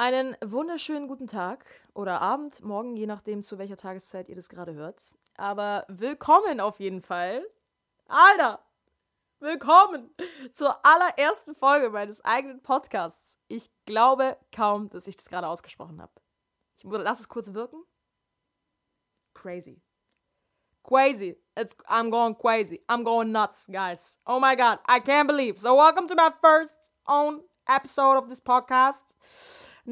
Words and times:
Einen 0.00 0.34
wunderschönen 0.42 1.08
guten 1.08 1.26
Tag 1.26 1.66
oder 1.92 2.22
Abend, 2.22 2.64
morgen, 2.64 2.96
je 2.96 3.06
nachdem, 3.06 3.42
zu 3.42 3.58
welcher 3.58 3.76
Tageszeit 3.76 4.30
ihr 4.30 4.34
das 4.34 4.48
gerade 4.48 4.72
hört. 4.72 5.10
Aber 5.36 5.84
willkommen 5.88 6.58
auf 6.58 6.80
jeden 6.80 7.02
Fall. 7.02 7.46
Alter! 8.08 8.64
Willkommen 9.40 10.08
zur 10.52 10.74
allerersten 10.86 11.54
Folge 11.54 11.90
meines 11.90 12.24
eigenen 12.24 12.62
Podcasts. 12.62 13.36
Ich 13.48 13.70
glaube 13.84 14.38
kaum, 14.56 14.88
dass 14.88 15.06
ich 15.06 15.16
das 15.16 15.28
gerade 15.28 15.46
ausgesprochen 15.46 16.00
habe. 16.00 16.12
Ich 16.78 16.84
lass 16.84 17.20
es 17.20 17.28
kurz 17.28 17.52
wirken. 17.52 17.84
Crazy. 19.34 19.82
Crazy. 20.82 21.36
It's, 21.56 21.76
I'm 21.86 22.10
going 22.10 22.38
crazy. 22.38 22.82
I'm 22.88 23.04
going 23.04 23.32
nuts, 23.32 23.66
guys. 23.70 24.18
Oh 24.24 24.40
my 24.40 24.56
god, 24.56 24.78
I 24.88 24.98
can't 24.98 25.28
believe. 25.28 25.60
So, 25.60 25.76
welcome 25.76 26.08
to 26.08 26.14
my 26.14 26.30
first 26.40 26.78
own 27.06 27.42
episode 27.68 28.16
of 28.16 28.30
this 28.30 28.40
podcast 28.40 29.14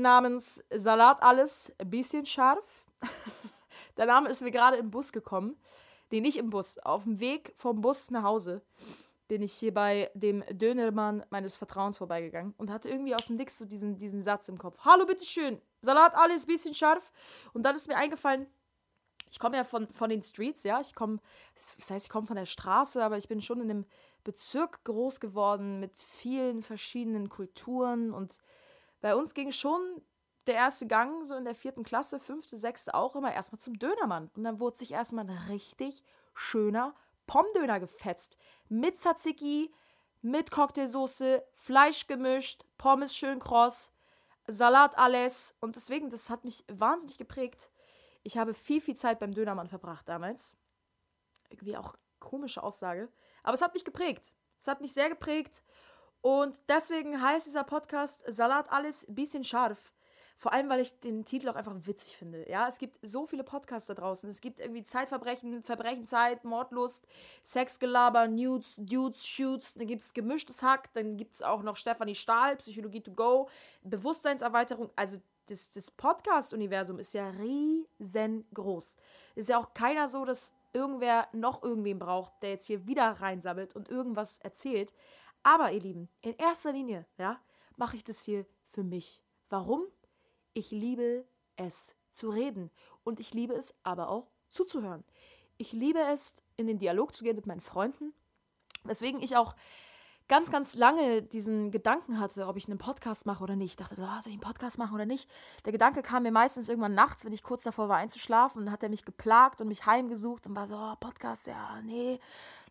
namens 0.01 0.63
Salat 0.75 1.23
alles, 1.23 1.73
bisschen 1.85 2.27
scharf. 2.27 2.85
Der 3.97 4.07
Name 4.07 4.29
ist 4.29 4.43
mir 4.43 4.51
gerade 4.51 4.77
im 4.77 4.91
Bus 4.91 5.13
gekommen. 5.13 5.57
Nee, 6.11 6.21
nicht 6.21 6.39
im 6.39 6.51
Bus. 6.51 6.79
Auf 6.79 7.05
dem 7.05 7.21
Weg 7.21 7.53
vom 7.57 7.81
Bus 7.81 8.11
nach 8.11 8.23
Hause 8.23 8.63
bin 9.29 9.43
ich 9.43 9.53
hier 9.53 9.75
bei 9.75 10.11
dem 10.15 10.43
Dönermann 10.51 11.25
meines 11.29 11.55
Vertrauens 11.55 11.99
vorbeigegangen 11.99 12.55
und 12.57 12.71
hatte 12.71 12.89
irgendwie 12.89 13.15
aus 13.15 13.27
dem 13.27 13.37
Nix 13.37 13.59
so 13.59 13.67
diesen, 13.67 13.99
diesen 13.99 14.23
Satz 14.23 14.49
im 14.49 14.57
Kopf. 14.57 14.79
Hallo, 14.85 15.05
bitteschön. 15.05 15.61
Salat 15.83 16.15
alles, 16.15 16.47
bisschen 16.47 16.75
scharf. 16.75 17.13
Und 17.53 17.65
dann 17.65 17.77
ist 17.77 17.89
mir 17.89 17.97
eingefallen, 17.97 18.47
ich 19.31 19.39
komme 19.39 19.57
ja 19.57 19.65
von, 19.65 19.89
von 19.93 20.09
den 20.09 20.23
Streets, 20.23 20.63
ja. 20.63 20.81
Ich 20.81 20.95
komme, 20.95 21.21
das 21.55 21.91
heißt, 21.91 22.07
ich 22.07 22.11
komme 22.11 22.27
von 22.27 22.37
der 22.37 22.47
Straße, 22.47 23.05
aber 23.05 23.19
ich 23.19 23.29
bin 23.29 23.43
schon 23.43 23.61
in 23.61 23.71
einem 23.71 23.87
Bezirk 24.25 24.83
groß 24.85 25.21
geworden 25.21 25.81
mit 25.81 25.97
vielen 25.99 26.63
verschiedenen 26.63 27.29
Kulturen 27.29 28.13
und 28.13 28.41
bei 29.01 29.15
uns 29.15 29.35
ging 29.35 29.53
schon 29.53 29.81
der 30.47 30.55
erste 30.55 30.87
Gang, 30.87 31.25
so 31.25 31.35
in 31.35 31.45
der 31.45 31.55
vierten 31.55 31.85
Klasse, 31.85 32.19
fünfte, 32.19 32.57
sechste 32.57 32.95
auch 32.95 33.15
immer 33.15 33.33
erstmal 33.33 33.61
zum 33.61 33.79
Dönermann. 33.79 34.31
Und 34.35 34.45
dann 34.45 34.61
wurde 34.61 34.79
sich 34.79 34.93
erstmal 34.93 35.29
ein 35.29 35.49
richtig 35.49 36.03
schöner 36.35 36.95
Pommdöner 37.27 37.81
gefetzt. 37.81 38.39
Mit 38.69 38.97
Tzatziki, 38.97 39.73
mit 40.23 40.51
Cocktailsoße, 40.51 41.45
Fleisch 41.57 42.07
gemischt, 42.07 42.65
Pommes 42.79 43.15
schön 43.15 43.39
kross, 43.39 43.93
Salat 44.47 44.97
alles. 44.97 45.55
Und 45.61 45.77
deswegen, 45.77 46.09
das 46.09 46.31
hat 46.31 46.45
mich 46.45 46.65
wahnsinnig 46.69 47.19
geprägt. 47.19 47.71
Ich 48.23 48.39
habe 48.39 48.55
viel, 48.55 48.81
viel 48.81 48.97
Zeit 48.97 49.19
beim 49.19 49.35
Dönermann 49.35 49.69
verbracht 49.69 50.09
damals. 50.09 50.57
Irgendwie 51.51 51.77
auch 51.77 51.95
komische 52.19 52.63
Aussage. 52.63 53.09
Aber 53.43 53.55
es 53.55 53.63
hat 53.63 53.75
mich 53.75 53.85
geprägt. 53.85 54.37
Es 54.59 54.67
hat 54.67 54.81
mich 54.81 54.93
sehr 54.95 55.09
geprägt. 55.09 55.63
Und 56.21 56.57
deswegen 56.69 57.23
heißt 57.23 57.47
dieser 57.47 57.65
Podcast 57.65 58.23
Salat 58.27 58.71
alles 58.71 59.07
bisschen 59.09 59.45
scharf. 59.45 59.93
Vor 60.41 60.53
allem, 60.53 60.69
weil 60.69 60.79
ich 60.79 61.01
den 61.01 61.25
Titel 61.25 61.49
auch 61.49 61.57
einfach 61.57 61.75
witzig 61.81 62.17
finde. 62.17 62.49
Ja, 62.49 62.69
es 62.69 62.79
gibt 62.79 62.97
so 63.03 63.27
viele 63.27 63.43
Podcasts 63.43 63.89
da 63.89 63.95
draußen. 63.95 64.31
Es 64.31 64.41
gibt 64.41 64.61
irgendwie 64.61 64.85
Zeitverbrechen, 64.85 65.65
Verbrechenzeit, 65.65 66.45
Mordlust, 66.45 67.09
Sexgelaber, 67.43 68.29
Nudes, 68.29 68.77
Dudes, 68.79 69.27
Shoots. 69.27 69.75
Dann 69.75 69.89
gibt 69.89 70.03
es 70.03 70.15
gemischtes 70.15 70.63
Hack. 70.63 70.93
Dann 70.93 71.17
gibt 71.17 71.35
es 71.35 71.43
auch 71.43 71.65
noch 71.65 71.77
Stefanie 71.77 72.15
Stahl, 72.15 72.57
Psychologie 72.57 73.01
to 73.01 73.11
go, 73.11 73.49
Bewusstseinserweiterung. 73.83 74.91
Also 74.95 75.17
das, 75.47 75.73
das 75.73 75.91
Podcast-Universum 75.91 77.01
ist 77.01 77.15
ja 77.15 77.31
riesengroß. 77.31 78.97
Ist 79.35 79.49
ja 79.49 79.59
auch 79.59 79.75
keiner 79.75 80.07
so, 80.07 80.25
dass 80.25 80.55
irgendwer 80.73 81.27
noch 81.33 81.65
irgendwen 81.65 81.99
braucht, 81.99 82.35
der 82.43 82.51
jetzt 82.51 82.67
hier 82.67 82.87
wieder 82.87 83.11
reinsammelt 83.11 83.75
und 83.75 83.89
irgendwas 83.89 84.39
erzählt. 84.39 84.93
Aber 85.43 85.73
ihr 85.73 85.81
Lieben, 85.81 86.09
in 86.21 86.35
erster 86.37 86.73
Linie, 86.73 87.07
ja, 87.17 87.41
mache 87.77 87.97
ich 87.97 88.05
das 88.05 88.23
hier 88.23 88.47
für 88.67 88.85
mich. 88.85 89.23
Warum? 89.49 89.83
Ich 90.53 90.71
liebe 90.71 91.25
es 91.57 91.95
zu 92.11 92.31
reden 92.31 92.71
und 93.05 93.21
ich 93.21 93.33
liebe 93.35 93.55
es 93.55 93.75
aber 93.83 94.09
auch 94.09 94.29
zuzuhören. 94.51 95.05
Ich 95.57 95.73
liebe 95.73 96.01
es, 96.01 96.35
in 96.57 96.67
den 96.67 96.79
Dialog 96.79 97.15
zu 97.15 97.25
gehen 97.25 97.37
mit 97.37 97.47
meinen 97.47 97.61
Freunden, 97.61 98.13
weswegen 98.85 99.23
ich 99.23 99.37
auch 99.37 99.55
ganz, 100.29 100.51
ganz 100.51 100.75
lange 100.75 101.23
diesen 101.23 101.71
Gedanken 101.71 102.21
hatte, 102.21 102.47
ob 102.47 102.57
ich 102.57 102.69
einen 102.69 102.79
Podcast 102.79 103.27
mache 103.27 103.43
oder 103.43 103.57
nicht. 103.57 103.71
Ich 103.71 103.77
dachte, 103.77 103.97
oh, 103.99 104.21
soll 104.21 104.27
ich 104.27 104.33
einen 104.33 104.41
Podcast 104.41 104.79
machen 104.79 104.95
oder 104.95 105.07
nicht? 105.07 105.29
Der 105.65 105.73
Gedanke 105.73 106.03
kam 106.03 106.23
mir 106.23 106.31
meistens 106.31 106.69
irgendwann 106.69 106.95
nachts, 106.95 107.25
wenn 107.25 107.33
ich 107.33 107.43
kurz 107.43 107.63
davor 107.63 107.89
war 107.89 107.97
einzuschlafen. 107.97 108.63
Und 108.63 108.71
hat 108.71 108.83
er 108.83 108.91
mich 108.91 109.05
geplagt 109.05 109.61
und 109.61 109.69
mich 109.69 109.87
heimgesucht 109.87 110.47
und 110.47 110.55
war 110.55 110.69
so, 110.69 110.77
oh, 110.77 110.95
Podcast, 111.01 111.47
ja, 111.47 111.81
nee. 111.83 112.21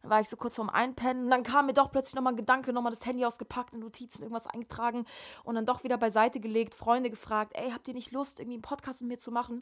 Dann 0.02 0.12
war 0.12 0.22
ich 0.22 0.30
so 0.30 0.38
kurz 0.38 0.56
vorm 0.56 0.70
Einpennen. 0.70 1.26
Und 1.26 1.30
dann 1.30 1.44
kam 1.44 1.68
mir 1.68 1.74
doch 1.74 1.92
plötzlich 1.92 2.16
nochmal 2.16 2.34
ein 2.34 2.38
Gedanke, 2.38 2.74
nochmal 2.74 2.92
das 2.92 3.06
Handy 3.06 3.26
ausgepackt, 3.26 3.74
in 3.74 3.80
Notizen 3.80 4.24
irgendwas 4.24 4.48
eingetragen 4.48 5.06
und 5.44 5.56
dann 5.56 5.66
doch 5.66 5.84
wieder 5.84 5.98
beiseite 5.98 6.40
gelegt, 6.40 6.76
Freunde 6.76 7.10
gefragt, 7.10 7.54
ey, 7.56 7.72
habt 7.72 7.88
ihr 7.88 7.94
nicht 7.94 8.12
Lust, 8.12 8.40
irgendwie 8.40 8.56
einen 8.56 8.62
Podcast 8.62 9.02
mit 9.02 9.10
mir 9.10 9.18
zu 9.18 9.32
machen? 9.32 9.62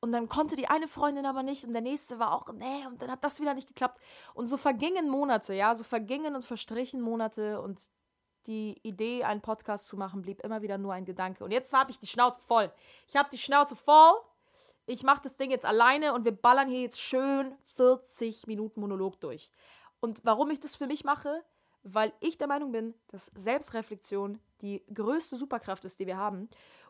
Und 0.00 0.12
dann 0.12 0.28
konnte 0.28 0.56
die 0.56 0.68
eine 0.68 0.88
Freundin 0.88 1.26
aber 1.26 1.42
nicht 1.42 1.64
und 1.64 1.72
der 1.72 1.82
nächste 1.82 2.18
war 2.18 2.32
auch, 2.32 2.52
nee, 2.52 2.86
und 2.86 3.00
dann 3.00 3.10
hat 3.10 3.24
das 3.24 3.40
wieder 3.40 3.54
nicht 3.54 3.68
geklappt. 3.68 4.00
Und 4.34 4.46
so 4.46 4.56
vergingen 4.56 5.08
Monate, 5.08 5.54
ja, 5.54 5.74
so 5.74 5.84
vergingen 5.84 6.34
und 6.34 6.44
verstrichen 6.44 7.00
Monate 7.00 7.60
und 7.60 7.80
die 8.46 8.78
Idee, 8.82 9.24
einen 9.24 9.40
Podcast 9.40 9.86
zu 9.86 9.96
machen, 9.96 10.22
blieb 10.22 10.40
immer 10.40 10.62
wieder 10.62 10.78
nur 10.78 10.92
ein 10.92 11.04
Gedanke. 11.04 11.44
Und 11.44 11.50
jetzt 11.50 11.72
habe 11.72 11.90
ich 11.90 11.98
die 11.98 12.06
Schnauze 12.06 12.40
voll. 12.40 12.70
Ich 13.08 13.16
habe 13.16 13.28
die 13.30 13.38
Schnauze 13.38 13.76
voll. 13.76 14.14
Ich 14.86 15.02
mache 15.02 15.22
das 15.24 15.36
Ding 15.36 15.50
jetzt 15.50 15.64
alleine 15.64 16.14
und 16.14 16.24
wir 16.24 16.32
ballern 16.32 16.68
hier 16.68 16.82
jetzt 16.82 17.00
schön 17.00 17.56
40 17.74 18.46
Minuten 18.46 18.80
Monolog 18.80 19.20
durch. 19.20 19.50
Und 20.00 20.20
warum 20.24 20.50
ich 20.50 20.60
das 20.60 20.76
für 20.76 20.86
mich 20.86 21.04
mache? 21.04 21.42
Weil 21.82 22.12
ich 22.20 22.38
der 22.38 22.48
Meinung 22.48 22.72
bin, 22.72 22.94
dass 23.08 23.30
Selbstreflexion 23.34 24.40
die 24.60 24.84
größte 24.92 25.36
Superkraft 25.36 25.84
ist, 25.84 26.00
die 26.00 26.06
wir 26.06 26.16
haben. 26.16 26.48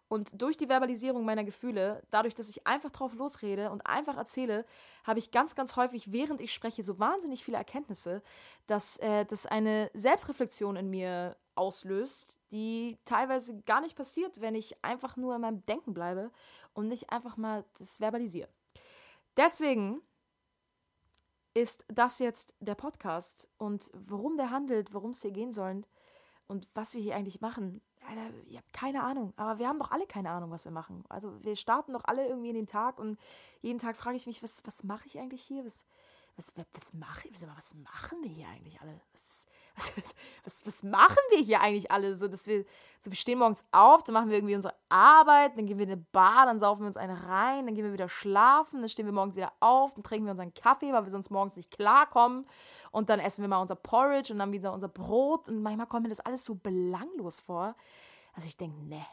Und 0.09 0.41
durch 0.41 0.56
die 0.56 0.69
Verbalisierung 0.69 1.25
meiner 1.25 1.43
Gefühle, 1.43 2.03
dadurch, 2.11 2.34
dass 2.34 2.49
ich 2.49 2.66
einfach 2.66 2.91
drauf 2.91 3.15
losrede 3.15 3.71
und 3.71 3.87
einfach 3.87 4.16
erzähle, 4.16 4.65
habe 5.05 5.19
ich 5.19 5.33
ganz, 5.33 5.56
ganz 5.56 5.75
häufig, 5.75 6.12
während 6.12 6.41
ich 6.41 6.55
spreche, 6.55 6.84
so 6.84 7.00
wahnsinnig 7.00 7.45
viele 7.45 7.56
Erkenntnisse, 7.56 8.22
dass 8.69 8.99
äh, 8.99 9.25
das 9.25 9.47
eine 9.47 9.91
Selbstreflexion 9.95 10.77
in 10.77 10.91
mir 10.91 11.37
auslöst, 11.56 12.39
die 12.53 12.99
teilweise 13.05 13.61
gar 13.62 13.81
nicht 13.81 13.97
passiert, 13.97 14.41
wenn 14.41 14.55
ich 14.55 14.84
einfach 14.84 15.16
nur 15.16 15.34
in 15.34 15.41
meinem 15.41 15.66
Denken 15.66 15.93
bleibe 15.93 16.31
und 16.72 16.87
nicht 16.87 17.11
einfach 17.11 17.37
mal 17.37 17.65
das 17.78 17.99
verbalisiere. 17.99 18.49
Deswegen 19.37 20.03
ist 21.56 21.87
das 21.89 22.19
jetzt 22.19 22.55
der 22.61 22.75
Podcast 22.75 23.49
und 23.56 23.91
worum 23.94 24.37
der 24.37 24.50
handelt, 24.50 24.93
worum 24.93 25.12
es 25.12 25.22
hier 25.22 25.31
gehen 25.31 25.53
soll 25.53 25.84
und 26.49 26.69
was 26.75 26.93
wir 26.93 27.00
hier 27.00 27.17
eigentlich 27.17 27.41
machen, 27.41 27.81
Alter, 28.06 28.28
ich 28.47 28.59
habe 28.59 28.67
keine 28.75 29.03
Ahnung. 29.03 29.33
Aber 29.37 29.59
wir 29.59 29.66
haben 29.66 29.78
doch 29.78 29.91
alle 29.91 30.06
keine 30.06 30.31
Ahnung, 30.31 30.50
was 30.50 30.66
wir 30.66 30.71
machen. 30.71 31.05
Also 31.09 31.33
wir 31.43 31.56
starten 31.56 31.95
doch 31.95 32.05
alle 32.05 32.28
irgendwie 32.28 32.50
in 32.50 32.56
den 32.56 32.66
Tag 32.66 32.99
und 32.99 33.19
jeden 33.62 33.78
Tag 33.78 33.97
frage 33.97 34.19
ich 34.19 34.27
mich, 34.27 34.43
was, 34.43 34.61
was 34.66 34.84
mache 34.84 35.06
ich 35.06 35.19
eigentlich 35.19 35.43
hier? 35.43 35.65
Was, 35.65 35.83
was, 36.37 36.53
was, 36.56 36.93
ich? 37.25 37.41
Was 37.56 37.75
machen 37.75 38.22
wir 38.22 38.31
hier 38.31 38.49
eigentlich 38.49 38.78
alle? 38.83 39.00
Was, 39.12 39.47
was, 39.77 39.93
was, 40.45 40.67
was 40.67 40.83
machen 40.83 41.19
wir 41.31 41.39
hier 41.39 41.61
eigentlich 41.61 41.91
alle? 41.91 42.15
So, 42.15 42.29
dass 42.29 42.47
wir, 42.47 42.65
so, 43.01 43.11
wir 43.11 43.17
stehen 43.17 43.39
morgens 43.39 43.65
auf, 43.73 44.03
dann 44.03 44.15
machen 44.15 44.31
wir 44.31 44.37
irgendwie 44.37 44.55
unsere 44.55 44.75
Arbeit, 44.89 45.57
dann 45.57 45.67
gehen 45.67 45.79
wir 45.79 45.85
in 45.85 45.93
eine 45.93 46.05
Bar, 46.13 46.47
dann 46.47 46.59
saufen 46.59 46.83
wir 46.83 46.87
uns 46.87 46.97
eine 46.97 47.27
rein, 47.27 47.67
dann 47.67 47.75
gehen 47.75 47.85
wir 47.85 47.93
wieder 47.93 48.09
schlafen, 48.09 48.81
dann 48.81 48.89
stehen 48.89 49.07
wir 49.07 49.13
morgens 49.13 49.37
wieder 49.37 49.53
auf, 49.61 49.95
dann 49.95 50.03
trinken 50.03 50.27
wir 50.27 50.31
unseren 50.31 50.55
Kaffee, 50.55 50.93
weil 50.93 51.05
wir 51.05 51.11
sonst 51.11 51.31
morgens 51.31 51.57
nicht 51.57 51.71
klarkommen. 51.71 52.47
Und 52.91 53.11
dann 53.11 53.21
essen 53.21 53.43
wir 53.43 53.49
mal 53.49 53.61
unser 53.61 53.77
Porridge 53.77 54.33
und 54.33 54.39
dann 54.39 54.53
wieder 54.53 54.73
unser 54.73 54.89
Brot. 54.89 55.49
Und 55.49 55.63
manchmal 55.63 55.87
kommt 55.87 56.05
mir 56.05 56.09
das 56.09 56.21
alles 56.21 56.45
so 56.45 56.55
belanglos 56.55 57.41
vor. 57.41 57.75
Also 58.35 58.49
ich 58.49 58.57
denke, 58.57 58.83
ne, 58.83 59.05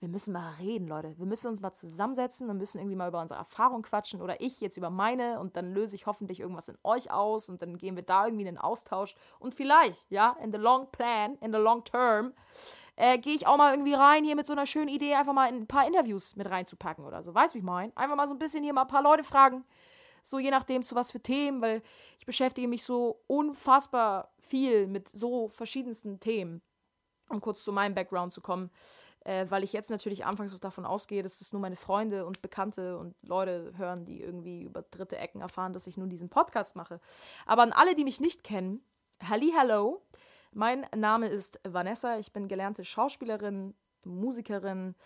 wir 0.00 0.08
müssen 0.08 0.32
mal 0.32 0.54
reden, 0.54 0.88
Leute. 0.88 1.14
Wir 1.18 1.26
müssen 1.26 1.48
uns 1.48 1.60
mal 1.60 1.74
zusammensetzen 1.74 2.48
und 2.48 2.56
müssen 2.56 2.78
irgendwie 2.78 2.96
mal 2.96 3.08
über 3.08 3.20
unsere 3.20 3.38
Erfahrung 3.38 3.82
quatschen 3.82 4.22
oder 4.22 4.40
ich 4.40 4.60
jetzt 4.62 4.78
über 4.78 4.88
meine 4.88 5.38
und 5.38 5.56
dann 5.56 5.74
löse 5.74 5.94
ich 5.94 6.06
hoffentlich 6.06 6.40
irgendwas 6.40 6.70
in 6.70 6.78
euch 6.82 7.10
aus 7.10 7.50
und 7.50 7.60
dann 7.60 7.76
gehen 7.76 7.96
wir 7.96 8.02
da 8.02 8.24
irgendwie 8.24 8.46
in 8.46 8.54
den 8.54 8.58
Austausch 8.58 9.14
und 9.38 9.54
vielleicht, 9.54 10.10
ja, 10.10 10.36
in 10.42 10.52
the 10.52 10.58
long 10.58 10.90
plan, 10.90 11.36
in 11.42 11.52
the 11.52 11.58
long 11.58 11.84
term, 11.84 12.32
äh, 12.96 13.18
gehe 13.18 13.34
ich 13.34 13.46
auch 13.46 13.58
mal 13.58 13.74
irgendwie 13.74 13.92
rein 13.92 14.24
hier 14.24 14.36
mit 14.36 14.46
so 14.46 14.54
einer 14.54 14.64
schönen 14.64 14.88
Idee, 14.88 15.14
einfach 15.14 15.34
mal 15.34 15.48
in 15.50 15.56
ein 15.56 15.66
paar 15.66 15.86
Interviews 15.86 16.34
mit 16.34 16.48
reinzupacken 16.48 17.04
oder 17.04 17.22
so. 17.22 17.34
Weißt 17.34 17.52
du, 17.52 17.56
wie 17.56 17.60
ich 17.60 17.64
meine? 17.64 17.94
Einfach 17.94 18.16
mal 18.16 18.26
so 18.26 18.34
ein 18.34 18.38
bisschen 18.38 18.64
hier 18.64 18.72
mal 18.72 18.82
ein 18.82 18.88
paar 18.88 19.02
Leute 19.02 19.22
fragen, 19.22 19.66
so 20.22 20.38
je 20.38 20.50
nachdem 20.50 20.82
zu 20.82 20.94
was 20.94 21.10
für 21.10 21.20
Themen, 21.20 21.60
weil 21.60 21.82
ich 22.18 22.24
beschäftige 22.24 22.68
mich 22.68 22.84
so 22.84 23.20
unfassbar 23.26 24.32
viel 24.40 24.86
mit 24.86 25.10
so 25.10 25.48
verschiedensten 25.48 26.20
Themen, 26.20 26.62
um 27.28 27.42
kurz 27.42 27.64
zu 27.64 27.72
meinem 27.72 27.94
Background 27.94 28.32
zu 28.32 28.40
kommen 28.40 28.70
äh, 29.24 29.46
weil 29.48 29.64
ich 29.64 29.72
jetzt 29.72 29.90
natürlich 29.90 30.24
anfangs 30.24 30.54
auch 30.54 30.60
davon 30.60 30.86
ausgehe, 30.86 31.22
dass 31.22 31.38
das 31.38 31.52
nur 31.52 31.60
meine 31.60 31.76
Freunde 31.76 32.26
und 32.26 32.42
Bekannte 32.42 32.98
und 32.98 33.14
Leute 33.22 33.72
hören, 33.76 34.04
die 34.04 34.20
irgendwie 34.20 34.62
über 34.62 34.82
dritte 34.82 35.18
Ecken 35.18 35.40
erfahren, 35.40 35.72
dass 35.72 35.86
ich 35.86 35.96
nun 35.96 36.08
diesen 36.08 36.28
Podcast 36.28 36.76
mache. 36.76 37.00
Aber 37.46 37.62
an 37.62 37.72
alle, 37.72 37.94
die 37.94 38.04
mich 38.04 38.20
nicht 38.20 38.44
kennen, 38.44 38.82
Halli 39.22 39.52
Hello. 39.56 40.02
Mein 40.52 40.86
Name 40.96 41.28
ist 41.28 41.60
Vanessa, 41.62 42.18
ich 42.18 42.32
bin 42.32 42.48
gelernte 42.48 42.84
Schauspielerin, 42.84 43.74
Musikerin 44.04 44.96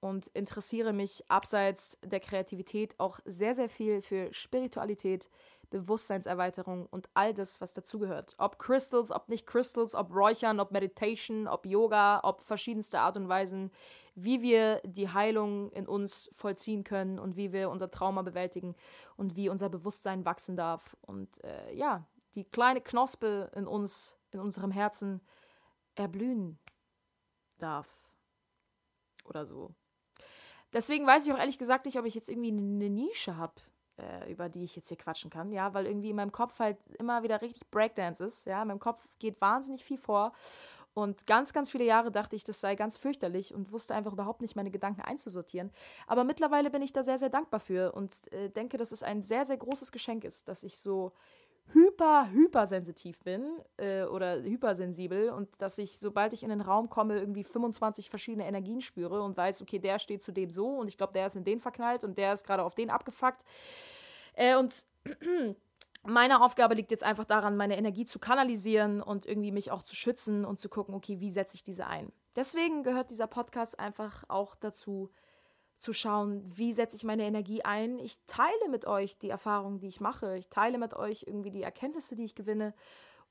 und 0.00 0.26
interessiere 0.28 0.92
mich 0.92 1.30
abseits 1.30 1.98
der 2.02 2.20
Kreativität 2.20 2.98
auch 2.98 3.20
sehr, 3.24 3.54
sehr 3.54 3.68
viel 3.68 4.02
für 4.02 4.32
Spiritualität, 4.32 5.30
Bewusstseinserweiterung 5.70 6.86
und 6.86 7.08
all 7.14 7.32
das, 7.32 7.60
was 7.60 7.72
dazugehört. 7.72 8.34
Ob 8.38 8.58
Crystals, 8.58 9.10
ob 9.10 9.28
nicht 9.28 9.46
Crystals, 9.46 9.94
ob 9.94 10.14
Räuchern, 10.14 10.60
ob 10.60 10.72
Meditation, 10.72 11.48
ob 11.48 11.64
Yoga, 11.64 12.20
ob 12.22 12.42
verschiedenste 12.42 13.00
Art 13.00 13.16
und 13.16 13.28
Weisen, 13.28 13.70
wie 14.14 14.42
wir 14.42 14.80
die 14.84 15.08
Heilung 15.08 15.70
in 15.72 15.86
uns 15.86 16.28
vollziehen 16.32 16.84
können 16.84 17.18
und 17.18 17.36
wie 17.36 17.52
wir 17.52 17.70
unser 17.70 17.90
Trauma 17.90 18.22
bewältigen 18.22 18.74
und 19.16 19.36
wie 19.36 19.48
unser 19.48 19.68
Bewusstsein 19.68 20.24
wachsen 20.24 20.56
darf. 20.56 20.96
Und 21.02 21.42
äh, 21.44 21.72
ja, 21.74 22.04
die 22.34 22.44
kleine 22.44 22.80
Knospe 22.80 23.50
in 23.54 23.66
uns, 23.66 24.16
in 24.32 24.40
unserem 24.40 24.72
Herzen 24.72 25.20
erblühen 25.94 26.58
darf. 27.58 27.88
Oder 29.24 29.46
so. 29.46 29.74
Deswegen 30.72 31.06
weiß 31.06 31.26
ich 31.26 31.32
auch 31.32 31.38
ehrlich 31.38 31.58
gesagt 31.58 31.84
nicht, 31.86 31.98
ob 31.98 32.04
ich 32.04 32.14
jetzt 32.14 32.28
irgendwie 32.28 32.52
eine 32.52 32.90
Nische 32.90 33.36
habe, 33.36 33.54
äh, 34.00 34.30
über 34.30 34.48
die 34.48 34.64
ich 34.64 34.76
jetzt 34.76 34.88
hier 34.88 34.96
quatschen 34.96 35.30
kann, 35.30 35.52
ja, 35.52 35.74
weil 35.74 35.86
irgendwie 35.86 36.10
in 36.10 36.16
meinem 36.16 36.32
Kopf 36.32 36.58
halt 36.58 36.78
immer 36.98 37.22
wieder 37.22 37.40
richtig 37.42 37.70
Breakdance 37.70 38.24
ist, 38.24 38.46
ja, 38.46 38.62
in 38.62 38.68
meinem 38.68 38.80
Kopf 38.80 39.06
geht 39.18 39.40
wahnsinnig 39.40 39.84
viel 39.84 39.98
vor 39.98 40.32
und 40.92 41.26
ganz, 41.26 41.52
ganz 41.52 41.70
viele 41.70 41.84
Jahre 41.84 42.10
dachte 42.10 42.34
ich, 42.34 42.42
das 42.42 42.60
sei 42.60 42.74
ganz 42.74 42.96
fürchterlich 42.96 43.54
und 43.54 43.72
wusste 43.72 43.94
einfach 43.94 44.12
überhaupt 44.12 44.40
nicht, 44.40 44.56
meine 44.56 44.72
Gedanken 44.72 45.02
einzusortieren. 45.02 45.70
Aber 46.08 46.24
mittlerweile 46.24 46.68
bin 46.68 46.82
ich 46.82 46.92
da 46.92 47.02
sehr, 47.02 47.18
sehr 47.18 47.30
dankbar 47.30 47.60
für 47.60 47.92
und 47.92 48.32
äh, 48.32 48.50
denke, 48.50 48.76
dass 48.76 48.90
es 48.90 49.02
ein 49.02 49.22
sehr, 49.22 49.44
sehr 49.44 49.56
großes 49.56 49.92
Geschenk 49.92 50.24
ist, 50.24 50.48
dass 50.48 50.64
ich 50.64 50.78
so 50.78 51.12
hyper, 51.72 52.30
hypersensitiv 52.30 53.20
bin 53.20 53.44
äh, 53.76 54.02
oder 54.04 54.42
hypersensibel 54.42 55.30
und 55.30 55.48
dass 55.58 55.78
ich, 55.78 55.98
sobald 55.98 56.32
ich 56.32 56.42
in 56.42 56.50
den 56.50 56.60
Raum 56.60 56.88
komme, 56.88 57.18
irgendwie 57.18 57.44
25 57.44 58.10
verschiedene 58.10 58.46
Energien 58.46 58.80
spüre 58.80 59.22
und 59.22 59.36
weiß, 59.36 59.62
okay, 59.62 59.78
der 59.78 59.98
steht 59.98 60.22
zu 60.22 60.32
dem 60.32 60.50
so 60.50 60.68
und 60.68 60.88
ich 60.88 60.98
glaube, 60.98 61.12
der 61.12 61.26
ist 61.26 61.36
in 61.36 61.44
den 61.44 61.60
verknallt 61.60 62.04
und 62.04 62.18
der 62.18 62.32
ist 62.32 62.44
gerade 62.44 62.64
auf 62.64 62.74
den 62.74 62.90
abgefuckt. 62.90 63.44
Äh, 64.34 64.56
und 64.56 64.84
meine 66.02 66.42
Aufgabe 66.42 66.74
liegt 66.74 66.90
jetzt 66.90 67.04
einfach 67.04 67.24
daran, 67.24 67.56
meine 67.56 67.76
Energie 67.76 68.04
zu 68.04 68.18
kanalisieren 68.18 69.02
und 69.02 69.26
irgendwie 69.26 69.52
mich 69.52 69.70
auch 69.70 69.82
zu 69.82 69.94
schützen 69.94 70.44
und 70.44 70.60
zu 70.60 70.68
gucken, 70.68 70.94
okay, 70.94 71.20
wie 71.20 71.30
setze 71.30 71.54
ich 71.54 71.62
diese 71.62 71.86
ein. 71.86 72.12
Deswegen 72.36 72.82
gehört 72.82 73.10
dieser 73.10 73.26
Podcast 73.26 73.78
einfach 73.78 74.24
auch 74.28 74.54
dazu, 74.54 75.10
zu 75.80 75.94
schauen, 75.94 76.42
wie 76.44 76.74
setze 76.74 76.94
ich 76.94 77.04
meine 77.04 77.24
Energie 77.24 77.64
ein. 77.64 77.98
Ich 77.98 78.18
teile 78.26 78.68
mit 78.68 78.84
euch 78.86 79.18
die 79.18 79.30
Erfahrungen, 79.30 79.78
die 79.78 79.88
ich 79.88 80.00
mache. 80.00 80.36
Ich 80.36 80.48
teile 80.48 80.76
mit 80.76 80.92
euch 80.92 81.24
irgendwie 81.26 81.50
die 81.50 81.62
Erkenntnisse, 81.62 82.16
die 82.16 82.24
ich 82.24 82.34
gewinne 82.34 82.74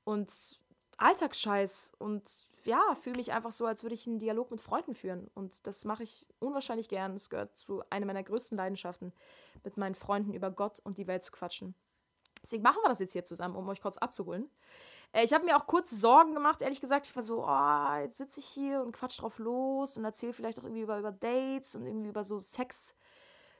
und 0.02 0.60
Alltagsscheiß 0.96 1.92
und 1.98 2.28
ja, 2.64 2.94
fühle 3.00 3.16
mich 3.16 3.32
einfach 3.32 3.52
so, 3.52 3.66
als 3.66 3.84
würde 3.84 3.94
ich 3.94 4.06
einen 4.06 4.18
Dialog 4.18 4.50
mit 4.50 4.60
Freunden 4.60 4.94
führen. 4.94 5.30
Und 5.34 5.66
das 5.68 5.84
mache 5.84 6.02
ich 6.02 6.26
unwahrscheinlich 6.40 6.88
gern. 6.88 7.14
Es 7.14 7.30
gehört 7.30 7.56
zu 7.56 7.82
einer 7.88 8.04
meiner 8.04 8.22
größten 8.22 8.58
Leidenschaften, 8.58 9.12
mit 9.62 9.76
meinen 9.76 9.94
Freunden 9.94 10.34
über 10.34 10.50
Gott 10.50 10.80
und 10.80 10.98
die 10.98 11.06
Welt 11.06 11.22
zu 11.22 11.30
quatschen. 11.30 11.74
Deswegen 12.42 12.62
machen 12.62 12.78
wir 12.82 12.88
das 12.88 12.98
jetzt 12.98 13.12
hier 13.12 13.24
zusammen, 13.24 13.56
um 13.56 13.68
euch 13.68 13.82
kurz 13.82 13.98
abzuholen. 13.98 14.50
Äh, 15.12 15.24
ich 15.24 15.32
habe 15.32 15.44
mir 15.44 15.56
auch 15.56 15.66
kurz 15.66 15.90
Sorgen 15.90 16.34
gemacht, 16.34 16.62
ehrlich 16.62 16.80
gesagt. 16.80 17.06
Ich 17.06 17.16
war 17.16 17.22
so, 17.22 17.44
oh, 17.46 17.94
jetzt 18.02 18.18
sitze 18.18 18.40
ich 18.40 18.46
hier 18.46 18.82
und 18.82 18.92
quatsch 18.92 19.20
drauf 19.20 19.38
los 19.38 19.96
und 19.96 20.04
erzähle 20.04 20.32
vielleicht 20.32 20.58
auch 20.58 20.64
irgendwie 20.64 20.82
über, 20.82 20.98
über 20.98 21.12
Dates 21.12 21.74
und 21.74 21.86
irgendwie 21.86 22.08
über 22.08 22.24
so 22.24 22.40
Sex, 22.40 22.94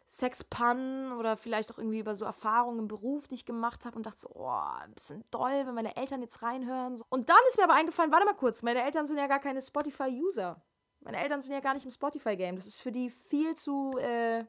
Sexpannen 0.07 1.13
oder 1.13 1.37
vielleicht 1.37 1.73
auch 1.73 1.79
irgendwie 1.79 2.01
über 2.01 2.15
so 2.15 2.25
Erfahrungen 2.25 2.81
im 2.81 2.89
Beruf, 2.89 3.29
die 3.29 3.37
ich 3.37 3.47
gemacht 3.47 3.85
habe 3.85 3.97
und 3.97 4.07
dachte 4.07 4.21
so, 4.21 4.31
oh, 4.35 4.49
ein 4.81 4.93
bisschen 4.93 5.25
doll, 5.31 5.67
wenn 5.67 5.75
meine 5.75 5.97
Eltern 5.97 6.23
jetzt 6.23 6.43
reinhören. 6.43 7.01
Und 7.11 7.29
dann 7.29 7.37
ist 7.49 7.59
mir 7.59 7.65
aber 7.65 7.75
eingefallen, 7.75 8.11
warte 8.13 8.27
mal 8.27 8.35
kurz, 8.35 8.63
meine 8.63 8.83
Eltern 8.83 9.07
sind 9.07 9.19
ja 9.19 9.27
gar 9.27 9.41
keine 9.41 9.63
Spotify-User. 9.63 10.61
Meine 11.03 11.19
Eltern 11.19 11.41
sind 11.41 11.53
ja 11.53 11.61
gar 11.61 11.75
nicht 11.75 11.85
im 11.85 11.91
Spotify-Game. 11.91 12.57
Das 12.57 12.67
ist 12.67 12.81
für 12.81 12.93
die 12.93 13.09
viel 13.09 13.55
zu, 13.55 13.93
äh, 13.99 14.45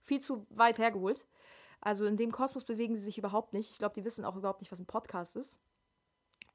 viel 0.00 0.20
zu 0.20 0.46
weit 0.50 0.78
hergeholt. 0.78 1.26
Also 1.82 2.06
in 2.06 2.16
dem 2.16 2.32
Kosmos 2.32 2.64
bewegen 2.64 2.94
sie 2.94 3.02
sich 3.02 3.18
überhaupt 3.18 3.52
nicht. 3.52 3.70
Ich 3.72 3.78
glaube, 3.78 3.94
die 3.94 4.04
wissen 4.04 4.24
auch 4.24 4.36
überhaupt 4.36 4.62
nicht, 4.62 4.72
was 4.72 4.80
ein 4.80 4.86
Podcast 4.86 5.36
ist. 5.36 5.60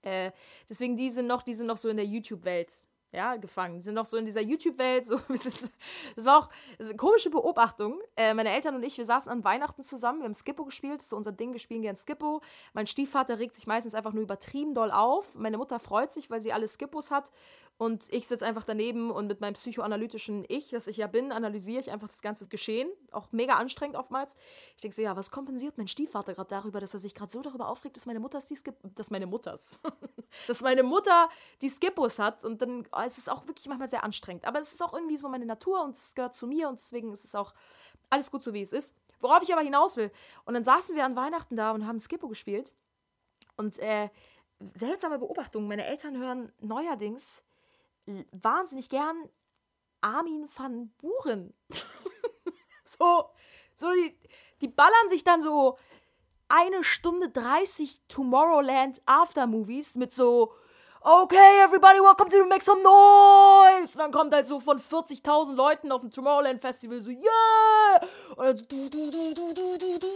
Äh, 0.02 0.32
deswegen, 0.70 0.96
die 0.96 1.10
sind 1.12 1.28
noch, 1.28 1.44
die 1.44 1.54
sind 1.54 1.68
noch 1.68 1.78
so 1.78 1.90
in 1.90 1.98
der 1.98 2.06
YouTube-Welt 2.06 2.74
ja, 3.12 3.36
gefangen. 3.38 3.76
Die 3.76 3.82
sind 3.82 3.96
noch 3.96 4.06
so 4.06 4.18
in 4.18 4.26
dieser 4.26 4.42
YouTube-Welt. 4.42 5.06
So, 5.06 5.20
das 6.16 6.26
war 6.26 6.40
auch 6.40 6.50
das 6.78 6.88
eine 6.88 6.98
komische 6.98 7.30
Beobachtung. 7.30 8.00
Äh, 8.16 8.34
meine 8.34 8.50
Eltern 8.50 8.76
und 8.76 8.84
ich, 8.84 8.98
wir 8.98 9.06
saßen 9.06 9.32
an 9.32 9.44
Weihnachten 9.44 9.82
zusammen. 9.82 10.20
Wir 10.20 10.26
haben 10.26 10.34
Skippo 10.34 10.66
gespielt. 10.66 10.96
Das 10.96 11.04
ist 11.04 11.10
so 11.10 11.18
unser 11.18 11.32
Ding. 11.32 11.54
Wir 11.54 11.60
spielen 11.60 11.82
gern 11.82 11.96
Skippo. 11.96 12.42
Mein 12.74 12.88
Stiefvater 12.88 13.40
regt 13.40 13.56
sich 13.56 13.66
meistens 13.66 13.96
einfach 13.96 14.14
nur 14.14 14.24
übertrieben 14.24 14.74
doll 14.74 14.92
auf. 14.92 15.36
Meine 15.36 15.58
Mutter 15.58 15.80
freut 15.80 16.12
sich, 16.12 16.30
weil 16.30 16.42
sie 16.42 16.54
alle 16.54 16.68
Skippos 16.68 17.10
hat. 17.10 17.32
Und 17.80 18.12
ich 18.12 18.28
sitze 18.28 18.44
einfach 18.44 18.64
daneben 18.64 19.12
und 19.12 19.28
mit 19.28 19.40
meinem 19.40 19.54
psychoanalytischen 19.54 20.46
Ich, 20.48 20.70
das 20.72 20.88
ich 20.88 20.98
ja 20.98 21.06
bin, 21.06 21.32
analysiere 21.32 21.80
ich 21.80 21.92
einfach 21.92 22.08
das 22.08 22.22
ganze 22.22 22.48
Geschehen. 22.48 22.90
Auch 23.12 23.32
mega 23.32 23.54
anstrengend 23.54 23.96
oftmals. 23.96 24.36
Ich 24.76 24.82
denke 24.82 24.96
so, 24.96 25.04
ja, 25.04 25.16
was 25.16 25.30
kompensiert 25.30 25.78
mein 25.78 25.88
Stiefvater 25.88 26.34
gerade 26.34 26.50
darüber, 26.50 26.80
dass 26.80 26.96
er 26.96 27.00
sich 27.00 27.14
gerade 27.14 27.32
so 27.32 27.40
darüber 27.44 27.70
aufregt, 27.70 27.96
dass 27.96 28.08
meine 28.08 28.20
Mutter 28.20 28.40
die 28.50 28.56
Skip 28.56 28.76
dass 28.96 29.12
meine 29.12 29.28
Mutters, 29.28 29.78
dass 30.48 30.62
meine 30.62 30.82
Mutter 30.82 31.30
die 31.62 31.70
Skippos 31.70 32.18
hat. 32.18 32.44
Und 32.44 32.64
dann 32.64 32.88
oh, 32.92 33.02
es 33.06 33.20
ist 33.20 33.30
auch 33.30 33.46
wirklich 33.48 33.68
manchmal 33.68 33.90
sehr 33.90 34.04
anstrengend. 34.04 34.46
Aber 34.46 34.60
es 34.60 34.74
ist 34.74 34.82
auch 34.82 34.94
irgendwie 34.94 35.18
so 35.18 35.30
meine 35.30 35.46
Natur 35.46 35.84
und 35.84 35.96
es 35.96 36.16
gehört 36.16 36.34
zu 36.34 36.48
mir 36.48 36.70
und 36.70 36.80
deswegen 36.80 37.14
ist 37.14 37.26
es 37.26 37.36
auch 37.36 37.54
alles 38.10 38.32
gut 38.32 38.44
so, 38.44 38.54
wie 38.54 38.62
es 38.62 38.74
ist. 38.74 38.96
Worauf 39.20 39.44
ich 39.44 39.54
aber 39.54 39.62
hinaus 39.62 39.98
will. 39.98 40.12
Und 40.46 40.56
dann 40.56 40.64
saßen 40.64 40.96
wir 40.96 41.06
an 41.06 41.16
Weihnachten 41.16 41.56
da 41.56 41.72
und 41.72 41.86
haben 41.86 42.00
Skippo 42.00 42.28
gespielt. 42.28 42.74
Und 43.56 43.78
äh, 43.78 44.10
seltsame 44.74 45.20
Beobachtung. 45.20 45.68
Meine 45.68 45.86
Eltern 45.86 46.18
hören 46.18 46.52
neuerdings 46.60 47.44
wahnsinnig 48.32 48.90
gern 48.90 49.30
Armin 50.02 50.50
van 50.56 50.90
Buren. 50.98 51.54
so, 52.86 53.30
so 53.76 53.92
die, 53.92 54.18
die 54.62 54.68
ballern 54.68 55.10
sich 55.10 55.24
dann 55.24 55.42
so 55.42 55.78
eine 56.48 56.84
Stunde 56.84 57.30
30 57.30 58.02
Tomorrowland 58.08 59.02
Aftermovies 59.06 59.96
mit 59.96 60.14
so 60.14 60.54
Okay, 61.10 61.62
everybody, 61.64 62.02
welcome 62.02 62.30
to 62.30 62.46
make 62.48 62.64
some 62.64 62.82
noise. 62.84 63.94
Und 63.94 64.00
dann 64.00 64.12
kommt 64.12 64.34
halt 64.34 64.46
so 64.46 64.60
von 64.60 64.78
40.000 64.78 65.54
Leuten 65.54 65.92
auf 65.92 66.02
dem 66.02 66.12
Tomorrowland 66.12 66.60
Festival 66.60 67.00
so, 67.02 67.12
yeah! 67.12 68.02
Und 68.36 68.46
dann 68.46 68.58
so, 68.58 68.66
du, 68.66 68.90
du, 68.90 69.12
du, 69.12 69.34
du, 69.34 69.54
du, 69.54 69.78
du, 69.78 70.00
du. 70.00 70.08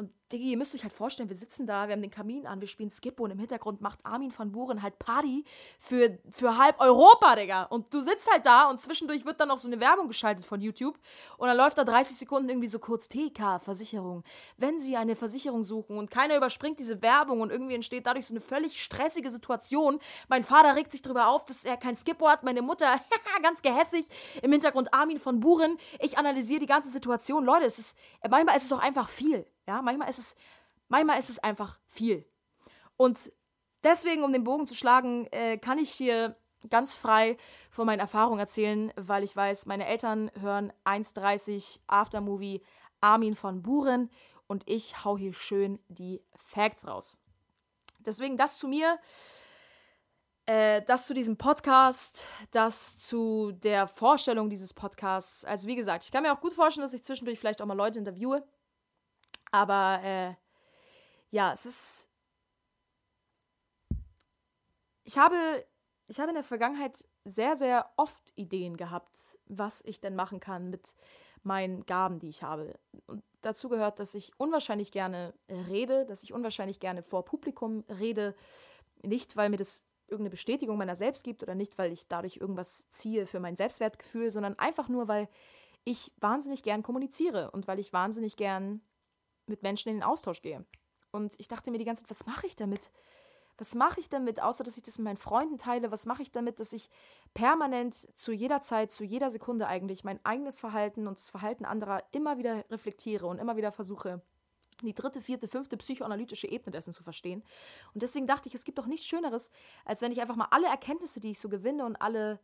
Und 0.00 0.10
Diggi, 0.32 0.52
ihr 0.52 0.56
müsst 0.56 0.74
euch 0.74 0.82
halt 0.82 0.94
vorstellen, 0.94 1.28
wir 1.28 1.36
sitzen 1.36 1.66
da, 1.66 1.86
wir 1.86 1.92
haben 1.92 2.00
den 2.00 2.10
Kamin 2.10 2.46
an, 2.46 2.62
wir 2.62 2.68
spielen 2.68 2.90
Skippo 2.90 3.24
und 3.24 3.32
im 3.32 3.38
Hintergrund 3.38 3.82
macht 3.82 3.98
Armin 4.02 4.32
van 4.34 4.50
Buren 4.50 4.80
halt 4.80 4.98
Party 4.98 5.44
für, 5.78 6.18
für 6.30 6.56
halb 6.56 6.80
Europa, 6.80 7.36
Digga. 7.36 7.64
Und 7.64 7.92
du 7.92 8.00
sitzt 8.00 8.30
halt 8.32 8.46
da 8.46 8.70
und 8.70 8.80
zwischendurch 8.80 9.26
wird 9.26 9.40
dann 9.40 9.48
noch 9.48 9.58
so 9.58 9.68
eine 9.68 9.78
Werbung 9.78 10.08
geschaltet 10.08 10.46
von 10.46 10.62
YouTube 10.62 10.98
und 11.36 11.48
dann 11.48 11.56
läuft 11.56 11.76
da 11.76 11.84
30 11.84 12.16
Sekunden 12.16 12.48
irgendwie 12.48 12.68
so 12.68 12.78
kurz 12.78 13.10
TK, 13.10 13.58
Versicherung. 13.58 14.24
Wenn 14.56 14.78
Sie 14.78 14.96
eine 14.96 15.16
Versicherung 15.16 15.64
suchen 15.64 15.98
und 15.98 16.10
keiner 16.10 16.36
überspringt 16.38 16.80
diese 16.80 17.02
Werbung 17.02 17.42
und 17.42 17.50
irgendwie 17.50 17.74
entsteht 17.74 18.06
dadurch 18.06 18.26
so 18.26 18.32
eine 18.32 18.40
völlig 18.40 18.82
stressige 18.82 19.30
Situation. 19.30 19.98
Mein 20.28 20.44
Vater 20.44 20.76
regt 20.76 20.92
sich 20.92 21.02
darüber 21.02 21.28
auf, 21.28 21.44
dass 21.44 21.64
er 21.66 21.76
kein 21.76 21.94
Skippo 21.94 22.26
hat, 22.26 22.42
meine 22.42 22.62
Mutter 22.62 23.00
ganz 23.42 23.60
gehässig, 23.60 24.06
im 24.40 24.52
Hintergrund 24.52 24.94
Armin 24.94 25.20
van 25.22 25.40
Buren. 25.40 25.76
Ich 25.98 26.16
analysiere 26.16 26.60
die 26.60 26.66
ganze 26.66 26.88
Situation. 26.88 27.44
Leute, 27.44 27.66
es 27.66 27.78
ist, 27.78 27.98
manchmal 28.30 28.56
ist 28.56 28.62
es 28.62 28.68
doch 28.70 28.80
einfach 28.80 29.10
viel. 29.10 29.44
Ja, 29.70 29.82
manchmal 29.82 30.10
ist 30.10 30.18
es, 30.18 30.34
manchmal 30.88 31.20
ist 31.20 31.30
es 31.30 31.38
einfach 31.38 31.78
viel. 31.86 32.26
Und 32.96 33.30
deswegen, 33.84 34.24
um 34.24 34.32
den 34.32 34.42
Bogen 34.42 34.66
zu 34.66 34.74
schlagen, 34.74 35.28
äh, 35.30 35.58
kann 35.58 35.78
ich 35.78 35.92
hier 35.92 36.34
ganz 36.70 36.92
frei 36.92 37.36
von 37.70 37.86
meinen 37.86 38.00
Erfahrungen 38.00 38.40
erzählen, 38.40 38.92
weil 38.96 39.22
ich 39.22 39.36
weiß, 39.36 39.66
meine 39.66 39.86
Eltern 39.86 40.32
hören 40.40 40.72
1,30 40.84 41.78
Aftermovie 41.86 42.64
Armin 43.00 43.36
von 43.36 43.62
Buren 43.62 44.10
und 44.48 44.68
ich 44.68 45.04
hau 45.04 45.16
hier 45.16 45.34
schön 45.34 45.78
die 45.86 46.20
Facts 46.34 46.84
raus. 46.84 47.16
Deswegen 48.00 48.36
das 48.36 48.58
zu 48.58 48.66
mir, 48.66 48.98
äh, 50.46 50.82
das 50.82 51.06
zu 51.06 51.14
diesem 51.14 51.36
Podcast, 51.36 52.24
das 52.50 52.98
zu 52.98 53.52
der 53.52 53.86
Vorstellung 53.86 54.50
dieses 54.50 54.74
Podcasts. 54.74 55.44
Also 55.44 55.68
wie 55.68 55.76
gesagt, 55.76 56.02
ich 56.02 56.10
kann 56.10 56.24
mir 56.24 56.32
auch 56.32 56.40
gut 56.40 56.54
vorstellen, 56.54 56.84
dass 56.84 56.92
ich 56.92 57.04
zwischendurch 57.04 57.38
vielleicht 57.38 57.62
auch 57.62 57.66
mal 57.66 57.74
Leute 57.74 58.00
interviewe. 58.00 58.42
Aber 59.50 60.00
äh, 60.02 60.34
ja, 61.30 61.52
es 61.52 61.66
ist. 61.66 62.08
Ich 65.04 65.18
habe, 65.18 65.64
ich 66.08 66.20
habe 66.20 66.28
in 66.30 66.36
der 66.36 66.44
Vergangenheit 66.44 67.04
sehr, 67.24 67.56
sehr 67.56 67.90
oft 67.96 68.32
Ideen 68.36 68.76
gehabt, 68.76 69.38
was 69.46 69.82
ich 69.84 70.00
denn 70.00 70.14
machen 70.14 70.40
kann 70.40 70.70
mit 70.70 70.94
meinen 71.42 71.84
Gaben, 71.86 72.18
die 72.18 72.28
ich 72.28 72.42
habe. 72.42 72.78
Und 73.06 73.24
dazu 73.40 73.68
gehört, 73.68 73.98
dass 73.98 74.14
ich 74.14 74.32
unwahrscheinlich 74.36 74.92
gerne 74.92 75.34
rede, 75.48 76.06
dass 76.06 76.22
ich 76.22 76.32
unwahrscheinlich 76.32 76.80
gerne 76.80 77.02
vor 77.02 77.24
Publikum 77.24 77.84
rede. 77.88 78.36
Nicht, 79.02 79.36
weil 79.36 79.48
mir 79.48 79.56
das 79.56 79.84
irgendeine 80.06 80.30
Bestätigung 80.30 80.76
meiner 80.76 80.96
selbst 80.96 81.24
gibt 81.24 81.42
oder 81.42 81.54
nicht, 81.54 81.78
weil 81.78 81.92
ich 81.92 82.08
dadurch 82.08 82.36
irgendwas 82.36 82.88
ziehe 82.90 83.26
für 83.26 83.40
mein 83.40 83.56
Selbstwertgefühl, 83.56 84.30
sondern 84.30 84.58
einfach 84.58 84.88
nur, 84.88 85.08
weil 85.08 85.28
ich 85.84 86.12
wahnsinnig 86.20 86.62
gern 86.62 86.82
kommuniziere 86.82 87.50
und 87.52 87.66
weil 87.66 87.78
ich 87.78 87.92
wahnsinnig 87.92 88.36
gern 88.36 88.82
mit 89.50 89.62
Menschen 89.62 89.90
in 89.90 89.96
den 89.96 90.02
Austausch 90.02 90.42
gehe. 90.42 90.64
Und 91.10 91.34
ich 91.38 91.48
dachte 91.48 91.70
mir 91.70 91.78
die 91.78 91.84
ganze 91.84 92.02
Zeit, 92.02 92.10
was 92.10 92.26
mache 92.26 92.46
ich 92.46 92.56
damit? 92.56 92.90
Was 93.58 93.74
mache 93.74 94.00
ich 94.00 94.08
damit, 94.08 94.40
außer 94.40 94.64
dass 94.64 94.78
ich 94.78 94.82
das 94.82 94.96
mit 94.96 95.04
meinen 95.04 95.16
Freunden 95.18 95.58
teile? 95.58 95.90
Was 95.90 96.06
mache 96.06 96.22
ich 96.22 96.32
damit, 96.32 96.60
dass 96.60 96.72
ich 96.72 96.88
permanent 97.34 97.94
zu 98.16 98.32
jeder 98.32 98.62
Zeit, 98.62 98.90
zu 98.90 99.04
jeder 99.04 99.30
Sekunde 99.30 99.66
eigentlich 99.66 100.02
mein 100.02 100.18
eigenes 100.24 100.58
Verhalten 100.58 101.06
und 101.06 101.18
das 101.18 101.28
Verhalten 101.28 101.66
anderer 101.66 102.02
immer 102.12 102.38
wieder 102.38 102.64
reflektiere 102.70 103.26
und 103.26 103.38
immer 103.38 103.56
wieder 103.56 103.70
versuche 103.70 104.22
die 104.82 104.94
dritte, 104.94 105.20
vierte, 105.20 105.48
fünfte 105.48 105.76
psychoanalytische 105.76 106.48
Ebene 106.48 106.70
dessen 106.72 106.92
zu 106.92 107.02
verstehen. 107.02 107.42
Und 107.94 108.02
deswegen 108.02 108.26
dachte 108.26 108.48
ich, 108.48 108.54
es 108.54 108.64
gibt 108.64 108.78
doch 108.78 108.86
nichts 108.86 109.06
Schöneres, 109.06 109.50
als 109.84 110.00
wenn 110.00 110.12
ich 110.12 110.20
einfach 110.20 110.36
mal 110.36 110.48
alle 110.50 110.68
Erkenntnisse, 110.68 111.20
die 111.20 111.32
ich 111.32 111.40
so 111.40 111.48
gewinne 111.48 111.84
und 111.84 111.96
alle 111.96 112.40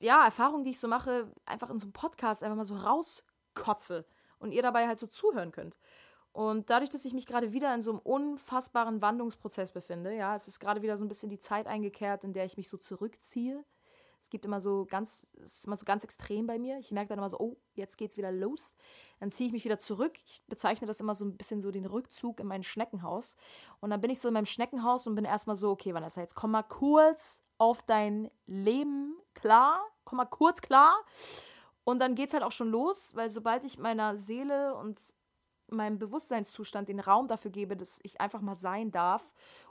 ja, 0.00 0.24
Erfahrungen, 0.24 0.64
die 0.64 0.70
ich 0.70 0.78
so 0.78 0.88
mache, 0.88 1.30
einfach 1.46 1.70
in 1.70 1.78
so 1.78 1.84
einem 1.84 1.92
Podcast 1.92 2.42
einfach 2.42 2.56
mal 2.56 2.64
so 2.64 2.76
rauskotze 2.76 4.06
und 4.38 4.52
ihr 4.52 4.62
dabei 4.62 4.86
halt 4.86 4.98
so 4.98 5.06
zuhören 5.06 5.52
könnt. 5.52 5.78
Und 6.34 6.68
dadurch, 6.68 6.90
dass 6.90 7.04
ich 7.04 7.12
mich 7.12 7.26
gerade 7.26 7.52
wieder 7.52 7.72
in 7.72 7.80
so 7.80 7.92
einem 7.92 8.00
unfassbaren 8.00 9.00
Wandlungsprozess 9.00 9.70
befinde, 9.70 10.12
ja, 10.12 10.34
es 10.34 10.48
ist 10.48 10.58
gerade 10.58 10.82
wieder 10.82 10.96
so 10.96 11.04
ein 11.04 11.08
bisschen 11.08 11.30
die 11.30 11.38
Zeit 11.38 11.68
eingekehrt, 11.68 12.24
in 12.24 12.32
der 12.32 12.44
ich 12.44 12.56
mich 12.56 12.68
so 12.68 12.76
zurückziehe. 12.76 13.64
Es 14.20 14.30
gibt 14.30 14.44
immer 14.44 14.60
so 14.60 14.84
ganz, 14.84 15.28
es 15.44 15.58
ist 15.58 15.66
immer 15.66 15.76
so 15.76 15.84
ganz 15.84 16.02
extrem 16.02 16.48
bei 16.48 16.58
mir. 16.58 16.80
Ich 16.80 16.90
merke 16.90 17.10
dann 17.10 17.18
immer 17.18 17.28
so, 17.28 17.38
oh, 17.38 17.56
jetzt 17.74 17.96
geht's 17.98 18.16
wieder 18.16 18.32
los. 18.32 18.74
Dann 19.20 19.30
ziehe 19.30 19.46
ich 19.46 19.52
mich 19.52 19.64
wieder 19.64 19.78
zurück. 19.78 20.18
Ich 20.26 20.42
bezeichne 20.48 20.88
das 20.88 20.98
immer 20.98 21.14
so 21.14 21.24
ein 21.24 21.36
bisschen 21.36 21.60
so 21.60 21.70
den 21.70 21.86
Rückzug 21.86 22.40
in 22.40 22.48
mein 22.48 22.64
Schneckenhaus. 22.64 23.36
Und 23.78 23.90
dann 23.90 24.00
bin 24.00 24.10
ich 24.10 24.18
so 24.18 24.26
in 24.26 24.34
meinem 24.34 24.46
Schneckenhaus 24.46 25.06
und 25.06 25.14
bin 25.14 25.24
erstmal 25.24 25.54
so, 25.54 25.70
okay, 25.70 25.94
Vanessa, 25.94 26.20
jetzt 26.20 26.34
komm 26.34 26.50
mal 26.50 26.64
kurz 26.64 27.44
auf 27.58 27.84
dein 27.84 28.28
Leben 28.46 29.14
klar. 29.34 29.80
Komm 30.04 30.16
mal 30.16 30.24
kurz 30.24 30.60
klar. 30.62 30.96
Und 31.84 32.00
dann 32.00 32.16
geht's 32.16 32.32
halt 32.32 32.42
auch 32.42 32.50
schon 32.50 32.70
los, 32.70 33.14
weil 33.14 33.30
sobald 33.30 33.62
ich 33.62 33.78
meiner 33.78 34.16
Seele 34.16 34.74
und 34.74 35.14
meinem 35.74 35.98
Bewusstseinszustand 35.98 36.88
den 36.88 37.00
Raum 37.00 37.28
dafür 37.28 37.50
gebe, 37.50 37.76
dass 37.76 38.00
ich 38.02 38.20
einfach 38.20 38.40
mal 38.40 38.54
sein 38.54 38.90
darf, 38.90 39.22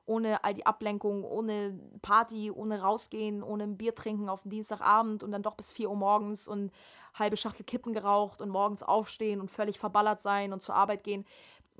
ohne 0.05 0.43
all 0.43 0.53
die 0.53 0.65
Ablenkung, 0.65 1.23
ohne 1.23 1.79
Party, 2.01 2.51
ohne 2.51 2.81
rausgehen, 2.81 3.43
ohne 3.43 3.63
ein 3.63 3.77
Bier 3.77 3.95
trinken 3.95 4.29
auf 4.29 4.41
dem 4.43 4.51
Dienstagabend 4.51 5.23
und 5.23 5.31
dann 5.31 5.43
doch 5.43 5.55
bis 5.55 5.71
4 5.71 5.89
Uhr 5.89 5.95
morgens 5.95 6.47
und 6.47 6.71
halbe 7.13 7.37
Schachtel 7.37 7.63
Kippen 7.63 7.93
geraucht 7.93 8.41
und 8.41 8.49
morgens 8.49 8.83
aufstehen 8.83 9.39
und 9.39 9.49
völlig 9.49 9.79
verballert 9.79 10.21
sein 10.21 10.53
und 10.53 10.61
zur 10.61 10.75
Arbeit 10.75 11.03
gehen. 11.03 11.25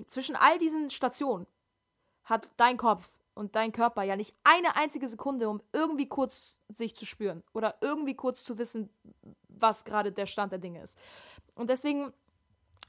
Zwischen 0.07 0.35
all 0.35 0.57
diesen 0.57 0.89
Stationen 0.89 1.47
hat 2.23 2.49
dein 2.57 2.77
Kopf 2.77 3.09
und 3.35 3.55
dein 3.55 3.71
Körper 3.71 4.03
ja 4.03 4.15
nicht 4.15 4.35
eine 4.43 4.75
einzige 4.75 5.07
Sekunde, 5.07 5.49
um 5.49 5.61
irgendwie 5.71 6.07
kurz 6.07 6.55
sich 6.69 6.95
zu 6.95 7.05
spüren 7.05 7.43
oder 7.53 7.75
irgendwie 7.81 8.15
kurz 8.15 8.43
zu 8.43 8.57
wissen, 8.57 8.89
was 9.47 9.85
gerade 9.85 10.11
der 10.11 10.25
Stand 10.25 10.51
der 10.51 10.59
Dinge 10.59 10.81
ist. 10.81 10.97
Und 11.55 11.69
deswegen 11.69 12.13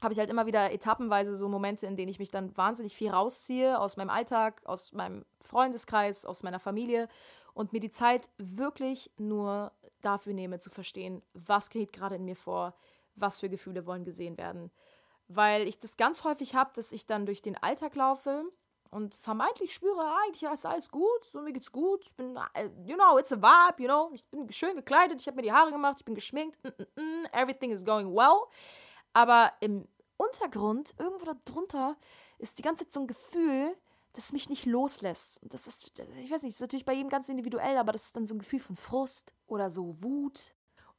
habe 0.05 0.13
ich 0.13 0.19
halt 0.19 0.29
immer 0.29 0.45
wieder 0.45 0.71
etappenweise 0.71 1.35
so 1.35 1.49
Momente, 1.49 1.87
in 1.87 1.97
denen 1.97 2.09
ich 2.09 2.19
mich 2.19 2.29
dann 2.29 2.55
wahnsinnig 2.55 2.95
viel 2.95 3.09
rausziehe 3.09 3.79
aus 3.79 3.97
meinem 3.97 4.11
Alltag, 4.11 4.61
aus 4.63 4.93
meinem 4.93 5.25
Freundeskreis, 5.41 6.25
aus 6.25 6.43
meiner 6.43 6.59
Familie 6.59 7.09
und 7.55 7.73
mir 7.73 7.79
die 7.79 7.89
Zeit 7.89 8.29
wirklich 8.37 9.11
nur 9.17 9.71
dafür 10.01 10.33
nehme 10.33 10.59
zu 10.59 10.69
verstehen, 10.69 11.23
was 11.33 11.71
geht 11.71 11.91
gerade 11.91 12.15
in 12.15 12.25
mir 12.25 12.35
vor, 12.35 12.75
was 13.15 13.39
für 13.39 13.49
Gefühle 13.49 13.87
wollen 13.87 14.03
gesehen 14.03 14.37
werden. 14.37 14.71
Weil 15.27 15.67
ich 15.67 15.79
das 15.79 15.97
ganz 15.97 16.23
häufig 16.23 16.53
habe, 16.53 16.69
dass 16.75 16.91
ich 16.91 17.07
dann 17.07 17.25
durch 17.25 17.41
den 17.41 17.57
Alltag 17.57 17.95
laufe 17.95 18.43
und 18.91 19.15
vermeintlich 19.15 19.73
spüre, 19.73 19.99
ah, 19.99 20.19
eigentlich 20.23 20.43
ist 20.43 20.67
alles 20.67 20.91
gut, 20.91 21.25
so 21.25 21.41
mir 21.41 21.51
geht's 21.51 21.71
gut, 21.71 22.05
ich 22.05 22.13
bin, 22.13 22.37
äh, 22.53 22.69
you 22.85 22.95
know, 22.95 23.17
it's 23.17 23.33
a 23.33 23.37
vibe, 23.37 23.81
you 23.81 23.87
know, 23.87 24.11
ich 24.13 24.23
bin 24.25 24.51
schön 24.51 24.75
gekleidet, 24.75 25.19
ich 25.19 25.25
habe 25.27 25.37
mir 25.37 25.41
die 25.41 25.51
Haare 25.51 25.71
gemacht, 25.71 25.95
ich 25.99 26.05
bin 26.05 26.13
geschminkt, 26.13 26.63
mm, 26.63 26.67
mm, 26.67 27.01
mm, 27.01 27.25
everything 27.31 27.71
is 27.71 27.83
going 27.83 28.13
well. 28.13 28.43
Aber 29.13 29.53
im 29.61 29.87
Untergrund, 30.17 30.95
irgendwo 30.97 31.25
da 31.25 31.35
drunter, 31.45 31.97
ist 32.37 32.57
die 32.57 32.61
ganze 32.61 32.85
Zeit 32.85 32.93
so 32.93 33.01
ein 33.01 33.07
Gefühl, 33.07 33.75
das 34.13 34.31
mich 34.31 34.49
nicht 34.49 34.65
loslässt. 34.65 35.41
Und 35.43 35.53
das 35.53 35.67
ist, 35.67 35.83
ich 35.83 36.31
weiß 36.31 36.43
nicht, 36.43 36.53
das 36.53 36.55
ist 36.55 36.61
natürlich 36.61 36.85
bei 36.85 36.93
jedem 36.93 37.09
ganz 37.09 37.29
individuell, 37.29 37.77
aber 37.77 37.91
das 37.91 38.05
ist 38.05 38.15
dann 38.15 38.25
so 38.25 38.35
ein 38.35 38.39
Gefühl 38.39 38.59
von 38.59 38.75
Frust 38.75 39.33
oder 39.47 39.69
so 39.69 40.01
Wut 40.01 40.55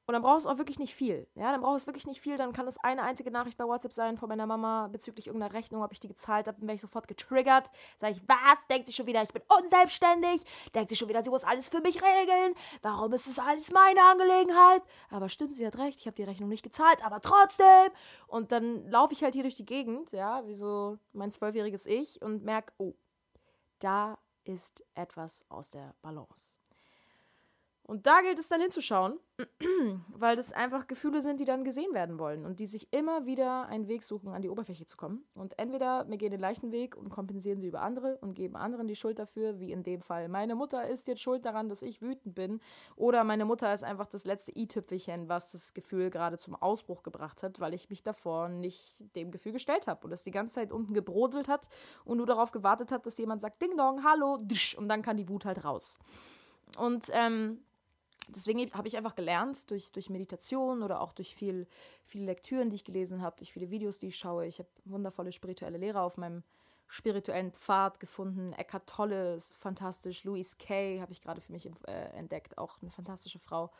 und 0.07 0.13
dann 0.13 0.23
braucht 0.23 0.39
es 0.39 0.47
auch 0.47 0.59
wirklich 0.59 0.79
nicht 0.79 0.95
viel. 0.95 1.27
Ja, 1.35 1.51
dann 1.51 1.63
braucht 1.63 1.79
es 1.79 1.87
wirklich 1.89 2.07
nicht 2.07 2.21
viel. 2.21 2.37
Dann 2.37 2.53
kann 2.53 2.69
es 2.69 2.79
eine 2.79 3.03
einzige 3.03 3.33
Nachricht 3.33 3.59
bei 3.59 3.65
WhatsApp 3.65 3.93
sein 3.93 4.17
von 4.17 4.29
meiner 4.29 4.47
Mama 4.47 4.87
bezüglich 4.87 5.27
irgendeiner 5.27 5.53
Rechnung, 5.53 5.83
ob 5.83 5.93
ich 5.93 5.99
die 5.99 6.07
gezahlt 6.07 6.47
habe. 6.47 6.59
Dann 6.59 6.69
werde 6.69 6.77
ich 6.77 6.81
sofort 6.81 7.09
getriggert. 7.09 7.73
Sage 7.99 8.15
ich, 8.15 8.23
was? 8.29 8.67
Denkt 8.69 8.87
sie 8.87 8.93
schon 8.93 9.07
wieder, 9.07 9.23
ich 9.25 9.33
bin 9.33 9.43
unselbstständig? 9.49 10.45
Denkt 10.75 10.91
sie 10.91 10.97
schon 10.97 11.09
wieder, 11.09 11.25
sie 11.25 11.31
muss 11.31 11.43
alles 11.43 11.69
für 11.69 11.81
mich 11.81 11.97
regeln? 11.97 12.55
Warum 12.83 13.13
ist 13.15 13.27
es 13.27 13.41
alles 13.41 13.73
meine 13.73 14.01
Angelegenheit? 14.01 14.83
Aber 15.11 15.29
stimmt, 15.29 15.57
sie 15.57 15.67
hat 15.67 15.77
recht, 15.77 15.99
ich 15.99 16.07
habe 16.07 16.15
die 16.15 16.23
Rechnung 16.23 16.49
nicht 16.49 16.63
gezahlt, 16.63 17.05
aber 17.05 17.21
trotzdem. 17.21 17.91
Und 18.29 18.53
dann 18.53 18.89
laufe 18.89 19.13
ich 19.13 19.25
halt 19.25 19.35
hier 19.35 19.43
durch 19.43 19.57
die 19.57 19.67
Gegend, 19.67 20.13
ja, 20.13 20.47
wie 20.47 20.55
so 20.55 20.99
mein 21.15 21.33
zwölfjähriges 21.33 21.85
Ich 21.85 22.23
und 22.23 22.45
merke, 22.45 22.73
oh, 22.79 22.95
da 23.81 24.19
ist 24.45 24.85
etwas 24.95 25.45
aus 25.49 25.71
der 25.71 25.95
Balance. 26.01 26.61
Und 27.87 28.09
da 28.09 28.21
gilt 28.21 28.41
es 28.41 28.49
dann 28.49 28.61
hinzuschauen, 28.61 29.21
weil 30.09 30.35
das 30.35 30.53
einfach 30.53 30.89
Gefühle 30.89 31.23
sind, 31.23 31.39
die 31.39 31.45
dann 31.45 31.63
gesehen 31.63 31.95
werden 31.95 32.19
wollen 32.19 32.45
und 32.45 32.59
die 32.59 32.67
sich 32.67 32.93
immer 32.93 33.27
wieder 33.27 33.67
einen 33.67 33.87
Weg 33.87 34.03
suchen, 34.03 34.31
an 34.31 34.43
die 34.43 34.51
Oberfläche 34.51 34.87
zu 34.87 34.97
kommen. 34.97 35.25
Und 35.37 35.57
entweder 35.57 36.09
wir 36.09 36.17
gehen 36.17 36.33
den 36.33 36.41
leichten 36.41 36.73
Weg 36.73 36.97
und 36.97 37.11
kompensieren 37.11 37.61
sie 37.61 37.69
über 37.69 37.83
andere 37.83 38.19
und 38.19 38.35
geben 38.35 38.57
anderen 38.57 38.89
die 38.89 38.97
Schuld 38.97 39.21
dafür, 39.21 39.61
wie 39.61 39.71
in 39.71 39.85
dem 39.85 40.01
Fall. 40.01 40.29
Meine 40.29 40.57
Mutter 40.57 40.89
ist 40.89 41.07
jetzt 41.07 41.23
schuld 41.23 41.45
daran, 41.45 41.69
dass 41.69 41.81
ich 41.83 42.03
wütend 42.03 42.35
bin. 42.35 42.61
Oder 42.97 43.23
meine 43.23 43.45
Mutter 43.45 43.73
ist 43.73 43.85
einfach 43.85 44.09
das 44.09 44.25
letzte 44.25 44.51
i-Tüpfelchen, 44.57 45.29
was 45.29 45.53
das 45.53 45.73
Gefühl 45.73 46.11
gerade 46.11 46.39
zum 46.39 46.57
Ausbruch 46.57 47.05
gebracht 47.05 47.45
hat, 47.45 47.61
weil 47.61 47.73
ich 47.73 47.89
mich 47.89 48.03
davor 48.03 48.49
nicht 48.49 49.15
dem 49.15 49.31
Gefühl 49.31 49.53
gestellt 49.53 49.87
habe 49.87 50.05
und 50.05 50.13
es 50.13 50.25
die 50.25 50.33
ganze 50.33 50.55
Zeit 50.55 50.73
unten 50.73 50.93
gebrodelt 50.93 51.47
hat 51.47 51.69
und 52.05 52.17
nur 52.17 52.27
darauf 52.27 52.51
gewartet 52.51 52.91
hat, 52.91 53.07
dass 53.07 53.17
jemand 53.17 53.41
sagt, 53.43 53.63
Ding 53.63 53.77
Dong, 53.77 54.03
hallo, 54.03 54.41
und 54.77 54.89
dann 54.89 55.03
kann 55.03 55.17
die 55.17 55.29
Wut 55.29 55.45
halt 55.45 55.65
raus. 55.65 55.99
Und 56.77 57.07
ähm, 57.13 57.61
deswegen 58.29 58.73
habe 58.73 58.89
ich 58.89 58.97
einfach 58.97 59.15
gelernt, 59.15 59.71
durch, 59.71 59.93
durch 59.93 60.11
Meditation 60.11 60.83
oder 60.83 61.01
auch 61.01 61.13
durch 61.13 61.35
viel, 61.35 61.67
viele 62.05 62.27
Lektüren, 62.27 62.71
die 62.71 62.77
ich 62.77 62.85
gelesen 62.85 63.23
habe, 63.23 63.37
durch 63.37 63.53
viele 63.53 63.71
Videos, 63.71 63.99
die 63.99 64.09
ich 64.09 64.17
schaue. 64.17 64.47
Ich 64.47 64.59
habe 64.59 64.69
wundervolle 64.85 65.33
spirituelle 65.33 65.79
Lehrer 65.79 66.03
auf 66.03 66.17
meinem 66.17 66.43
spirituellen 66.89 67.53
Pfad 67.53 68.01
gefunden. 68.01 68.53
Eckhart 68.53 68.89
Tolle 68.89 69.35
ist 69.35 69.57
fantastisch. 69.57 70.25
Louise 70.25 70.57
Kay 70.59 70.99
habe 71.01 71.13
ich 71.13 71.23
gerade 71.23 71.41
für 71.41 71.53
mich 71.53 71.71
äh, 71.87 71.93
entdeckt, 72.17 72.59
auch 72.59 72.81
eine 72.81 72.91
fantastische 72.91 73.39
Frau. 73.39 73.73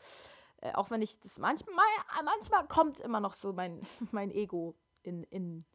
Äh, 0.61 0.73
auch 0.73 0.89
wenn 0.89 1.01
ich 1.01 1.19
das 1.19 1.39
manchmal, 1.39 1.85
manchmal 2.23 2.67
kommt 2.67 2.99
immer 2.99 3.19
noch 3.19 3.33
so 3.33 3.53
mein, 3.53 3.81
mein 4.11 4.31
Ego 4.31 4.75
in, 5.03 5.23
in, 5.23 5.65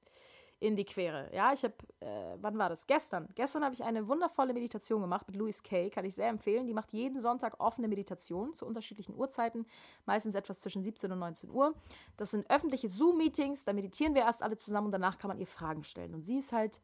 in 0.63 0.77
die 0.77 0.85
Quere. 0.85 1.29
Ja, 1.35 1.53
ich 1.53 1.65
habe, 1.65 1.75
äh, 1.99 2.37
wann 2.41 2.57
war 2.57 2.69
das? 2.69 2.87
Gestern. 2.87 3.29
Gestern 3.35 3.65
habe 3.65 3.75
ich 3.75 3.83
eine 3.83 4.07
wundervolle 4.07 4.55
Meditation 4.55 5.01
gemacht 5.01 5.27
mit 5.27 5.37
Louis 5.37 5.61
Kay, 5.63 5.91
kann 5.91 6.05
ich 6.05 6.15
sehr 6.15 6.29
empfehlen. 6.29 6.69
Die 6.69 6.73
macht 6.73 6.93
jeden 6.93 7.19
Sonntag 7.21 7.59
offene 7.59 7.89
Meditation 7.89 8.55
zu 8.55 8.65
unterschiedlichen 8.65 9.17
Uhrzeiten, 9.17 9.67
meistens 10.07 10.37
etwas 10.37 10.61
zwischen 10.61 10.83
17 10.85 11.11
und 11.11 11.19
19 11.19 11.51
Uhr. 11.51 11.75
Das 12.17 12.31
sind 12.31 12.49
öffentliche 12.49 12.89
Zoom-Meetings, 12.89 13.65
da 13.65 13.73
meditieren 13.73 14.15
wir 14.15 14.23
erst 14.23 14.43
alle 14.43 14.57
zusammen 14.57 14.87
und 14.87 14.93
danach 14.93 15.19
kann 15.19 15.29
man 15.29 15.39
ihr 15.39 15.49
Fragen 15.49 15.83
stellen. 15.83 16.15
Und 16.15 16.23
sie 16.23 16.39
ist 16.39 16.53
halt 16.53 16.81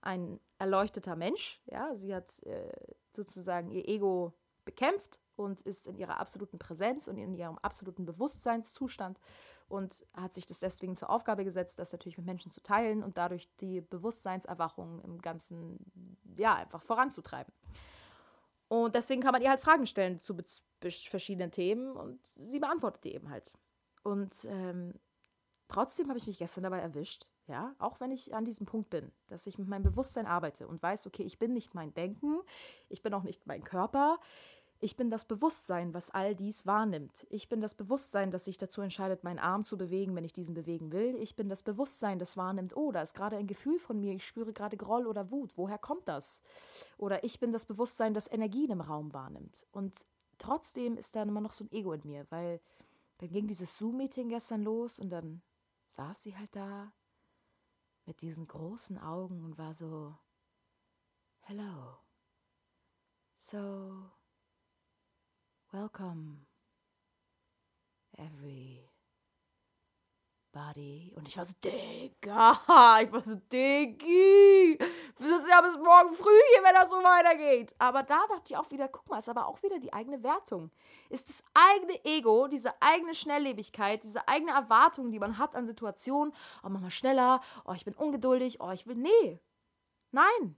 ein 0.00 0.40
erleuchteter 0.58 1.14
Mensch, 1.14 1.60
ja, 1.66 1.94
sie 1.94 2.14
hat 2.14 2.42
äh, 2.44 2.72
sozusagen 3.14 3.70
ihr 3.70 3.86
Ego 3.86 4.32
bekämpft 4.64 5.20
und 5.36 5.60
ist 5.60 5.86
in 5.86 5.96
ihrer 5.96 6.20
absoluten 6.20 6.58
Präsenz 6.58 7.06
und 7.06 7.18
in 7.18 7.34
ihrem 7.34 7.58
absoluten 7.58 8.06
Bewusstseinszustand 8.06 9.20
und 9.70 10.04
hat 10.14 10.34
sich 10.34 10.46
das 10.46 10.58
deswegen 10.58 10.96
zur 10.96 11.10
Aufgabe 11.10 11.44
gesetzt, 11.44 11.78
das 11.78 11.92
natürlich 11.92 12.18
mit 12.18 12.26
Menschen 12.26 12.50
zu 12.50 12.60
teilen 12.60 13.04
und 13.04 13.16
dadurch 13.16 13.48
die 13.60 13.80
Bewusstseinserwachung 13.80 15.00
im 15.02 15.22
Ganzen, 15.22 15.78
ja, 16.36 16.56
einfach 16.56 16.82
voranzutreiben. 16.82 17.52
Und 18.68 18.94
deswegen 18.94 19.22
kann 19.22 19.32
man 19.32 19.42
ihr 19.42 19.50
halt 19.50 19.60
Fragen 19.60 19.86
stellen 19.86 20.20
zu 20.20 20.36
verschiedenen 20.80 21.52
Themen 21.52 21.92
und 21.96 22.20
sie 22.36 22.58
beantwortet 22.58 23.04
die 23.04 23.14
eben 23.14 23.30
halt. 23.30 23.52
Und 24.02 24.44
ähm, 24.44 24.94
trotzdem 25.68 26.08
habe 26.08 26.18
ich 26.18 26.26
mich 26.26 26.38
gestern 26.38 26.64
dabei 26.64 26.80
erwischt, 26.80 27.28
ja, 27.46 27.74
auch 27.78 28.00
wenn 28.00 28.10
ich 28.10 28.34
an 28.34 28.44
diesem 28.44 28.66
Punkt 28.66 28.90
bin, 28.90 29.12
dass 29.28 29.46
ich 29.46 29.58
mit 29.58 29.68
meinem 29.68 29.82
Bewusstsein 29.82 30.26
arbeite 30.26 30.66
und 30.66 30.82
weiß, 30.82 31.06
okay, 31.06 31.22
ich 31.22 31.38
bin 31.38 31.52
nicht 31.52 31.74
mein 31.74 31.94
Denken, 31.94 32.40
ich 32.88 33.02
bin 33.02 33.14
auch 33.14 33.24
nicht 33.24 33.46
mein 33.46 33.64
Körper, 33.64 34.18
ich 34.82 34.96
bin 34.96 35.10
das 35.10 35.26
Bewusstsein, 35.26 35.92
was 35.92 36.10
all 36.10 36.34
dies 36.34 36.64
wahrnimmt. 36.64 37.26
Ich 37.28 37.50
bin 37.50 37.60
das 37.60 37.74
Bewusstsein, 37.74 38.30
das 38.30 38.46
sich 38.46 38.56
dazu 38.56 38.80
entscheidet, 38.80 39.24
meinen 39.24 39.38
Arm 39.38 39.62
zu 39.62 39.76
bewegen, 39.76 40.16
wenn 40.16 40.24
ich 40.24 40.32
diesen 40.32 40.54
bewegen 40.54 40.90
will. 40.90 41.16
Ich 41.16 41.36
bin 41.36 41.50
das 41.50 41.62
Bewusstsein, 41.62 42.18
das 42.18 42.38
wahrnimmt, 42.38 42.74
oh, 42.74 42.90
da 42.90 43.02
ist 43.02 43.14
gerade 43.14 43.36
ein 43.36 43.46
Gefühl 43.46 43.78
von 43.78 44.00
mir, 44.00 44.14
ich 44.14 44.26
spüre 44.26 44.54
gerade 44.54 44.78
Groll 44.78 45.06
oder 45.06 45.30
Wut. 45.30 45.58
Woher 45.58 45.78
kommt 45.78 46.08
das? 46.08 46.40
Oder 46.96 47.24
ich 47.24 47.38
bin 47.40 47.52
das 47.52 47.66
Bewusstsein, 47.66 48.14
das 48.14 48.32
Energien 48.32 48.70
im 48.70 48.80
Raum 48.80 49.12
wahrnimmt. 49.12 49.66
Und 49.70 50.06
trotzdem 50.38 50.96
ist 50.96 51.14
da 51.14 51.22
immer 51.22 51.42
noch 51.42 51.52
so 51.52 51.64
ein 51.64 51.72
Ego 51.72 51.92
in 51.92 52.00
mir, 52.04 52.26
weil 52.30 52.60
dann 53.18 53.30
ging 53.30 53.46
dieses 53.46 53.76
Zoom-Meeting 53.76 54.30
gestern 54.30 54.62
los 54.62 54.98
und 54.98 55.10
dann 55.10 55.42
saß 55.88 56.22
sie 56.22 56.38
halt 56.38 56.56
da 56.56 56.90
mit 58.06 58.22
diesen 58.22 58.46
großen 58.46 58.98
Augen 58.98 59.44
und 59.44 59.58
war 59.58 59.74
so, 59.74 60.16
hello. 61.40 61.98
So, 63.36 64.10
Welcome, 65.72 66.46
everybody. 68.16 68.88
Und 71.14 71.28
ich 71.28 71.36
war 71.36 71.44
so, 71.44 71.52
Digga, 71.62 72.58
ich 73.04 73.12
war 73.12 73.22
so, 73.22 73.36
Diggi, 73.36 74.76
das 75.16 75.48
ja 75.48 75.60
bis 75.60 75.76
morgen 75.76 76.12
früh 76.14 76.40
hier, 76.52 76.64
wenn 76.64 76.74
das 76.74 76.90
so 76.90 76.96
weitergeht. 76.96 77.72
Aber 77.78 78.02
da 78.02 78.18
dachte 78.28 78.46
ich 78.46 78.56
auch 78.56 78.68
wieder, 78.72 78.88
guck 78.88 79.08
mal, 79.08 79.18
ist 79.18 79.28
aber 79.28 79.46
auch 79.46 79.62
wieder 79.62 79.78
die 79.78 79.92
eigene 79.92 80.24
Wertung. 80.24 80.72
Ist 81.08 81.28
das 81.28 81.44
eigene 81.54 82.04
Ego, 82.04 82.48
diese 82.48 82.72
eigene 82.82 83.14
Schnelllebigkeit, 83.14 84.02
diese 84.02 84.26
eigene 84.26 84.50
Erwartung, 84.50 85.12
die 85.12 85.20
man 85.20 85.38
hat 85.38 85.54
an 85.54 85.68
Situationen, 85.68 86.34
oh, 86.64 86.68
mach 86.68 86.80
mal 86.80 86.90
schneller, 86.90 87.42
oh, 87.64 87.74
ich 87.74 87.84
bin 87.84 87.94
ungeduldig, 87.94 88.60
oh, 88.60 88.72
ich 88.72 88.88
will, 88.88 88.96
nee. 88.96 89.38
Nein. 90.10 90.56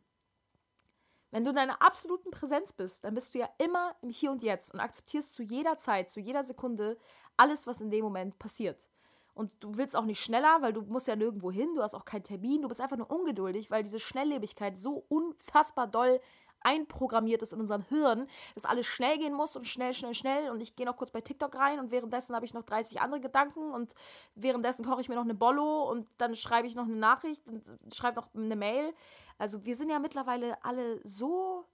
Wenn 1.32 1.44
du 1.44 1.50
in 1.50 1.56
deiner 1.56 1.80
absoluten 1.80 2.30
Präsenz 2.30 2.74
bist, 2.74 3.04
dann 3.04 3.14
bist 3.14 3.34
du 3.34 3.38
ja 3.38 3.48
immer 3.56 3.96
im 4.02 4.10
Hier 4.10 4.30
und 4.30 4.42
Jetzt 4.42 4.72
und 4.72 4.80
akzeptierst 4.80 5.34
zu 5.34 5.42
jeder 5.42 5.78
Zeit, 5.78 6.10
zu 6.10 6.20
jeder 6.20 6.44
Sekunde 6.44 6.98
alles, 7.38 7.66
was 7.66 7.80
in 7.80 7.90
dem 7.90 8.04
Moment 8.04 8.38
passiert. 8.38 8.86
Und 9.34 9.50
du 9.60 9.78
willst 9.78 9.96
auch 9.96 10.04
nicht 10.04 10.22
schneller, 10.22 10.58
weil 10.60 10.74
du 10.74 10.82
musst 10.82 11.08
ja 11.08 11.16
nirgendwo 11.16 11.50
hin, 11.50 11.74
du 11.74 11.82
hast 11.82 11.94
auch 11.94 12.04
keinen 12.04 12.22
Termin, 12.22 12.60
du 12.60 12.68
bist 12.68 12.82
einfach 12.82 12.98
nur 12.98 13.10
ungeduldig, 13.10 13.70
weil 13.70 13.82
diese 13.82 13.98
Schnelllebigkeit 13.98 14.78
so 14.78 15.06
unfassbar 15.08 15.86
doll 15.86 16.20
einprogrammiert 16.64 17.42
ist 17.42 17.52
in 17.52 17.60
unserem 17.60 17.82
Hirn, 17.82 18.28
dass 18.54 18.64
alles 18.64 18.86
schnell 18.86 19.18
gehen 19.18 19.34
muss 19.34 19.56
und 19.56 19.66
schnell, 19.66 19.94
schnell, 19.94 20.14
schnell. 20.14 20.50
Und 20.50 20.60
ich 20.60 20.76
gehe 20.76 20.86
noch 20.86 20.96
kurz 20.96 21.10
bei 21.10 21.20
TikTok 21.20 21.54
rein 21.54 21.78
und 21.78 21.90
währenddessen 21.90 22.34
habe 22.34 22.44
ich 22.44 22.54
noch 22.54 22.62
30 22.62 23.00
andere 23.00 23.20
Gedanken 23.20 23.72
und 23.72 23.94
währenddessen 24.34 24.84
koche 24.84 25.00
ich 25.00 25.08
mir 25.08 25.16
noch 25.16 25.22
eine 25.22 25.34
Bollo 25.34 25.90
und 25.90 26.08
dann 26.18 26.36
schreibe 26.36 26.66
ich 26.66 26.74
noch 26.74 26.84
eine 26.84 26.96
Nachricht 26.96 27.48
und 27.48 27.94
schreibe 27.94 28.20
noch 28.20 28.34
eine 28.34 28.56
Mail. 28.56 28.94
Also 29.38 29.64
wir 29.64 29.76
sind 29.76 29.90
ja 29.90 29.98
mittlerweile 29.98 30.62
alle 30.64 31.00
so 31.04 31.66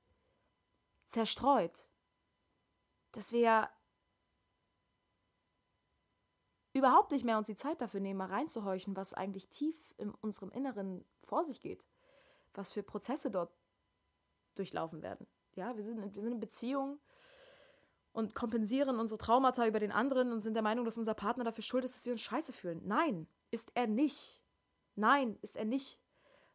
zerstreut, 1.04 1.88
dass 3.12 3.33
wir 3.33 3.40
ja 3.40 3.71
überhaupt 6.73 7.11
nicht 7.11 7.25
mehr 7.25 7.38
uns 7.38 7.47
die 7.47 7.57
Zeit 7.57 7.80
dafür 7.80 8.00
nehmen, 8.00 8.18
mal 8.18 8.28
reinzuhorchen, 8.28 8.97
was 8.97 9.12
eigentlich 9.12 9.49
tief 9.49 9.76
in 9.99 10.11
unserem 10.21 10.50
Inneren 10.50 11.04
vor 11.25 11.45
sich 11.45 11.61
geht. 11.61 11.85
Was 12.54 12.73
für 12.73 12.83
Prozesse 12.83 13.30
dort 13.30 13.52
durchlaufen 14.58 15.02
werden. 15.02 15.26
Ja, 15.54 15.76
wir 15.76 15.82
sind, 15.82 16.14
wir 16.14 16.22
sind 16.22 16.32
in 16.32 16.40
Beziehung 16.40 16.98
und 18.12 18.34
kompensieren 18.34 18.98
unsere 18.98 19.18
Traumata 19.18 19.66
über 19.66 19.80
den 19.80 19.92
anderen 19.92 20.32
und 20.32 20.40
sind 20.40 20.54
der 20.54 20.62
Meinung, 20.62 20.84
dass 20.84 20.98
unser 20.98 21.14
Partner 21.14 21.44
dafür 21.44 21.62
schuld 21.62 21.84
ist, 21.84 21.94
dass 21.94 22.04
wir 22.04 22.12
uns 22.12 22.22
scheiße 22.22 22.52
fühlen. 22.52 22.80
Nein, 22.84 23.28
ist 23.50 23.70
er 23.74 23.86
nicht. 23.86 24.42
Nein, 24.94 25.38
ist 25.42 25.56
er 25.56 25.64
nicht. 25.64 26.00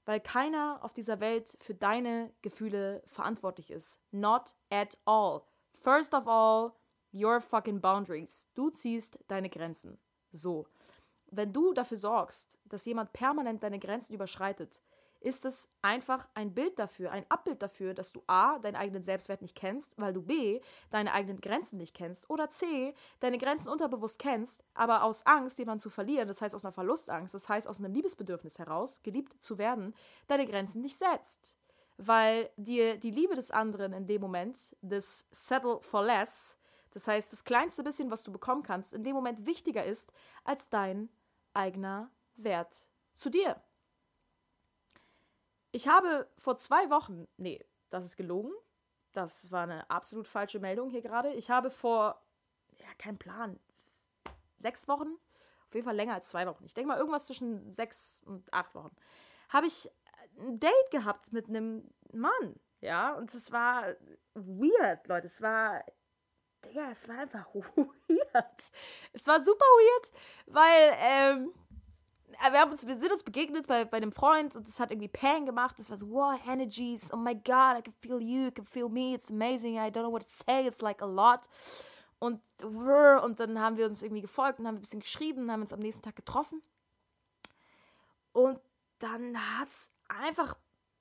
Weil 0.06 0.20
keiner 0.20 0.80
auf 0.84 0.94
dieser 0.94 1.22
Welt 1.22 1.58
für 1.62 1.74
deine 1.74 2.34
Gefühle 2.42 3.02
verantwortlich 3.08 3.72
ist. 3.72 4.00
Not 4.12 4.54
at 4.70 4.98
all. 5.06 5.44
First 5.80 6.14
of 6.14 6.28
all, 6.28 6.74
your 7.14 7.40
fucking 7.40 7.80
boundaries. 7.80 8.50
Du 8.54 8.70
ziehst 8.70 9.20
deine 9.28 9.50
Grenzen. 9.50 9.98
So. 10.32 10.68
Wenn 11.28 11.54
du 11.54 11.74
dafür 11.74 11.98
sorgst, 11.98 12.60
dass 12.66 12.86
jemand 12.86 13.14
permanent 13.14 13.64
deine 13.64 13.80
Grenzen 13.80 14.14
überschreitet, 14.14 14.82
ist 15.24 15.46
es 15.46 15.70
einfach 15.82 16.28
ein 16.34 16.54
Bild 16.54 16.78
dafür, 16.78 17.12
ein 17.12 17.26
Abbild 17.30 17.62
dafür, 17.62 17.94
dass 17.94 18.12
du 18.12 18.22
A, 18.28 18.60
deinen 18.60 18.76
eigenen 18.76 19.04
Selbstwert 19.04 19.42
nicht 19.42 19.56
kennst, 19.56 19.98
weil 19.98 20.14
du 20.14 20.22
B, 20.22 20.62
deine 20.92 21.14
eigenen 21.14 21.40
Grenzen 21.40 21.78
nicht 21.78 21.96
kennst 21.96 22.30
oder 22.30 22.50
C, 22.50 22.94
deine 23.20 23.38
Grenzen 23.38 23.70
unterbewusst 23.70 24.20
kennst, 24.20 24.64
aber 24.74 25.04
aus 25.04 25.26
Angst, 25.26 25.58
jemanden 25.60 25.82
zu 25.82 25.90
verlieren, 25.90 26.28
das 26.28 26.42
heißt 26.42 26.54
aus 26.54 26.66
einer 26.66 26.74
Verlustangst, 26.74 27.34
das 27.34 27.48
heißt 27.48 27.68
aus 27.68 27.80
einem 27.80 27.94
Liebesbedürfnis 27.94 28.60
heraus, 28.60 29.02
geliebt 29.04 29.42
zu 29.42 29.58
werden, 29.58 29.96
deine 30.28 30.46
Grenzen 30.46 30.82
nicht 30.82 30.98
setzt. 30.98 31.56
Weil 31.98 32.50
dir 32.58 32.98
die 32.98 33.12
Liebe 33.12 33.36
des 33.36 33.52
anderen 33.52 33.94
in 33.94 34.08
dem 34.08 34.22
Moment, 34.22 34.76
das 34.82 35.28
Settle 35.32 35.80
for 35.82 36.04
Less, 36.04 36.58
das 36.92 37.08
heißt, 37.08 37.32
das 37.32 37.44
kleinste 37.44 37.84
bisschen, 37.84 38.12
was 38.12 38.24
du 38.24 38.32
bekommen 38.32 38.64
kannst, 38.64 38.94
in 38.94 39.04
dem 39.04 39.16
Moment 39.16 39.46
wichtiger 39.46 39.84
ist 39.84 40.12
als 40.44 40.70
dein 40.70 41.10
eigener 41.54 42.12
Wert 42.36 42.76
zu 43.14 43.30
dir. 43.30 43.62
Ich 45.76 45.88
habe 45.88 46.30
vor 46.38 46.56
zwei 46.56 46.92
Wochen, 46.92 47.28
nee, 47.38 47.60
das 47.90 48.06
ist 48.06 48.16
gelogen. 48.16 48.54
Das 49.12 49.52
war 49.52 49.64
eine 49.64 49.90
absolut 49.90 50.28
falsche 50.28 50.60
Meldung 50.60 50.92
hier 50.92 51.02
gerade. 51.02 51.34
Ich 51.34 51.50
habe 51.50 51.72
vor, 51.72 52.22
ja, 52.78 52.86
kein 53.00 53.18
Plan, 53.18 53.60
sechs 54.60 54.88
Wochen, 54.88 55.16
auf 55.68 55.74
jeden 55.74 55.86
Fall 55.86 55.96
länger 55.96 56.14
als 56.14 56.30
zwei 56.30 56.46
Wochen. 56.46 56.64
Ich 56.66 56.76
denke 56.76 56.90
mal 56.90 57.00
irgendwas 57.00 57.26
zwischen 57.26 57.68
sechs 57.72 58.22
und 58.26 58.54
acht 58.54 58.76
Wochen. 58.76 58.96
Habe 59.50 59.66
ich 59.66 59.90
ein 60.38 60.60
Date 60.60 60.92
gehabt 60.92 61.34
mit 61.34 61.50
einem 61.50 61.92
Mann, 62.12 62.60
ja, 62.82 63.14
und 63.14 63.34
es 63.34 63.52
war 63.52 63.96
weird, 64.36 65.08
Leute. 65.08 65.26
Es 65.26 65.42
war 65.42 65.84
Digga, 66.66 66.92
es 66.92 67.08
war 67.08 67.18
einfach 67.18 67.48
weird. 67.56 68.72
Es 69.12 69.28
war 69.28 69.44
super 69.44 69.66
weird, 69.66 70.12
weil, 70.48 70.94
ähm, 71.00 71.54
wir, 72.40 72.60
haben 72.60 72.72
uns, 72.72 72.86
wir 72.86 72.96
sind 72.96 73.12
uns 73.12 73.24
begegnet 73.24 73.68
bei, 73.68 73.86
bei 73.86 73.98
einem 73.98 74.12
Freund 74.12 74.56
und 74.56 74.68
es 74.68 74.80
hat 74.80 74.92
irgendwie 74.92 75.08
Pang 75.08 75.46
gemacht. 75.46 75.80
Es 75.80 75.90
war 75.90 75.98
so, 75.98 76.10
wow, 76.10 76.40
energies, 76.48 77.12
oh 77.14 77.18
my 77.18 77.36
god, 77.36 77.78
I 77.78 77.82
can 77.82 77.94
feel 78.00 78.22
you, 78.22 78.48
I 78.48 78.52
can 78.52 78.66
feel 78.66 78.90
me, 78.90 79.14
it's 79.14 79.30
amazing, 79.30 79.76
I 79.76 79.90
don't 79.90 80.04
know 80.04 80.12
what 80.12 80.24
to 80.24 80.30
say, 80.30 80.66
it's 80.68 80.82
like 80.82 81.02
a 81.02 81.06
lot. 81.06 81.42
Und, 82.20 82.42
und 82.64 83.40
dann 83.40 83.60
haben 83.60 83.78
wir 83.78 83.86
uns 83.86 84.02
irgendwie 84.02 84.22
gefolgt 84.22 84.60
und 84.60 84.68
haben 84.68 84.76
ein 84.76 84.82
bisschen 84.82 85.02
geschrieben, 85.02 85.52
haben 85.52 85.62
uns 85.62 85.74
am 85.74 85.80
nächsten 85.80 86.04
Tag 86.04 86.16
getroffen. 86.16 86.62
Und 88.32 88.60
dann 89.00 89.60
hat 89.60 89.70
es 89.70 89.92
einfach 90.08 90.56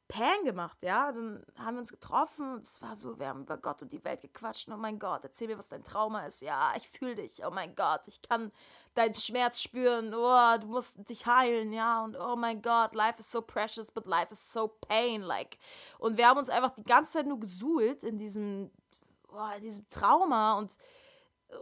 Pan 0.08 0.44
gemacht, 0.44 0.82
ja. 0.82 1.10
Dann 1.12 1.44
haben 1.56 1.76
wir 1.76 1.80
uns 1.80 1.90
getroffen 1.90 2.54
und 2.54 2.62
es 2.62 2.82
war 2.82 2.94
so, 2.96 3.18
wir 3.18 3.28
haben 3.28 3.42
über 3.42 3.56
Gott 3.56 3.82
und 3.82 3.92
die 3.92 4.04
Welt 4.04 4.20
gequatscht. 4.20 4.68
oh 4.70 4.76
mein 4.76 4.98
Gott, 4.98 5.24
erzähl 5.24 5.48
mir, 5.48 5.58
was 5.58 5.68
dein 5.68 5.84
Trauma 5.84 6.26
ist. 6.26 6.42
Ja, 6.42 6.72
ich 6.76 6.88
fühle 6.88 7.14
dich. 7.14 7.44
Oh 7.44 7.50
mein 7.50 7.74
Gott, 7.74 8.06
ich 8.06 8.20
kann 8.22 8.52
deinen 8.94 9.14
Schmerz 9.14 9.60
spüren. 9.60 10.12
Oh, 10.14 10.58
du 10.60 10.66
musst 10.66 11.08
dich 11.08 11.26
heilen, 11.26 11.72
ja. 11.72 12.04
Und 12.04 12.16
oh 12.16 12.36
mein 12.36 12.60
Gott, 12.62 12.94
life 12.94 13.18
is 13.18 13.30
so 13.30 13.40
precious, 13.40 13.90
but 13.90 14.06
life 14.06 14.30
is 14.30 14.52
so 14.52 14.68
pain, 14.68 15.22
like. 15.22 15.58
Und 15.98 16.16
wir 16.16 16.28
haben 16.28 16.38
uns 16.38 16.50
einfach 16.50 16.74
die 16.74 16.84
ganze 16.84 17.12
Zeit 17.12 17.26
nur 17.26 17.40
gesuhlt 17.40 18.04
in 18.04 18.18
diesem, 18.18 18.70
oh, 19.32 19.56
in 19.56 19.62
diesem 19.62 19.88
Trauma 19.88 20.58
und 20.58 20.76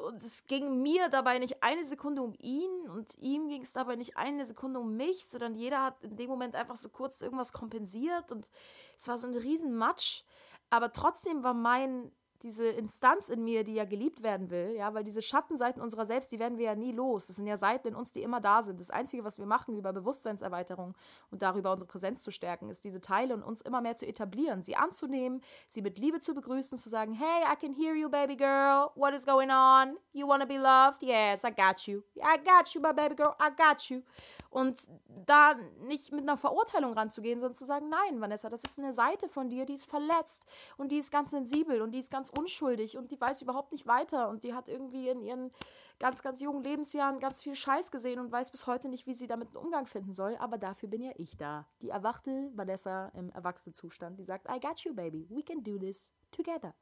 und 0.07 0.17
es 0.17 0.47
ging 0.47 0.83
mir 0.83 1.09
dabei 1.09 1.39
nicht 1.39 1.63
eine 1.63 1.85
Sekunde 1.85 2.23
um 2.23 2.35
ihn 2.39 2.89
und 2.89 3.17
ihm 3.19 3.49
ging 3.49 3.63
es 3.63 3.73
dabei 3.73 3.97
nicht 3.97 4.17
eine 4.17 4.47
Sekunde 4.47 4.81
um 4.81 4.97
mich, 4.97 5.27
sondern 5.27 5.55
jeder 5.55 5.83
hat 5.83 6.03
in 6.03 6.17
dem 6.17 6.29
Moment 6.31 6.55
einfach 6.55 6.77
so 6.77 6.89
kurz 6.89 7.21
irgendwas 7.21 7.53
kompensiert 7.53 8.31
und 8.33 8.49
es 8.97 9.09
war 9.09 9.19
so 9.19 9.27
ein 9.27 9.35
Riesenmatsch. 9.35 10.23
Aber 10.71 10.93
trotzdem 10.93 11.43
war 11.43 11.55
mein 11.55 12.13
diese 12.43 12.67
Instanz 12.67 13.29
in 13.29 13.45
mir, 13.45 13.65
die 13.65 13.75
ja 13.75 13.85
geliebt 13.85 14.23
werden 14.23 14.51
will, 14.51 14.75
ja, 14.77 14.95
weil 14.95 15.05
diese 15.05 15.23
Schattenseiten 15.23 15.83
unserer 15.83 16.07
selbst, 16.07 16.33
die 16.33 16.39
werden 16.39 16.59
wir 16.59 16.67
ja 16.67 16.75
nie 16.75 16.93
los. 16.93 17.27
Das 17.27 17.37
sind 17.37 17.47
ja 17.47 17.57
Seiten 17.57 17.89
in 17.89 17.95
uns, 17.95 18.13
die 18.13 18.23
immer 18.23 18.41
da 18.41 18.63
sind. 18.63 18.81
Das 18.81 18.91
Einzige, 18.91 19.25
was 19.25 19.39
wir 19.39 19.47
machen 19.47 19.75
über 19.75 19.93
Bewusstseinserweiterung 19.93 20.95
und 21.31 21.43
darüber 21.43 21.73
unsere 21.73 21.89
Präsenz 21.89 22.23
zu 22.23 22.31
stärken, 22.31 22.71
ist 22.71 22.85
diese 22.85 23.01
Teile 23.01 23.35
in 23.35 23.43
uns 23.43 23.61
immer 23.61 23.81
mehr 23.81 23.95
zu 23.95 24.07
etablieren, 24.07 24.63
sie 24.63 24.77
anzunehmen, 24.77 25.43
sie 25.69 25.83
mit 25.83 25.99
Liebe 25.99 26.21
zu 26.21 26.35
begrüßen, 26.35 26.79
zu 26.79 26.89
sagen, 26.89 27.13
hey, 27.13 27.45
I 27.51 27.57
can 27.57 27.75
hear 27.75 27.95
you, 27.95 28.09
baby 28.09 28.37
girl. 28.37 28.91
What 28.95 29.15
is 29.15 29.27
going 29.27 29.51
on? 29.51 29.97
You 30.13 30.27
wanna 30.27 30.47
be 30.47 30.59
loved? 30.59 31.03
Yes, 31.03 31.45
I 31.45 31.51
got 31.51 31.87
you. 31.87 32.03
I 32.23 32.39
got 32.39 32.75
you, 32.75 32.81
my 32.81 32.93
baby 32.93 33.17
girl. 33.17 33.35
I 33.39 33.51
got 33.51 33.91
you. 33.91 34.03
Und 34.51 34.89
da 35.27 35.55
nicht 35.83 36.11
mit 36.11 36.23
einer 36.23 36.37
Verurteilung 36.37 36.93
ranzugehen, 36.95 37.39
sondern 37.39 37.57
zu 37.57 37.65
sagen, 37.65 37.89
nein, 37.89 38.21
Vanessa, 38.21 38.49
das 38.49 38.65
ist 38.65 38.81
eine 38.81 38.93
Seite 38.93 39.29
von 39.29 39.49
dir, 39.49 39.65
die 39.65 39.75
ist 39.75 39.87
verletzt 39.87 40.45
und 40.77 40.91
die 40.91 40.99
ist 40.99 41.13
ganz 41.13 41.31
sensibel 41.31 41.81
und 41.83 41.93
die 41.93 42.01
ist 42.01 42.11
ganz 42.11 42.31
unschuldig 42.31 42.99
und 42.99 43.13
die 43.13 43.21
weiß 43.21 43.43
überhaupt 43.43 43.71
nicht 43.71 43.87
weiter 43.87 44.29
und 44.29 44.43
die 44.43 44.53
hat 44.53 44.69
irgendwie 44.69 45.09
in 45.09 45.23
ihren 45.23 45.53
ganz, 46.01 46.23
ganz 46.23 46.41
jungen 46.41 46.65
Lebensjahren 46.65 47.21
ganz 47.21 47.43
viel 47.43 47.55
Scheiß 47.55 47.93
gesehen 47.93 48.19
und 48.19 48.33
weiß 48.33 48.51
bis 48.51 48.67
heute 48.67 48.89
nicht, 48.89 49.07
wie 49.07 49.15
sie 49.15 49.29
damit 49.29 49.49
einen 49.49 49.65
Umgang 49.65 49.87
finden 49.87 50.13
soll. 50.13 50.37
Aber 50.39 50.59
dafür 50.59 50.89
bin 50.89 51.03
ja 51.03 51.13
ich 51.17 51.37
da. 51.37 51.67
Die 51.83 51.91
erwachte 51.91 52.51
Vanessa 52.55 53.13
im 53.15 53.31
Erwachsenenzustand, 53.31 54.19
die 54.19 54.25
sagt, 54.25 54.49
I 54.51 54.59
got 54.59 54.81
you, 54.81 54.95
baby. 54.95 55.29
We 55.31 55.45
can 55.45 55.63
do 55.63 55.79
this 55.79 56.13
together. 56.33 56.75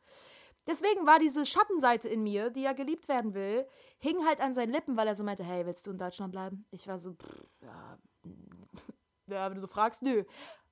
Deswegen 0.68 1.06
war 1.06 1.18
diese 1.18 1.46
Schattenseite 1.46 2.08
in 2.10 2.22
mir, 2.22 2.50
die 2.50 2.60
ja 2.60 2.74
geliebt 2.74 3.08
werden 3.08 3.32
will, 3.32 3.66
hing 3.98 4.26
halt 4.26 4.38
an 4.40 4.52
seinen 4.52 4.70
Lippen, 4.70 4.98
weil 4.98 5.08
er 5.08 5.14
so 5.14 5.24
meinte, 5.24 5.42
hey, 5.42 5.64
willst 5.64 5.86
du 5.86 5.90
in 5.90 5.98
Deutschland 5.98 6.30
bleiben? 6.30 6.66
Ich 6.70 6.86
war 6.86 6.98
so, 6.98 7.14
pff, 7.14 7.46
ja, 7.62 7.98
ja, 9.28 9.48
wenn 9.48 9.54
du 9.54 9.60
so 9.62 9.66
fragst, 9.66 10.02
nö. 10.02 10.24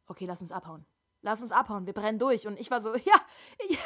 Okay, 0.07 0.27
lass 0.27 0.43
uns 0.43 0.53
abhauen. 0.53 0.87
Lass 1.23 1.41
uns 1.41 1.51
abhauen, 1.51 1.87
wir 1.87 1.95
brennen 1.95 2.19
durch. 2.19 2.47
Und 2.47 2.61
ich 2.61 2.71
war 2.71 2.83
so, 2.83 2.95
ja, 2.95 3.21
ja, 3.71 3.79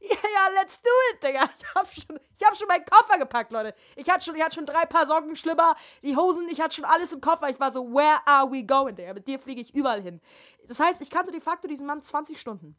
ja, 0.00 0.48
let's 0.54 0.82
do 0.82 0.90
it, 1.12 1.24
Digga. 1.24 1.48
Ich 1.56 1.74
hab 1.74 1.92
schon, 1.92 2.20
ich 2.34 2.46
hab 2.46 2.54
schon 2.54 2.68
meinen 2.68 2.84
Koffer 2.84 3.18
gepackt, 3.18 3.50
Leute. 3.50 3.74
Ich 3.96 4.10
hatte 4.10 4.26
schon, 4.26 4.36
ich 4.36 4.42
hatte 4.42 4.56
schon 4.56 4.66
drei 4.66 4.84
Paar 4.84 5.06
Socken, 5.06 5.36
Schlüpper, 5.36 5.74
die 6.02 6.16
Hosen, 6.16 6.48
ich 6.50 6.60
hatte 6.60 6.76
schon 6.76 6.84
alles 6.84 7.14
im 7.14 7.22
Koffer. 7.22 7.48
Ich 7.48 7.58
war 7.58 7.72
so, 7.72 7.90
where 7.94 8.20
are 8.26 8.52
we 8.52 8.62
going, 8.62 8.94
Digga? 8.94 9.14
Mit 9.14 9.26
dir 9.26 9.38
fliege 9.38 9.62
ich 9.62 9.74
überall 9.74 10.02
hin. 10.02 10.20
Das 10.68 10.80
heißt, 10.80 11.00
ich 11.00 11.08
kannte 11.08 11.32
de 11.32 11.40
facto 11.40 11.66
diesen 11.66 11.86
Mann 11.86 12.02
20 12.02 12.38
Stunden. 12.38 12.76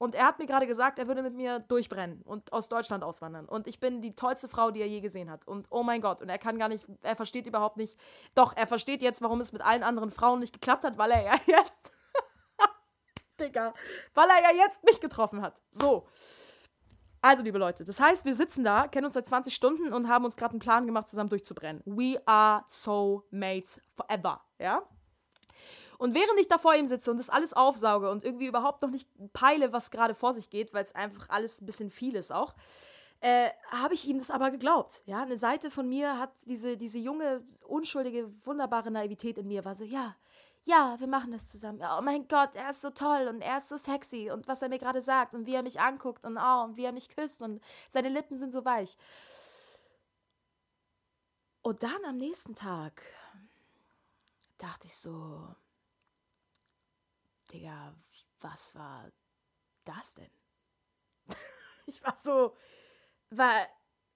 Und 0.00 0.14
er 0.14 0.24
hat 0.24 0.38
mir 0.38 0.46
gerade 0.46 0.66
gesagt, 0.66 0.98
er 0.98 1.08
würde 1.08 1.22
mit 1.22 1.34
mir 1.34 1.58
durchbrennen 1.58 2.22
und 2.22 2.54
aus 2.54 2.70
Deutschland 2.70 3.04
auswandern. 3.04 3.44
Und 3.44 3.66
ich 3.66 3.80
bin 3.80 4.00
die 4.00 4.14
tollste 4.14 4.48
Frau, 4.48 4.70
die 4.70 4.80
er 4.80 4.88
je 4.88 5.02
gesehen 5.02 5.30
hat. 5.30 5.46
Und 5.46 5.66
oh 5.68 5.82
mein 5.82 6.00
Gott, 6.00 6.22
und 6.22 6.30
er 6.30 6.38
kann 6.38 6.58
gar 6.58 6.68
nicht, 6.70 6.86
er 7.02 7.16
versteht 7.16 7.46
überhaupt 7.46 7.76
nicht. 7.76 8.00
Doch, 8.34 8.56
er 8.56 8.66
versteht 8.66 9.02
jetzt, 9.02 9.20
warum 9.20 9.42
es 9.42 9.52
mit 9.52 9.60
allen 9.60 9.82
anderen 9.82 10.10
Frauen 10.10 10.40
nicht 10.40 10.54
geklappt 10.54 10.84
hat, 10.84 10.96
weil 10.96 11.10
er 11.10 11.22
ja 11.22 11.34
jetzt. 11.46 11.92
Digga. 13.38 13.74
Weil 14.14 14.30
er 14.30 14.54
ja 14.54 14.64
jetzt 14.64 14.82
mich 14.84 15.02
getroffen 15.02 15.42
hat. 15.42 15.60
So. 15.70 16.08
Also, 17.20 17.42
liebe 17.42 17.58
Leute, 17.58 17.84
das 17.84 18.00
heißt, 18.00 18.24
wir 18.24 18.34
sitzen 18.34 18.64
da, 18.64 18.88
kennen 18.88 19.04
uns 19.04 19.12
seit 19.12 19.26
20 19.26 19.54
Stunden 19.54 19.92
und 19.92 20.08
haben 20.08 20.24
uns 20.24 20.38
gerade 20.38 20.52
einen 20.52 20.60
Plan 20.60 20.86
gemacht, 20.86 21.08
zusammen 21.08 21.28
durchzubrennen. 21.28 21.82
We 21.84 22.18
are 22.24 22.64
so 22.68 23.26
mates 23.30 23.82
forever, 23.94 24.40
ja? 24.58 24.82
Und 26.00 26.14
während 26.14 26.40
ich 26.40 26.48
da 26.48 26.56
vor 26.56 26.74
ihm 26.74 26.86
sitze 26.86 27.10
und 27.10 27.18
das 27.18 27.28
alles 27.28 27.52
aufsauge 27.52 28.10
und 28.10 28.24
irgendwie 28.24 28.46
überhaupt 28.46 28.80
noch 28.80 28.88
nicht 28.88 29.06
peile, 29.34 29.74
was 29.74 29.90
gerade 29.90 30.14
vor 30.14 30.32
sich 30.32 30.48
geht, 30.48 30.72
weil 30.72 30.82
es 30.82 30.94
einfach 30.94 31.28
alles 31.28 31.60
ein 31.60 31.66
bisschen 31.66 31.90
viel 31.90 32.16
ist 32.16 32.32
auch, 32.32 32.54
äh, 33.20 33.50
habe 33.70 33.92
ich 33.92 34.08
ihm 34.08 34.16
das 34.16 34.30
aber 34.30 34.50
geglaubt. 34.50 35.02
Ja, 35.04 35.20
eine 35.20 35.36
Seite 35.36 35.70
von 35.70 35.86
mir 35.86 36.18
hat 36.18 36.32
diese, 36.46 36.78
diese 36.78 36.98
junge, 36.98 37.42
unschuldige, 37.66 38.32
wunderbare 38.46 38.90
Naivität 38.90 39.36
in 39.36 39.46
mir, 39.46 39.66
war 39.66 39.74
so, 39.74 39.84
ja, 39.84 40.16
ja, 40.62 40.96
wir 40.98 41.06
machen 41.06 41.32
das 41.32 41.50
zusammen. 41.50 41.82
Oh 41.82 42.00
mein 42.00 42.26
Gott, 42.28 42.54
er 42.54 42.70
ist 42.70 42.80
so 42.80 42.88
toll 42.88 43.28
und 43.28 43.42
er 43.42 43.58
ist 43.58 43.68
so 43.68 43.76
sexy 43.76 44.30
und 44.30 44.48
was 44.48 44.62
er 44.62 44.70
mir 44.70 44.78
gerade 44.78 45.02
sagt 45.02 45.34
und 45.34 45.44
wie 45.44 45.54
er 45.54 45.62
mich 45.62 45.80
anguckt 45.82 46.24
und 46.24 46.38
oh, 46.38 46.64
und 46.64 46.78
wie 46.78 46.84
er 46.84 46.92
mich 46.92 47.10
küsst 47.10 47.42
und 47.42 47.62
seine 47.90 48.08
Lippen 48.08 48.38
sind 48.38 48.54
so 48.54 48.64
weich. 48.64 48.96
Und 51.60 51.82
dann 51.82 52.02
am 52.08 52.16
nächsten 52.16 52.54
Tag 52.54 53.02
dachte 54.56 54.86
ich 54.86 54.96
so, 54.96 55.46
Digga, 57.52 57.94
was 58.40 58.74
war 58.74 59.10
das 59.84 60.14
denn? 60.14 60.30
ich 61.86 62.02
war 62.02 62.16
so, 62.16 62.54
war, 63.30 63.52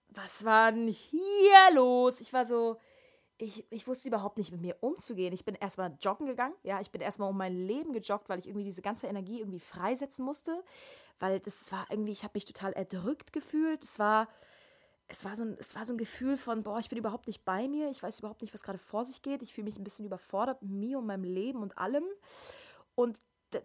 was 0.09 0.45
war 0.45 0.73
denn 0.73 0.89
hier 0.89 1.71
los? 1.73 2.21
Ich 2.21 2.33
war 2.33 2.45
so, 2.47 2.79
ich, 3.39 3.67
ich 3.71 3.87
wusste 3.87 4.09
überhaupt 4.09 4.39
nicht 4.39 4.53
mit 4.53 4.61
mir 4.61 4.77
umzugehen. 4.81 5.33
Ich 5.33 5.45
bin 5.45 5.55
erstmal 5.57 5.97
joggen 6.01 6.27
gegangen. 6.27 6.55
Ja, 6.63 6.81
ich 6.81 6.91
bin 6.91 7.01
erstmal 7.01 7.31
um 7.31 7.37
mein 7.37 7.67
Leben 7.67 7.93
gejoggt, 7.93 8.29
weil 8.29 8.39
ich 8.39 8.47
irgendwie 8.47 8.65
diese 8.65 8.83
ganze 8.83 9.07
Energie 9.07 9.41
irgendwie 9.41 9.61
freisetzen 9.61 10.25
musste. 10.25 10.63
Weil 11.19 11.41
das 11.41 11.71
war 11.73 11.87
irgendwie, 11.91 12.13
ich 12.13 12.23
habe 12.23 12.33
mich 12.35 12.45
total 12.45 12.73
erdrückt 12.73 13.33
gefühlt. 13.33 13.83
Es 13.85 13.99
war, 13.99 14.29
es 15.09 15.25
war, 15.25 15.35
so 15.37 15.45
ein, 15.45 15.57
es 15.59 15.75
war 15.75 15.85
so 15.85 15.93
ein 15.93 15.99
Gefühl 15.99 16.37
von, 16.37 16.63
boah, 16.63 16.79
ich 16.79 16.89
bin 16.89 16.99
überhaupt 16.99 17.27
nicht 17.27 17.45
bei 17.45 17.67
mir. 17.67 17.91
Ich 17.91 18.03
weiß 18.03 18.21
überhaupt 18.21 18.43
nicht, 18.43 18.55
was 18.55 18.63
gerade 18.63 18.79
vor 18.79 19.05
sich 19.05 19.23
geht. 19.23 19.43
Ich 19.43 19.53
fühle 19.53 19.65
mich 19.65 19.79
ein 19.79 19.85
bisschen 19.85 20.07
überfordert 20.07 20.63
mit 20.63 20.71
mir 20.71 20.99
und 20.99 21.07
meinem 21.07 21.25
Leben 21.25 21.61
und 21.63 21.77
allem. 21.77 22.05
Und 22.95 23.21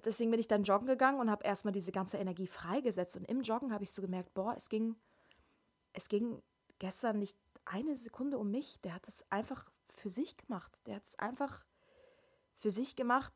deswegen 0.05 0.31
bin 0.31 0.39
ich 0.39 0.47
dann 0.47 0.63
joggen 0.63 0.87
gegangen 0.87 1.19
und 1.19 1.29
habe 1.29 1.43
erstmal 1.43 1.71
diese 1.71 1.91
ganze 1.91 2.17
Energie 2.17 2.47
freigesetzt. 2.47 3.15
Und 3.15 3.25
im 3.25 3.41
Joggen 3.41 3.73
habe 3.73 3.83
ich 3.83 3.91
so 3.91 4.01
gemerkt, 4.01 4.33
boah, 4.33 4.53
es 4.55 4.69
ging, 4.69 4.95
es 5.93 6.07
ging 6.07 6.41
gestern 6.79 7.19
nicht 7.19 7.37
eine 7.65 7.97
Sekunde 7.97 8.37
um 8.37 8.51
mich. 8.51 8.79
Der 8.81 8.93
hat 8.93 9.07
es 9.07 9.23
einfach 9.31 9.65
für 9.89 10.09
sich 10.09 10.37
gemacht. 10.37 10.71
Der 10.85 10.95
hat 10.95 11.05
es 11.05 11.17
einfach 11.17 11.65
für 12.57 12.71
sich 12.71 12.95
gemacht, 12.95 13.33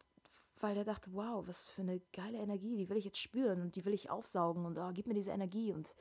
weil 0.60 0.76
der 0.76 0.84
dachte, 0.84 1.14
wow, 1.14 1.46
was 1.48 1.70
für 1.70 1.82
eine 1.82 2.02
geile 2.14 2.38
Energie, 2.38 2.78
die 2.78 2.90
will 2.90 2.98
ich 2.98 3.06
jetzt 3.06 3.20
spüren 3.20 3.62
und 3.62 3.76
die 3.76 3.86
will 3.86 3.94
ich 3.94 4.10
aufsaugen 4.10 4.66
und 4.66 4.78
oh, 4.78 4.92
gib 4.94 5.08
mir 5.08 5.14
diese 5.14 5.32
Energie 5.32 5.74
und 5.74 5.94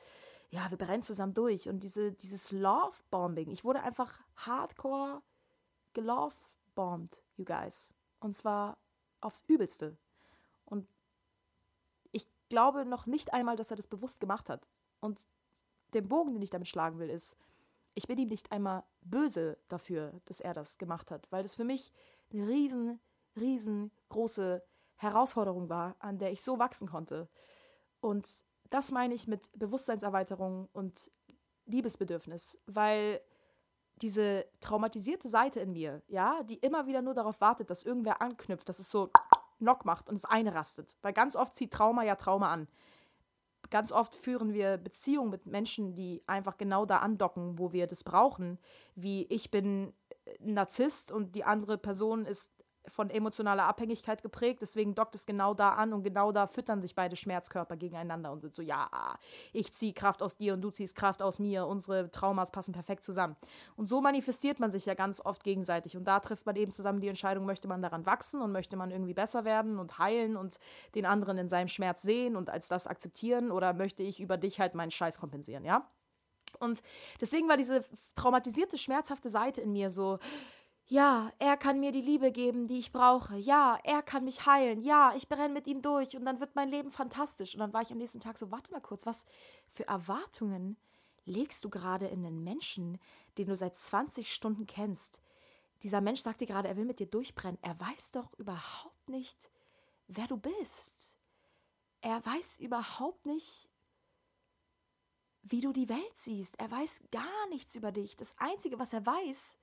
ja, 0.49 0.69
wir 0.69 0.77
brennen 0.77 1.01
zusammen 1.01 1.33
durch. 1.33 1.67
Und 1.67 1.83
diese, 1.83 2.11
dieses 2.11 2.51
Love-Bombing, 2.51 3.49
ich 3.49 3.63
wurde 3.63 3.81
einfach 3.81 4.19
hardcore 4.35 5.23
gelove-bombed, 5.93 7.23
you 7.37 7.45
guys. 7.45 7.91
Und 8.19 8.35
zwar 8.35 8.77
aufs 9.23 9.43
Übelste. 9.47 9.97
Und 10.65 10.87
ich 12.11 12.27
glaube 12.49 12.85
noch 12.85 13.05
nicht 13.05 13.33
einmal, 13.33 13.55
dass 13.55 13.71
er 13.71 13.77
das 13.77 13.87
bewusst 13.87 14.19
gemacht 14.19 14.49
hat. 14.49 14.69
Und 14.99 15.25
der 15.93 16.01
Bogen, 16.01 16.33
den 16.33 16.41
ich 16.41 16.49
damit 16.49 16.67
schlagen 16.67 16.99
will, 16.99 17.09
ist, 17.09 17.37
ich 17.95 18.07
bin 18.07 18.17
ihm 18.17 18.29
nicht 18.29 18.51
einmal 18.51 18.83
böse 19.01 19.57
dafür, 19.69 20.19
dass 20.25 20.39
er 20.39 20.53
das 20.53 20.77
gemacht 20.77 21.11
hat, 21.11 21.31
weil 21.31 21.43
das 21.43 21.55
für 21.55 21.63
mich 21.63 21.91
eine 22.31 22.47
riesen, 22.47 22.99
riesengroße 23.35 24.63
Herausforderung 24.95 25.69
war, 25.69 25.95
an 25.99 26.17
der 26.17 26.31
ich 26.31 26.41
so 26.41 26.59
wachsen 26.59 26.87
konnte. 26.87 27.27
Und 27.99 28.43
das 28.69 28.91
meine 28.91 29.13
ich 29.13 29.27
mit 29.27 29.47
Bewusstseinserweiterung 29.57 30.69
und 30.73 31.11
Liebesbedürfnis, 31.65 32.59
weil 32.65 33.21
diese 34.01 34.45
traumatisierte 34.59 35.27
Seite 35.27 35.59
in 35.59 35.73
mir, 35.73 36.01
ja, 36.07 36.43
die 36.43 36.57
immer 36.57 36.87
wieder 36.87 37.01
nur 37.01 37.13
darauf 37.13 37.41
wartet, 37.41 37.69
dass 37.69 37.83
irgendwer 37.83 38.21
anknüpft, 38.21 38.67
dass 38.67 38.79
es 38.79 38.89
so 38.89 39.09
Knock 39.59 39.85
macht 39.85 40.09
und 40.09 40.15
es 40.15 40.25
einrastet. 40.25 40.95
Weil 41.01 41.13
ganz 41.13 41.35
oft 41.35 41.55
zieht 41.55 41.71
Trauma 41.71 42.03
ja 42.03 42.15
Trauma 42.15 42.51
an. 42.51 42.67
Ganz 43.69 43.91
oft 43.91 44.13
führen 44.13 44.53
wir 44.53 44.77
Beziehungen 44.77 45.29
mit 45.29 45.45
Menschen, 45.45 45.95
die 45.95 46.21
einfach 46.27 46.57
genau 46.57 46.85
da 46.85 46.99
andocken, 46.99 47.57
wo 47.57 47.71
wir 47.71 47.87
das 47.87 48.03
brauchen. 48.03 48.59
Wie 48.95 49.25
ich 49.29 49.51
bin 49.51 49.93
Narzisst 50.39 51.11
und 51.11 51.35
die 51.35 51.43
andere 51.43 51.77
Person 51.77 52.25
ist 52.25 52.62
von 52.87 53.09
emotionaler 53.09 53.65
Abhängigkeit 53.65 54.21
geprägt, 54.21 54.61
deswegen 54.61 54.93
dockt 54.95 55.15
es 55.15 55.25
genau 55.25 55.53
da 55.53 55.69
an 55.69 55.93
und 55.93 56.03
genau 56.03 56.31
da 56.31 56.47
füttern 56.47 56.81
sich 56.81 56.95
beide 56.95 57.15
Schmerzkörper 57.15 57.77
gegeneinander 57.77 58.31
und 58.31 58.41
sind 58.41 58.55
so, 58.55 58.61
ja, 58.61 58.89
ich 59.53 59.73
ziehe 59.73 59.93
Kraft 59.93 60.21
aus 60.21 60.35
dir 60.37 60.53
und 60.53 60.61
du 60.61 60.69
ziehst 60.69 60.95
Kraft 60.95 61.21
aus 61.21 61.39
mir, 61.39 61.65
unsere 61.65 62.11
Traumas 62.11 62.51
passen 62.51 62.73
perfekt 62.73 63.03
zusammen. 63.03 63.35
Und 63.75 63.87
so 63.87 64.01
manifestiert 64.01 64.59
man 64.59 64.71
sich 64.71 64.85
ja 64.85 64.93
ganz 64.93 65.21
oft 65.21 65.43
gegenseitig 65.43 65.95
und 65.95 66.05
da 66.05 66.19
trifft 66.19 66.45
man 66.45 66.55
eben 66.55 66.71
zusammen 66.71 66.99
die 66.99 67.07
Entscheidung, 67.07 67.45
möchte 67.45 67.67
man 67.67 67.81
daran 67.81 68.05
wachsen 68.05 68.41
und 68.41 68.51
möchte 68.51 68.75
man 68.75 68.91
irgendwie 68.91 69.13
besser 69.13 69.45
werden 69.45 69.79
und 69.79 69.97
heilen 69.97 70.35
und 70.35 70.59
den 70.95 71.05
anderen 71.05 71.37
in 71.37 71.47
seinem 71.47 71.67
Schmerz 71.67 72.01
sehen 72.01 72.35
und 72.35 72.49
als 72.49 72.67
das 72.67 72.87
akzeptieren 72.87 73.51
oder 73.51 73.73
möchte 73.73 74.03
ich 74.03 74.19
über 74.19 74.37
dich 74.37 74.59
halt 74.59 74.75
meinen 74.75 74.91
Scheiß 74.91 75.17
kompensieren, 75.19 75.63
ja? 75.63 75.87
Und 76.59 76.81
deswegen 77.19 77.49
war 77.49 77.57
diese 77.57 77.83
traumatisierte, 78.15 78.77
schmerzhafte 78.77 79.29
Seite 79.29 79.61
in 79.61 79.71
mir 79.71 79.89
so, 79.89 80.19
ja, 80.93 81.31
er 81.39 81.57
kann 81.57 81.79
mir 81.79 81.91
die 81.91 82.03
Liebe 82.03 82.31
geben, 82.31 82.67
die 82.67 82.77
ich 82.77 82.91
brauche. 82.91 83.35
Ja, 83.35 83.79
er 83.83 84.03
kann 84.03 84.25
mich 84.25 84.45
heilen. 84.45 84.79
Ja, 84.83 85.15
ich 85.15 85.27
brenne 85.27 85.51
mit 85.51 85.65
ihm 85.65 85.81
durch 85.81 86.15
und 86.15 86.23
dann 86.23 86.39
wird 86.39 86.55
mein 86.55 86.69
Leben 86.69 86.91
fantastisch. 86.91 87.55
Und 87.55 87.61
dann 87.61 87.73
war 87.73 87.81
ich 87.81 87.91
am 87.91 87.97
nächsten 87.97 88.19
Tag 88.19 88.37
so, 88.37 88.51
warte 88.51 88.71
mal 88.71 88.79
kurz, 88.79 89.07
was 89.07 89.25
für 89.69 89.87
Erwartungen 89.87 90.77
legst 91.25 91.63
du 91.63 91.71
gerade 91.71 92.05
in 92.05 92.21
den 92.21 92.43
Menschen, 92.43 92.99
den 93.39 93.47
du 93.47 93.55
seit 93.55 93.75
20 93.75 94.31
Stunden 94.31 94.67
kennst? 94.67 95.19
Dieser 95.81 95.99
Mensch 95.99 96.19
sagt 96.19 96.41
dir 96.41 96.45
gerade, 96.45 96.67
er 96.67 96.77
will 96.77 96.85
mit 96.85 96.99
dir 96.99 97.07
durchbrennen. 97.07 97.57
Er 97.63 97.79
weiß 97.79 98.11
doch 98.11 98.31
überhaupt 98.37 99.09
nicht, 99.09 99.49
wer 100.07 100.27
du 100.27 100.37
bist. 100.37 101.15
Er 102.01 102.23
weiß 102.23 102.59
überhaupt 102.59 103.25
nicht, 103.25 103.71
wie 105.41 105.59
du 105.59 105.73
die 105.73 105.89
Welt 105.89 106.15
siehst. 106.15 106.59
Er 106.59 106.69
weiß 106.69 107.01
gar 107.11 107.47
nichts 107.49 107.73
über 107.73 107.91
dich. 107.91 108.15
Das 108.15 108.37
Einzige, 108.37 108.77
was 108.77 108.93
er 108.93 109.03
weiß, 109.03 109.57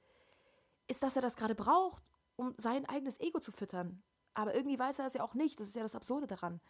ist, 0.90 1.02
dass 1.02 1.16
er 1.16 1.22
das 1.22 1.36
gerade 1.36 1.54
braucht, 1.54 2.02
um 2.36 2.54
sein 2.56 2.86
eigenes 2.86 3.20
Ego 3.20 3.40
zu 3.40 3.52
füttern. 3.52 4.02
Aber 4.34 4.54
irgendwie 4.54 4.78
weiß 4.78 4.98
er 4.98 5.06
es 5.06 5.14
ja 5.14 5.22
auch 5.22 5.34
nicht. 5.34 5.60
Das 5.60 5.68
ist 5.68 5.76
ja 5.76 5.82
das 5.82 5.94
Absurde 5.94 6.26
daran. 6.26 6.60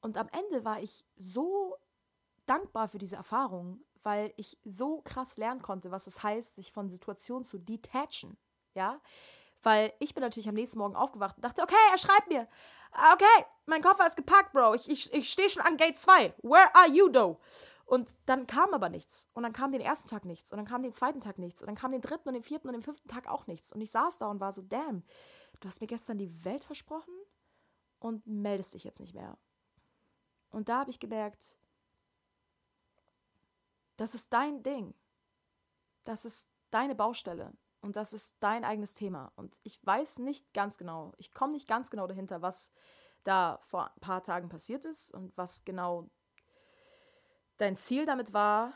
Und 0.00 0.16
am 0.16 0.28
Ende 0.28 0.64
war 0.64 0.80
ich 0.80 1.04
so 1.16 1.76
dankbar 2.46 2.88
für 2.88 2.98
diese 2.98 3.16
Erfahrung, 3.16 3.80
weil 4.02 4.32
ich 4.36 4.58
so 4.64 5.00
krass 5.02 5.36
lernen 5.36 5.62
konnte, 5.62 5.90
was 5.90 6.06
es 6.06 6.22
heißt, 6.22 6.56
sich 6.56 6.72
von 6.72 6.88
Situationen 6.88 7.44
zu 7.44 7.58
detachen. 7.58 8.36
Ja? 8.74 9.00
Weil 9.62 9.92
ich 10.00 10.14
bin 10.14 10.22
natürlich 10.22 10.48
am 10.48 10.56
nächsten 10.56 10.78
Morgen 10.78 10.96
aufgewacht 10.96 11.36
und 11.36 11.44
dachte, 11.44 11.62
okay, 11.62 11.74
er 11.92 11.98
schreibt 11.98 12.28
mir. 12.28 12.48
Okay, 13.12 13.46
mein 13.66 13.82
Koffer 13.82 14.06
ist 14.06 14.16
gepackt, 14.16 14.52
Bro. 14.52 14.74
Ich, 14.74 14.90
ich, 14.90 15.12
ich 15.12 15.30
stehe 15.30 15.48
schon 15.48 15.62
an 15.62 15.76
Gate 15.76 15.96
2. 15.96 16.34
Where 16.42 16.74
are 16.74 16.88
you, 16.88 17.08
though? 17.08 17.38
Und 17.92 18.08
dann 18.24 18.46
kam 18.46 18.72
aber 18.72 18.88
nichts. 18.88 19.28
Und 19.34 19.42
dann 19.42 19.52
kam 19.52 19.70
den 19.70 19.82
ersten 19.82 20.08
Tag 20.08 20.24
nichts. 20.24 20.50
Und 20.50 20.56
dann 20.56 20.64
kam 20.64 20.82
den 20.82 20.94
zweiten 20.94 21.20
Tag 21.20 21.36
nichts. 21.36 21.60
Und 21.60 21.66
dann 21.66 21.76
kam 21.76 21.92
den 21.92 22.00
dritten 22.00 22.26
und 22.26 22.32
den 22.32 22.42
vierten 22.42 22.68
und 22.68 22.72
den 22.72 22.80
fünften 22.80 23.06
Tag 23.06 23.28
auch 23.28 23.46
nichts. 23.46 23.70
Und 23.70 23.82
ich 23.82 23.90
saß 23.90 24.16
da 24.16 24.30
und 24.30 24.40
war 24.40 24.50
so, 24.50 24.62
damn, 24.62 25.02
du 25.60 25.68
hast 25.68 25.82
mir 25.82 25.86
gestern 25.88 26.16
die 26.16 26.42
Welt 26.42 26.64
versprochen 26.64 27.12
und 27.98 28.26
meldest 28.26 28.72
dich 28.72 28.84
jetzt 28.84 28.98
nicht 28.98 29.12
mehr. 29.12 29.36
Und 30.48 30.70
da 30.70 30.78
habe 30.78 30.90
ich 30.90 31.00
gemerkt, 31.00 31.58
das 33.98 34.14
ist 34.14 34.32
dein 34.32 34.62
Ding. 34.62 34.94
Das 36.04 36.24
ist 36.24 36.48
deine 36.70 36.94
Baustelle. 36.94 37.52
Und 37.82 37.96
das 37.96 38.14
ist 38.14 38.36
dein 38.40 38.64
eigenes 38.64 38.94
Thema. 38.94 39.32
Und 39.36 39.60
ich 39.64 39.84
weiß 39.84 40.20
nicht 40.20 40.54
ganz 40.54 40.78
genau, 40.78 41.12
ich 41.18 41.34
komme 41.34 41.52
nicht 41.52 41.68
ganz 41.68 41.90
genau 41.90 42.06
dahinter, 42.06 42.40
was 42.40 42.72
da 43.22 43.60
vor 43.64 43.92
ein 43.92 44.00
paar 44.00 44.22
Tagen 44.22 44.48
passiert 44.48 44.86
ist 44.86 45.12
und 45.12 45.36
was 45.36 45.66
genau 45.66 46.08
dein 47.62 47.76
Ziel 47.76 48.04
damit 48.04 48.32
war, 48.32 48.72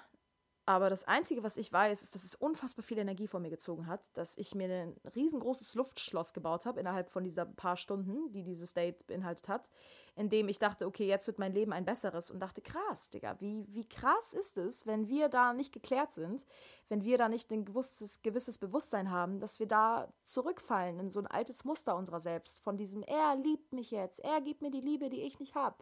aber 0.69 0.91
das 0.91 1.05
Einzige, 1.05 1.45
was 1.45 1.57
ich 1.57 1.73
weiß, 1.73 2.03
ist, 2.03 2.17
dass 2.17 2.25
es 2.25 2.35
unfassbar 2.35 2.83
viel 2.83 2.99
Energie 2.99 3.29
von 3.29 3.41
mir 3.41 3.51
gezogen 3.51 3.87
hat, 3.87 4.01
dass 4.15 4.37
ich 4.37 4.53
mir 4.53 4.69
ein 4.69 4.97
riesengroßes 5.15 5.77
Luftschloss 5.77 6.33
gebaut 6.33 6.67
habe 6.67 6.81
innerhalb 6.81 7.09
von 7.09 7.23
dieser 7.23 7.47
paar 7.47 7.77
Stunden, 7.77 8.33
die 8.33 8.43
dieses 8.43 8.75
Date 8.75 9.07
beinhaltet 9.07 9.49
hat, 9.49 9.71
in 10.17 10.29
dem 10.29 10.49
ich 10.49 10.59
dachte, 10.59 10.87
okay, 10.87 11.07
jetzt 11.07 11.29
wird 11.29 11.39
mein 11.39 11.53
Leben 11.53 11.73
ein 11.73 11.85
besseres 11.85 12.33
und 12.33 12.41
dachte, 12.41 12.63
krass, 12.63 13.11
Digga, 13.11 13.37
wie, 13.39 13.65
wie 13.69 13.89
krass 13.89 14.33
ist 14.33 14.57
es, 14.57 14.87
wenn 14.87 15.07
wir 15.07 15.29
da 15.29 15.53
nicht 15.53 15.73
geklärt 15.73 16.11
sind, 16.11 16.45
wenn 16.89 17.05
wir 17.05 17.17
da 17.17 17.29
nicht 17.29 17.53
ein 17.53 17.65
gewisses, 17.65 18.23
gewisses 18.23 18.59
Bewusstsein 18.59 19.13
haben, 19.13 19.39
dass 19.39 19.61
wir 19.61 19.69
da 19.69 20.13
zurückfallen 20.21 20.99
in 20.99 21.11
so 21.11 21.21
ein 21.21 21.29
altes 21.29 21.65
Muster 21.65 21.95
unserer 21.95 22.19
selbst, 22.19 22.59
von 22.59 22.77
diesem, 22.77 23.05
er 23.05 23.37
liebt 23.37 23.73
mich 23.73 23.93
jetzt, 23.93 24.19
er 24.19 24.41
gibt 24.41 24.63
mir 24.63 24.73
die 24.73 24.81
Liebe, 24.81 25.11
die 25.11 25.23
ich 25.23 25.39
nicht 25.39 25.55
habe. 25.55 25.77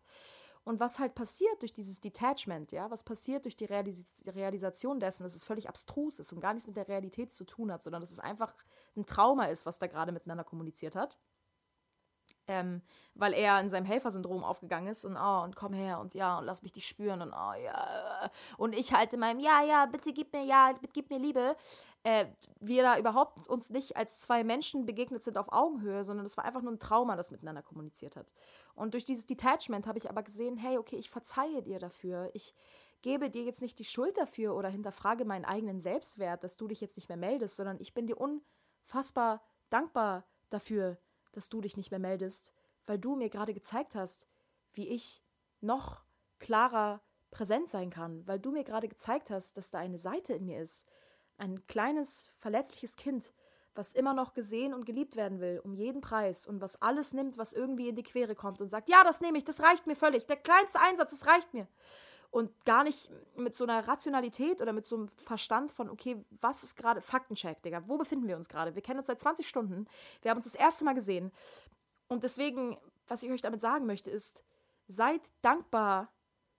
Und 0.65 0.81
was 0.81 0.99
halt 0.99 1.15
passiert 1.15 1.61
durch 1.61 1.75
dieses 1.75 2.01
Detachment, 2.01 2.73
ja, 2.73 2.91
was 2.91 3.05
passiert 3.05 3.45
durch 3.45 3.55
die 3.55 3.67
Realis 3.67 4.05
Realisation 4.27 4.99
dessen, 4.99 5.23
dass 5.23 5.35
es 5.35 5.45
völlig 5.45 5.69
abstrus 5.69 6.19
ist 6.19 6.33
und 6.33 6.41
gar 6.41 6.55
nichts 6.55 6.67
mit 6.67 6.77
der 6.77 6.89
Realität 6.89 7.33
zu 7.33 7.45
tun 7.45 7.71
hat, 7.71 7.83
sondern 7.83 8.01
dass 8.01 8.11
es 8.11 8.19
einfach 8.19 8.55
ein 8.97 9.05
Trauma 9.05 9.45
ist, 9.47 9.67
was 9.67 9.79
da 9.79 9.87
gerade 9.87 10.11
miteinander 10.11 10.45
kommuniziert 10.45 10.97
hat. 10.97 11.19
Ähm, 12.47 12.83
weil 13.15 13.33
er 13.33 13.59
in 13.61 13.71
seinem 13.71 13.87
Helfersyndrom 13.87 14.45
aufgegangen 14.45 14.89
ist 14.89 15.05
und 15.07 15.17
oh, 15.17 15.43
und 15.45 15.57
komm 15.57 15.73
her 15.73 15.99
und 15.99 16.15
ja, 16.15 16.39
und 16.39 16.45
lass 16.45 16.63
mich 16.63 16.73
dich 16.73 16.87
spüren 16.87 17.23
und 17.23 17.33
oh 17.33 17.55
ja. 17.55 18.31
Und 18.59 18.75
ich 18.75 18.93
halte 18.93 19.17
meinem, 19.17 19.41
ja, 19.41 19.63
ja, 19.63 19.87
bitte 19.87 20.13
gib 20.13 20.33
mir, 20.33 20.45
ja, 20.45 20.73
bitte 20.73 20.93
gib 20.93 21.11
mir 21.11 21.19
Liebe. 21.19 21.57
Äh, 22.05 22.27
wir 22.61 22.83
da 22.83 22.99
überhaupt 22.99 23.49
uns 23.49 23.71
nicht 23.71 23.97
als 23.97 24.21
zwei 24.21 24.45
Menschen 24.45 24.87
begegnet 24.87 25.23
sind 25.23 25.39
auf 25.39 25.51
Augenhöhe, 25.51 26.05
sondern 26.05 26.27
es 26.27 26.37
war 26.37 26.45
einfach 26.45 26.61
nur 26.61 26.73
ein 26.73 26.79
Trauma, 26.79 27.17
das 27.17 27.31
miteinander 27.31 27.63
kommuniziert 27.63 28.15
hat. 28.15 28.31
Und 28.75 28.93
durch 28.93 29.07
dieses 29.07 29.27
Detachment 29.27 29.87
habe 29.87 29.99
ich 29.99 30.11
aber 30.11 30.23
gesehen, 30.23 30.57
hey, 30.57 30.77
okay, 30.77 30.97
ich 30.97 31.09
verzeihe 31.09 31.63
dir 31.63 31.79
dafür. 31.79 32.31
Ich 32.35 32.55
gebe 33.01 33.31
dir 33.31 33.45
jetzt 33.45 33.63
nicht 33.63 33.79
die 33.79 33.85
Schuld 33.85 34.19
dafür 34.19 34.55
oder 34.55 34.69
hinterfrage 34.69 35.25
meinen 35.25 35.47
eigenen 35.47 35.81
Selbstwert, 35.81 36.45
dass 36.45 36.59
du 36.59 36.69
dich 36.69 36.81
jetzt 36.81 36.97
nicht 36.97 37.09
mehr 37.09 37.17
meldest, 37.17 37.57
sondern 37.57 37.81
ich 37.81 37.95
bin 37.95 38.07
dir 38.07 38.19
unfassbar 38.19 39.43
dankbar 39.71 40.25
dafür, 40.51 40.99
dass 41.33 41.49
du 41.49 41.63
dich 41.63 41.77
nicht 41.77 41.91
mehr 41.91 42.01
meldest, 42.01 42.53
weil 42.87 42.99
du 42.99 43.17
mir 43.17 43.31
gerade 43.31 43.55
gezeigt 43.55 43.95
hast, 43.95 44.29
wie 44.75 44.89
ich 44.89 45.23
noch 45.61 46.05
klarer 46.39 47.01
präsent 47.31 47.69
sein 47.69 47.89
kann, 47.89 48.27
weil 48.27 48.39
du 48.39 48.53
mir 48.53 48.65
gerade 48.65 48.89
gezeigt 48.89 49.31
hast, 49.31 49.57
dass 49.57 49.71
da 49.71 49.79
eine 49.79 49.99
Seite 49.99 50.35
in 50.35 50.45
mir 50.45 50.61
ist, 50.61 50.87
ein 51.39 51.67
kleines, 51.67 52.31
verletzliches 52.37 52.97
Kind, 52.97 53.33
was 53.75 53.93
immer 53.93 54.15
noch 54.15 54.35
gesehen 54.35 54.73
und 54.73 54.87
geliebt 54.87 55.17
werden 55.17 55.41
will, 55.41 55.61
um 55.65 55.75
jeden 55.75 56.01
Preis 56.01 56.47
und 56.47 56.61
was 56.61 56.81
alles 56.81 57.13
nimmt, 57.13 57.39
was 57.39 57.53
irgendwie 57.53 57.89
in 57.89 57.97
die 57.97 58.03
Quere 58.03 58.35
kommt 58.35 58.61
und 58.61 58.69
sagt, 58.69 58.89
ja, 58.89 59.03
das 59.03 59.21
nehme 59.21 59.39
ich, 59.39 59.45
das 59.45 59.61
reicht 59.61 59.87
mir 59.87 59.97
völlig, 59.97 60.27
der 60.27 60.37
kleinste 60.37 60.81
Einsatz, 60.81 61.11
das 61.11 61.27
reicht 61.27 61.53
mir. 61.55 61.67
Und 62.31 62.51
gar 62.65 62.83
nicht 62.83 63.11
mit 63.37 63.55
so 63.55 63.65
einer 63.65 63.87
Rationalität 63.87 64.61
oder 64.61 64.73
mit 64.73 64.85
so 64.87 64.97
einem 64.97 65.09
Verstand 65.09 65.71
von, 65.71 65.89
okay, 65.89 66.25
was 66.31 66.65
ist 66.65 66.77
gerade, 66.77 67.01
Faktencheck, 67.01 67.63
Digga, 67.63 67.85
wo 67.87 67.97
befinden 67.97 68.27
wir 68.27 68.37
uns 68.37 68.49
gerade? 68.49 68.75
Wir 68.75 68.83
kennen 68.83 68.99
uns 68.99 69.07
seit 69.07 69.21
20 69.21 69.49
Stunden, 69.49 69.87
wir 70.23 70.31
haben 70.31 70.39
uns 70.39 70.47
das 70.47 70.57
erste 70.57 70.85
Mal 70.85 70.95
gesehen. 70.95 71.33
Und 72.09 72.25
deswegen, 72.25 72.77
was 73.07 73.23
ich 73.23 73.31
euch 73.31 73.43
damit 73.43 73.61
sagen 73.61 73.87
möchte, 73.87 74.11
ist, 74.11 74.45
seid 74.89 75.21
dankbar 75.43 76.13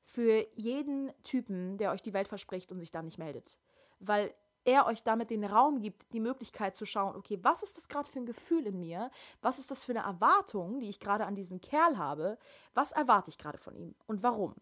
für 0.03 0.47
jeden 0.55 1.11
Typen, 1.23 1.77
der 1.77 1.91
euch 1.91 2.01
die 2.01 2.13
Welt 2.13 2.29
verspricht 2.29 2.71
und 2.71 2.79
sich 2.79 2.91
da 2.91 3.01
nicht 3.01 3.17
meldet. 3.17 3.57
Weil 3.99 4.33
er 4.65 4.87
euch 4.87 5.03
damit 5.03 5.29
den 5.29 5.43
Raum 5.43 5.79
gibt, 5.79 6.11
die 6.11 6.19
Möglichkeit 6.19 6.75
zu 6.75 6.85
schauen, 6.85 7.15
okay, 7.15 7.39
was 7.41 7.63
ist 7.63 7.77
das 7.77 7.87
gerade 7.87 8.09
für 8.09 8.19
ein 8.19 8.25
Gefühl 8.25 8.65
in 8.67 8.79
mir? 8.79 9.11
Was 9.41 9.59
ist 9.59 9.71
das 9.71 9.83
für 9.83 9.93
eine 9.93 10.03
Erwartung, 10.05 10.79
die 10.79 10.89
ich 10.89 10.99
gerade 10.99 11.25
an 11.25 11.35
diesen 11.35 11.61
Kerl 11.61 11.97
habe? 11.97 12.37
Was 12.73 12.91
erwarte 12.91 13.29
ich 13.29 13.37
gerade 13.37 13.57
von 13.57 13.75
ihm 13.75 13.95
und 14.07 14.23
warum? 14.23 14.55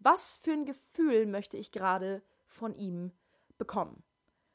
Was 0.00 0.38
für 0.38 0.52
ein 0.52 0.66
Gefühl 0.66 1.26
möchte 1.26 1.56
ich 1.56 1.72
gerade 1.72 2.22
von 2.46 2.74
ihm 2.74 3.12
bekommen? 3.56 4.02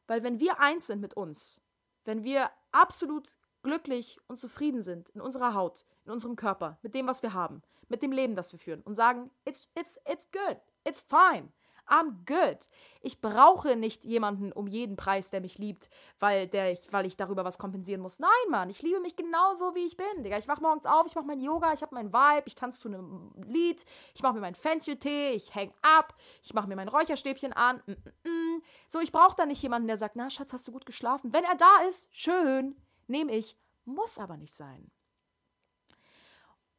Weil 0.08 0.24
wenn 0.24 0.40
wir 0.40 0.60
eins 0.60 0.88
sind 0.88 1.02
mit 1.02 1.16
uns, 1.16 1.62
wenn 2.06 2.24
wir 2.24 2.52
absolut 2.72 3.38
glücklich 3.62 4.20
und 4.28 4.40
zufrieden 4.40 4.82
sind 4.82 5.10
in 5.10 5.22
unserer 5.22 5.54
Haut, 5.54 5.86
in 6.06 6.12
unserem 6.12 6.36
Körper, 6.36 6.78
mit 6.82 6.94
dem, 6.94 7.08
was 7.08 7.24
wir 7.24 7.34
haben, 7.34 7.62
mit 7.88 8.02
dem 8.02 8.12
Leben, 8.12 8.36
das 8.36 8.52
wir 8.52 8.60
führen 8.60 8.82
und 8.82 8.94
sagen, 8.94 9.32
it's, 9.46 9.70
it's, 9.76 10.00
it's 10.06 10.30
good, 10.32 10.58
it's 10.84 11.00
fine, 11.00 11.50
I'm 11.88 12.26
good. 12.26 12.70
Ich 13.02 13.20
brauche 13.20 13.76
nicht 13.76 14.06
jemanden 14.06 14.52
um 14.52 14.68
jeden 14.68 14.96
Preis, 14.96 15.30
der 15.30 15.42
mich 15.42 15.58
liebt, 15.58 15.90
weil, 16.20 16.48
der 16.48 16.72
ich, 16.72 16.92
weil 16.92 17.06
ich 17.06 17.18
darüber 17.18 17.44
was 17.44 17.58
kompensieren 17.58 18.02
muss. 18.02 18.20
Nein, 18.20 18.30
Mann, 18.50 18.70
ich 18.70 18.82
liebe 18.82 19.00
mich 19.00 19.16
genauso, 19.16 19.76
wie 19.76 19.86
ich 19.86 19.98
bin. 19.98 20.24
Digga. 20.24 20.38
Ich 20.38 20.48
wach 20.48 20.62
morgens 20.62 20.86
auf, 20.86 21.06
ich 21.08 21.16
mache 21.16 21.26
mein 21.26 21.42
Yoga, 21.42 21.74
ich 21.74 21.82
habe 21.82 21.94
mein 21.94 22.14
Vibe, 22.14 22.44
ich 22.46 22.56
tanze 22.56 22.80
zu 22.80 22.88
einem 22.88 23.34
Lied, 23.46 23.84
ich 24.14 24.24
mache 24.24 24.34
mir 24.34 24.42
meinen 24.42 24.56
Fencheltee, 24.56 25.32
ich 25.32 25.54
hang 25.54 25.74
ab, 25.82 26.16
ich 26.42 26.54
mache 26.54 26.68
mir 26.68 26.76
mein 26.76 26.88
Räucherstäbchen 26.88 27.54
an. 27.54 27.82
Mm, 27.86 27.92
mm, 27.92 28.30
mm. 28.30 28.64
So, 28.88 29.00
ich 29.00 29.12
brauche 29.12 29.36
da 29.36 29.46
nicht 29.46 29.62
jemanden, 29.62 29.88
der 29.88 29.98
sagt, 29.98 30.16
na, 30.16 30.30
Schatz, 30.30 30.54
hast 30.54 30.68
du 30.68 30.72
gut 30.72 30.86
geschlafen? 30.86 31.34
Wenn 31.34 31.44
er 31.44 31.56
da 31.56 31.88
ist, 31.88 32.08
schön, 32.12 32.76
nehme 33.08 33.34
ich. 33.34 33.58
Muss 33.86 34.18
aber 34.18 34.38
nicht 34.38 34.54
sein. 34.54 34.90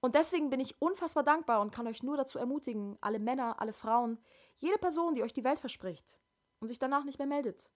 Und 0.04 0.14
deswegen 0.14 0.50
bin 0.50 0.60
ich 0.60 0.80
unfassbar 0.82 1.22
dankbar 1.22 1.62
und 1.62 1.72
kann 1.72 1.86
euch 1.86 2.02
nur 2.02 2.18
dazu 2.18 2.38
ermutigen, 2.38 2.98
alle 3.00 3.18
Männer, 3.18 3.58
alle 3.58 3.72
Frauen, 3.72 4.18
jede 4.58 4.78
Person, 4.78 5.14
die 5.14 5.22
euch 5.22 5.32
die 5.32 5.44
Welt 5.44 5.58
verspricht 5.58 6.18
und 6.60 6.68
sich 6.68 6.78
danach 6.78 7.04
nicht 7.04 7.18
mehr 7.18 7.26
meldet 7.26 7.70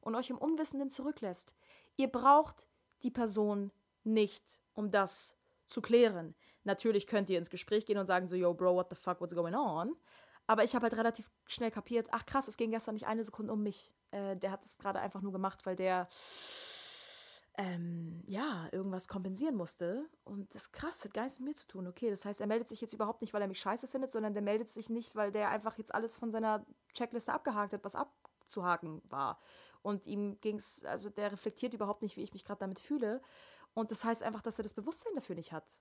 und 0.00 0.14
euch 0.14 0.30
im 0.30 0.38
Unwissenden 0.38 0.90
zurücklässt, 0.90 1.54
ihr 1.96 2.08
braucht 2.08 2.66
die 3.02 3.10
Person 3.10 3.72
nicht, 4.02 4.60
um 4.74 4.90
das 4.90 5.36
zu 5.66 5.80
klären. 5.80 6.34
Natürlich 6.64 7.06
könnt 7.06 7.30
ihr 7.30 7.38
ins 7.38 7.50
Gespräch 7.50 7.86
gehen 7.86 7.98
und 7.98 8.06
sagen 8.06 8.26
so, 8.26 8.36
yo, 8.36 8.54
Bro, 8.54 8.74
what 8.74 8.90
the 8.90 8.96
fuck, 8.96 9.20
what's 9.20 9.34
going 9.34 9.54
on? 9.54 9.96
Aber 10.46 10.64
ich 10.64 10.74
habe 10.74 10.84
halt 10.84 10.96
relativ 10.96 11.30
schnell 11.46 11.70
kapiert, 11.70 12.08
ach 12.10 12.26
krass, 12.26 12.48
es 12.48 12.56
ging 12.56 12.70
gestern 12.70 12.94
nicht 12.94 13.06
eine 13.06 13.24
Sekunde 13.24 13.52
um 13.52 13.62
mich. 13.62 13.92
Äh, 14.10 14.36
der 14.36 14.50
hat 14.50 14.64
es 14.64 14.76
gerade 14.76 15.00
einfach 15.00 15.22
nur 15.22 15.32
gemacht, 15.32 15.64
weil 15.64 15.76
der 15.76 16.08
ähm, 17.56 18.22
ja, 18.26 18.68
irgendwas 18.72 19.06
kompensieren 19.06 19.54
musste. 19.54 20.08
Und 20.24 20.54
das 20.54 20.62
ist 20.62 20.72
krass, 20.72 21.04
hat 21.04 21.14
gar 21.14 21.22
nichts 21.22 21.38
mit 21.38 21.50
mir 21.50 21.54
zu 21.54 21.68
tun. 21.68 21.86
Okay, 21.86 22.10
das 22.10 22.24
heißt, 22.24 22.40
er 22.40 22.46
meldet 22.46 22.68
sich 22.68 22.80
jetzt 22.80 22.92
überhaupt 22.92 23.20
nicht, 23.20 23.32
weil 23.32 23.42
er 23.42 23.48
mich 23.48 23.60
scheiße 23.60 23.86
findet, 23.86 24.10
sondern 24.10 24.34
der 24.34 24.42
meldet 24.42 24.68
sich 24.68 24.90
nicht, 24.90 25.14
weil 25.14 25.30
der 25.30 25.50
einfach 25.50 25.78
jetzt 25.78 25.94
alles 25.94 26.16
von 26.16 26.30
seiner 26.30 26.66
Checkliste 26.94 27.32
abgehakt 27.32 27.72
hat, 27.72 27.84
was 27.84 27.94
abzuhaken 27.94 29.02
war. 29.08 29.38
Und 29.82 30.06
ihm 30.06 30.40
ging 30.40 30.56
es, 30.56 30.84
also 30.84 31.10
der 31.10 31.30
reflektiert 31.30 31.74
überhaupt 31.74 32.02
nicht, 32.02 32.16
wie 32.16 32.22
ich 32.22 32.32
mich 32.32 32.44
gerade 32.44 32.60
damit 32.60 32.80
fühle. 32.80 33.20
Und 33.74 33.90
das 33.90 34.04
heißt 34.04 34.22
einfach, 34.22 34.42
dass 34.42 34.58
er 34.58 34.62
das 34.62 34.74
Bewusstsein 34.74 35.14
dafür 35.14 35.36
nicht 35.36 35.52
hat. 35.52 35.78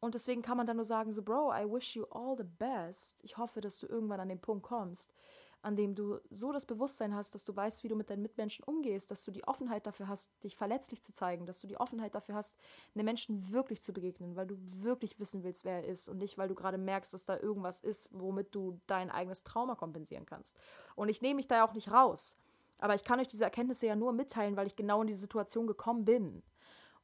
Und 0.00 0.14
deswegen 0.14 0.42
kann 0.42 0.58
man 0.58 0.66
dann 0.66 0.76
nur 0.76 0.84
sagen, 0.84 1.12
so, 1.12 1.22
Bro, 1.22 1.52
I 1.54 1.64
wish 1.64 1.96
you 1.96 2.04
all 2.10 2.36
the 2.36 2.44
best. 2.44 3.18
Ich 3.22 3.38
hoffe, 3.38 3.60
dass 3.60 3.78
du 3.78 3.86
irgendwann 3.86 4.20
an 4.20 4.28
den 4.28 4.40
Punkt 4.40 4.64
kommst, 4.64 5.14
an 5.62 5.76
dem 5.76 5.94
du 5.94 6.20
so 6.30 6.52
das 6.52 6.66
Bewusstsein 6.66 7.14
hast, 7.14 7.34
dass 7.34 7.44
du 7.44 7.54
weißt, 7.54 7.82
wie 7.82 7.88
du 7.88 7.96
mit 7.96 8.10
deinen 8.10 8.22
Mitmenschen 8.22 8.64
umgehst, 8.64 9.10
dass 9.10 9.24
du 9.24 9.30
die 9.30 9.46
Offenheit 9.46 9.86
dafür 9.86 10.08
hast, 10.08 10.30
dich 10.44 10.56
verletzlich 10.56 11.02
zu 11.02 11.12
zeigen, 11.12 11.46
dass 11.46 11.60
du 11.60 11.66
die 11.66 11.78
Offenheit 11.78 12.14
dafür 12.14 12.34
hast, 12.34 12.56
einem 12.94 13.04
Menschen 13.04 13.52
wirklich 13.52 13.82
zu 13.82 13.92
begegnen, 13.92 14.36
weil 14.36 14.46
du 14.46 14.56
wirklich 14.58 15.18
wissen 15.18 15.42
willst, 15.42 15.64
wer 15.64 15.82
er 15.82 15.88
ist 15.88 16.08
und 16.08 16.18
nicht, 16.18 16.38
weil 16.38 16.48
du 16.48 16.54
gerade 16.54 16.78
merkst, 16.78 17.12
dass 17.14 17.26
da 17.26 17.38
irgendwas 17.38 17.80
ist, 17.80 18.08
womit 18.12 18.54
du 18.54 18.80
dein 18.86 19.10
eigenes 19.10 19.44
Trauma 19.44 19.74
kompensieren 19.74 20.26
kannst. 20.26 20.56
Und 20.94 21.08
ich 21.08 21.22
nehme 21.22 21.36
mich 21.36 21.48
da 21.48 21.56
ja 21.56 21.66
auch 21.66 21.74
nicht 21.74 21.90
raus. 21.90 22.36
Aber 22.78 22.94
ich 22.94 23.04
kann 23.04 23.20
euch 23.20 23.28
diese 23.28 23.44
Erkenntnisse 23.44 23.86
ja 23.86 23.96
nur 23.96 24.12
mitteilen, 24.12 24.56
weil 24.56 24.66
ich 24.66 24.76
genau 24.76 25.00
in 25.00 25.06
diese 25.06 25.20
Situation 25.20 25.66
gekommen 25.66 26.04
bin. 26.04 26.42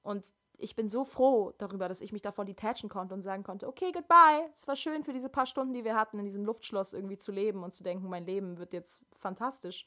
Und 0.02 0.32
ich 0.62 0.76
bin 0.76 0.88
so 0.88 1.04
froh 1.04 1.52
darüber, 1.58 1.88
dass 1.88 2.00
ich 2.00 2.12
mich 2.12 2.22
davon 2.22 2.46
detachen 2.46 2.88
konnte 2.88 3.14
und 3.14 3.20
sagen 3.20 3.42
konnte, 3.42 3.66
okay, 3.66 3.90
goodbye. 3.92 4.48
Es 4.54 4.66
war 4.68 4.76
schön 4.76 5.02
für 5.02 5.12
diese 5.12 5.28
paar 5.28 5.46
Stunden, 5.46 5.74
die 5.74 5.84
wir 5.84 5.96
hatten, 5.96 6.18
in 6.18 6.24
diesem 6.24 6.44
Luftschloss 6.44 6.92
irgendwie 6.92 7.18
zu 7.18 7.32
leben 7.32 7.64
und 7.64 7.72
zu 7.72 7.82
denken, 7.82 8.08
mein 8.08 8.24
Leben 8.24 8.58
wird 8.58 8.72
jetzt 8.72 9.04
fantastisch. 9.12 9.86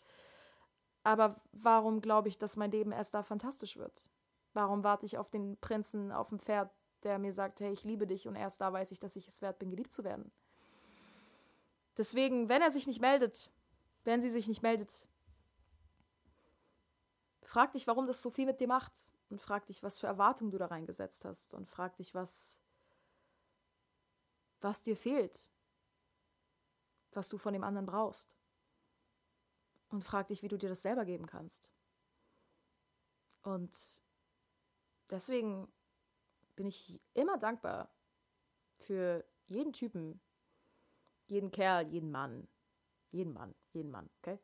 Aber 1.04 1.40
warum 1.54 2.02
glaube 2.02 2.28
ich, 2.28 2.38
dass 2.38 2.58
mein 2.58 2.72
Leben 2.72 2.92
erst 2.92 3.14
da 3.14 3.24
fantastisch 3.24 3.78
wird? 3.78 4.10
Warum 4.54 4.84
warte 4.84 5.06
ich 5.06 5.18
auf 5.18 5.30
den 5.30 5.58
Prinzen 5.58 6.12
auf 6.12 6.30
dem 6.30 6.40
Pferd, 6.40 6.70
der 7.04 7.20
mir 7.20 7.32
sagt, 7.32 7.62
hey, 7.62 7.72
ich 7.72 7.84
liebe 7.84 8.06
dich 8.06 8.28
und 8.28 8.36
erst 8.36 8.60
da 8.60 8.74
weiß 8.74 8.92
ich, 8.92 9.00
dass 9.00 9.16
ich 9.16 9.28
es 9.28 9.42
wert 9.42 9.60
bin, 9.60 9.70
geliebt 9.70 9.94
zu 9.94 10.04
werden? 10.04 10.32
Deswegen, 11.98 12.50
wenn 12.50 12.62
er 12.62 12.72
sich 12.72 12.88
nicht 12.88 13.00
meldet, 13.00 13.50
wenn 14.04 14.22
sie 14.22 14.30
sich 14.30 14.48
nicht 14.48 14.62
meldet, 14.62 15.08
frag 17.44 17.72
dich, 17.72 17.88
warum 17.88 18.08
das 18.08 18.22
so 18.22 18.30
viel 18.30 18.46
mit 18.46 18.60
dir 18.60 18.68
macht 18.68 18.94
und 19.30 19.42
frag 19.42 19.66
dich, 19.66 19.84
was 19.84 20.00
für 20.00 20.08
Erwartungen 20.08 20.52
du 20.52 20.58
da 20.58 20.68
reingesetzt 20.68 21.26
hast 21.26 21.54
und 21.54 21.68
frag 21.68 21.96
dich, 21.96 22.14
was, 22.14 22.60
was 24.62 24.84
dir 24.84 24.96
fehlt, 24.96 25.50
was 27.12 27.30
du 27.30 27.38
von 27.38 27.54
dem 27.54 27.64
anderen 27.64 27.86
brauchst. 27.86 28.36
Und 29.90 30.04
frag 30.04 30.28
dich, 30.28 30.42
wie 30.42 30.48
du 30.48 30.58
dir 30.58 30.70
das 30.70 30.82
selber 30.82 31.06
geben 31.06 31.26
kannst. 31.26 31.72
Und 33.44 34.02
deswegen 35.10 35.72
bin 36.56 36.68
ich 36.68 37.00
immer 37.14 37.38
dankbar 37.38 37.94
für 38.78 39.24
jeden 39.46 39.74
Typen, 39.74 40.20
jeden 41.28 41.52
Kerl, 41.52 41.88
jeden 41.88 42.12
Mann, 42.12 42.48
jeden 43.12 43.34
Mann, 43.34 43.56
jeden 43.72 43.92
Mann, 43.92 44.10
okay? 44.18 44.40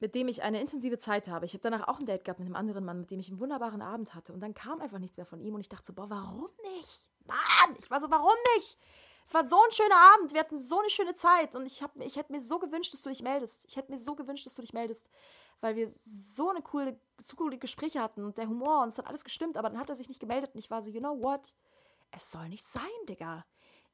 Mit 0.00 0.14
dem 0.14 0.28
ich 0.28 0.42
eine 0.42 0.60
intensive 0.60 0.98
Zeit 0.98 1.28
habe. 1.28 1.44
Ich 1.44 1.54
habe 1.54 1.62
danach 1.62 1.88
auch 1.88 1.98
ein 1.98 2.06
Date 2.06 2.24
gehabt 2.24 2.38
mit 2.38 2.46
einem 2.46 2.56
anderen 2.56 2.84
Mann, 2.84 3.00
mit 3.00 3.10
dem 3.10 3.18
ich 3.18 3.28
einen 3.28 3.40
wunderbaren 3.40 3.82
Abend 3.82 4.14
hatte. 4.14 4.32
Und 4.32 4.40
dann 4.40 4.54
kam 4.54 4.80
einfach 4.80 4.98
nichts 4.98 5.16
mehr 5.16 5.26
von 5.26 5.40
ihm. 5.40 5.54
Und 5.54 5.60
ich 5.60 5.68
dachte 5.68 5.86
so, 5.86 5.92
boah, 5.92 6.08
warum 6.08 6.48
nicht? 6.76 7.04
Mann! 7.26 7.76
Ich 7.78 7.90
war 7.90 8.00
so, 8.00 8.10
warum 8.10 8.36
nicht? 8.56 8.78
Es 9.24 9.34
war 9.34 9.44
so 9.44 9.56
ein 9.56 9.72
schöner 9.72 10.14
Abend. 10.14 10.32
Wir 10.32 10.40
hatten 10.40 10.58
so 10.58 10.78
eine 10.78 10.88
schöne 10.88 11.14
Zeit. 11.14 11.56
Und 11.56 11.66
ich, 11.66 11.82
ich 11.98 12.16
hätte 12.16 12.32
mir 12.32 12.40
so 12.40 12.58
gewünscht, 12.58 12.94
dass 12.94 13.02
du 13.02 13.08
dich 13.08 13.22
meldest. 13.22 13.64
Ich 13.66 13.76
hätte 13.76 13.90
mir 13.90 13.98
so 13.98 14.14
gewünscht, 14.14 14.46
dass 14.46 14.54
du 14.54 14.62
dich 14.62 14.72
meldest. 14.72 15.10
Weil 15.60 15.74
wir 15.74 15.90
so 16.06 16.50
eine 16.50 16.62
coole, 16.62 16.98
so 17.20 17.36
coole 17.36 17.58
Gespräche 17.58 18.00
hatten. 18.00 18.24
Und 18.24 18.38
der 18.38 18.48
Humor. 18.48 18.82
Und 18.82 18.88
es 18.88 18.98
hat 18.98 19.06
alles 19.08 19.24
gestimmt. 19.24 19.56
Aber 19.56 19.68
dann 19.68 19.80
hat 19.80 19.88
er 19.88 19.96
sich 19.96 20.08
nicht 20.08 20.20
gemeldet. 20.20 20.54
Und 20.54 20.60
ich 20.60 20.70
war 20.70 20.80
so, 20.80 20.90
you 20.90 21.00
know 21.00 21.20
what? 21.22 21.52
Es 22.12 22.30
soll 22.30 22.48
nicht 22.48 22.64
sein, 22.64 22.84
Digga. 23.08 23.44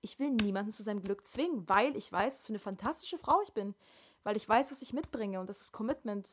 Ich 0.03 0.19
will 0.19 0.31
niemanden 0.31 0.71
zu 0.71 0.83
seinem 0.83 1.03
Glück 1.03 1.25
zwingen, 1.25 1.67
weil 1.67 1.97
ich 1.97 2.12
weiß, 2.12 2.35
was 2.35 2.47
für 2.47 2.53
eine 2.53 2.59
fantastische 2.59 3.17
Frau 3.17 3.40
ich 3.40 3.55
bin 3.55 3.75
weil 4.25 4.37
ich 4.37 4.49
weiß, 4.49 4.71
was 4.71 4.83
ich 4.83 4.93
mitbringe 4.93 5.39
und 5.39 5.49
das 5.49 5.61
ist 5.61 5.73
Commitment, 5.73 6.29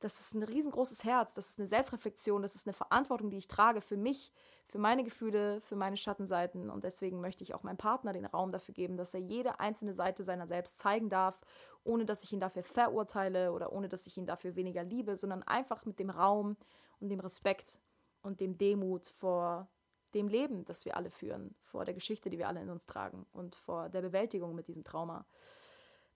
das 0.00 0.20
ist 0.20 0.34
ein 0.34 0.42
riesengroßes 0.42 1.04
Herz, 1.04 1.34
das 1.34 1.50
ist 1.50 1.58
eine 1.58 1.66
Selbstreflexion, 1.66 2.42
das 2.42 2.54
ist 2.54 2.66
eine 2.66 2.74
Verantwortung, 2.74 3.30
die 3.30 3.38
ich 3.38 3.48
trage 3.48 3.80
für 3.80 3.96
mich, 3.96 4.32
für 4.66 4.78
meine 4.78 5.04
Gefühle, 5.04 5.60
für 5.60 5.76
meine 5.76 5.96
Schattenseiten. 5.96 6.68
Und 6.68 6.84
deswegen 6.84 7.20
möchte 7.20 7.42
ich 7.44 7.54
auch 7.54 7.62
meinem 7.62 7.76
Partner 7.76 8.12
den 8.12 8.26
Raum 8.26 8.52
dafür 8.52 8.74
geben, 8.74 8.96
dass 8.96 9.14
er 9.14 9.20
jede 9.20 9.60
einzelne 9.60 9.94
Seite 9.94 10.24
seiner 10.24 10.46
selbst 10.46 10.78
zeigen 10.78 11.08
darf, 11.08 11.40
ohne 11.84 12.04
dass 12.04 12.24
ich 12.24 12.32
ihn 12.32 12.40
dafür 12.40 12.64
verurteile 12.64 13.52
oder 13.52 13.72
ohne 13.72 13.88
dass 13.88 14.06
ich 14.06 14.16
ihn 14.16 14.26
dafür 14.26 14.56
weniger 14.56 14.82
liebe, 14.82 15.16
sondern 15.16 15.42
einfach 15.42 15.86
mit 15.86 15.98
dem 15.98 16.10
Raum 16.10 16.56
und 17.00 17.08
dem 17.08 17.20
Respekt 17.20 17.78
und 18.22 18.40
dem 18.40 18.58
Demut 18.58 19.06
vor 19.06 19.68
dem 20.12 20.28
Leben, 20.28 20.64
das 20.64 20.84
wir 20.84 20.96
alle 20.96 21.10
führen, 21.10 21.54
vor 21.62 21.84
der 21.84 21.94
Geschichte, 21.94 22.30
die 22.30 22.38
wir 22.38 22.48
alle 22.48 22.62
in 22.62 22.70
uns 22.70 22.86
tragen 22.86 23.26
und 23.32 23.54
vor 23.54 23.88
der 23.88 24.02
Bewältigung 24.02 24.54
mit 24.54 24.68
diesem 24.68 24.84
Trauma. 24.84 25.24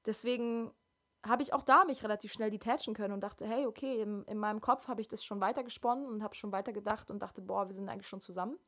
Deswegen 0.07 0.71
habe 1.27 1.43
ich 1.43 1.53
auch 1.53 1.63
da 1.63 1.85
mich 1.85 2.03
relativ 2.03 2.33
schnell 2.33 2.51
detachen 2.51 2.95
können 2.95 3.13
und 3.13 3.21
dachte, 3.21 3.47
hey, 3.47 3.67
okay, 3.67 4.01
in, 4.01 4.25
in 4.25 4.39
meinem 4.39 4.61
Kopf 4.61 4.89
habe 4.89 5.01
ich 5.01 5.09
das 5.09 5.25
schon 5.25 5.41
weitergesponnen 5.41 6.07
und 6.07 6.23
habe 6.23 6.35
schon 6.35 6.53
weiter 6.53 6.73
gedacht 6.73 7.11
und 7.11 7.21
dachte, 7.21 7.41
boah, 7.41 7.67
wir 7.69 7.75
sind 7.75 7.89
eigentlich 7.89 8.09
schon 8.09 8.21
zusammen. 8.21 8.59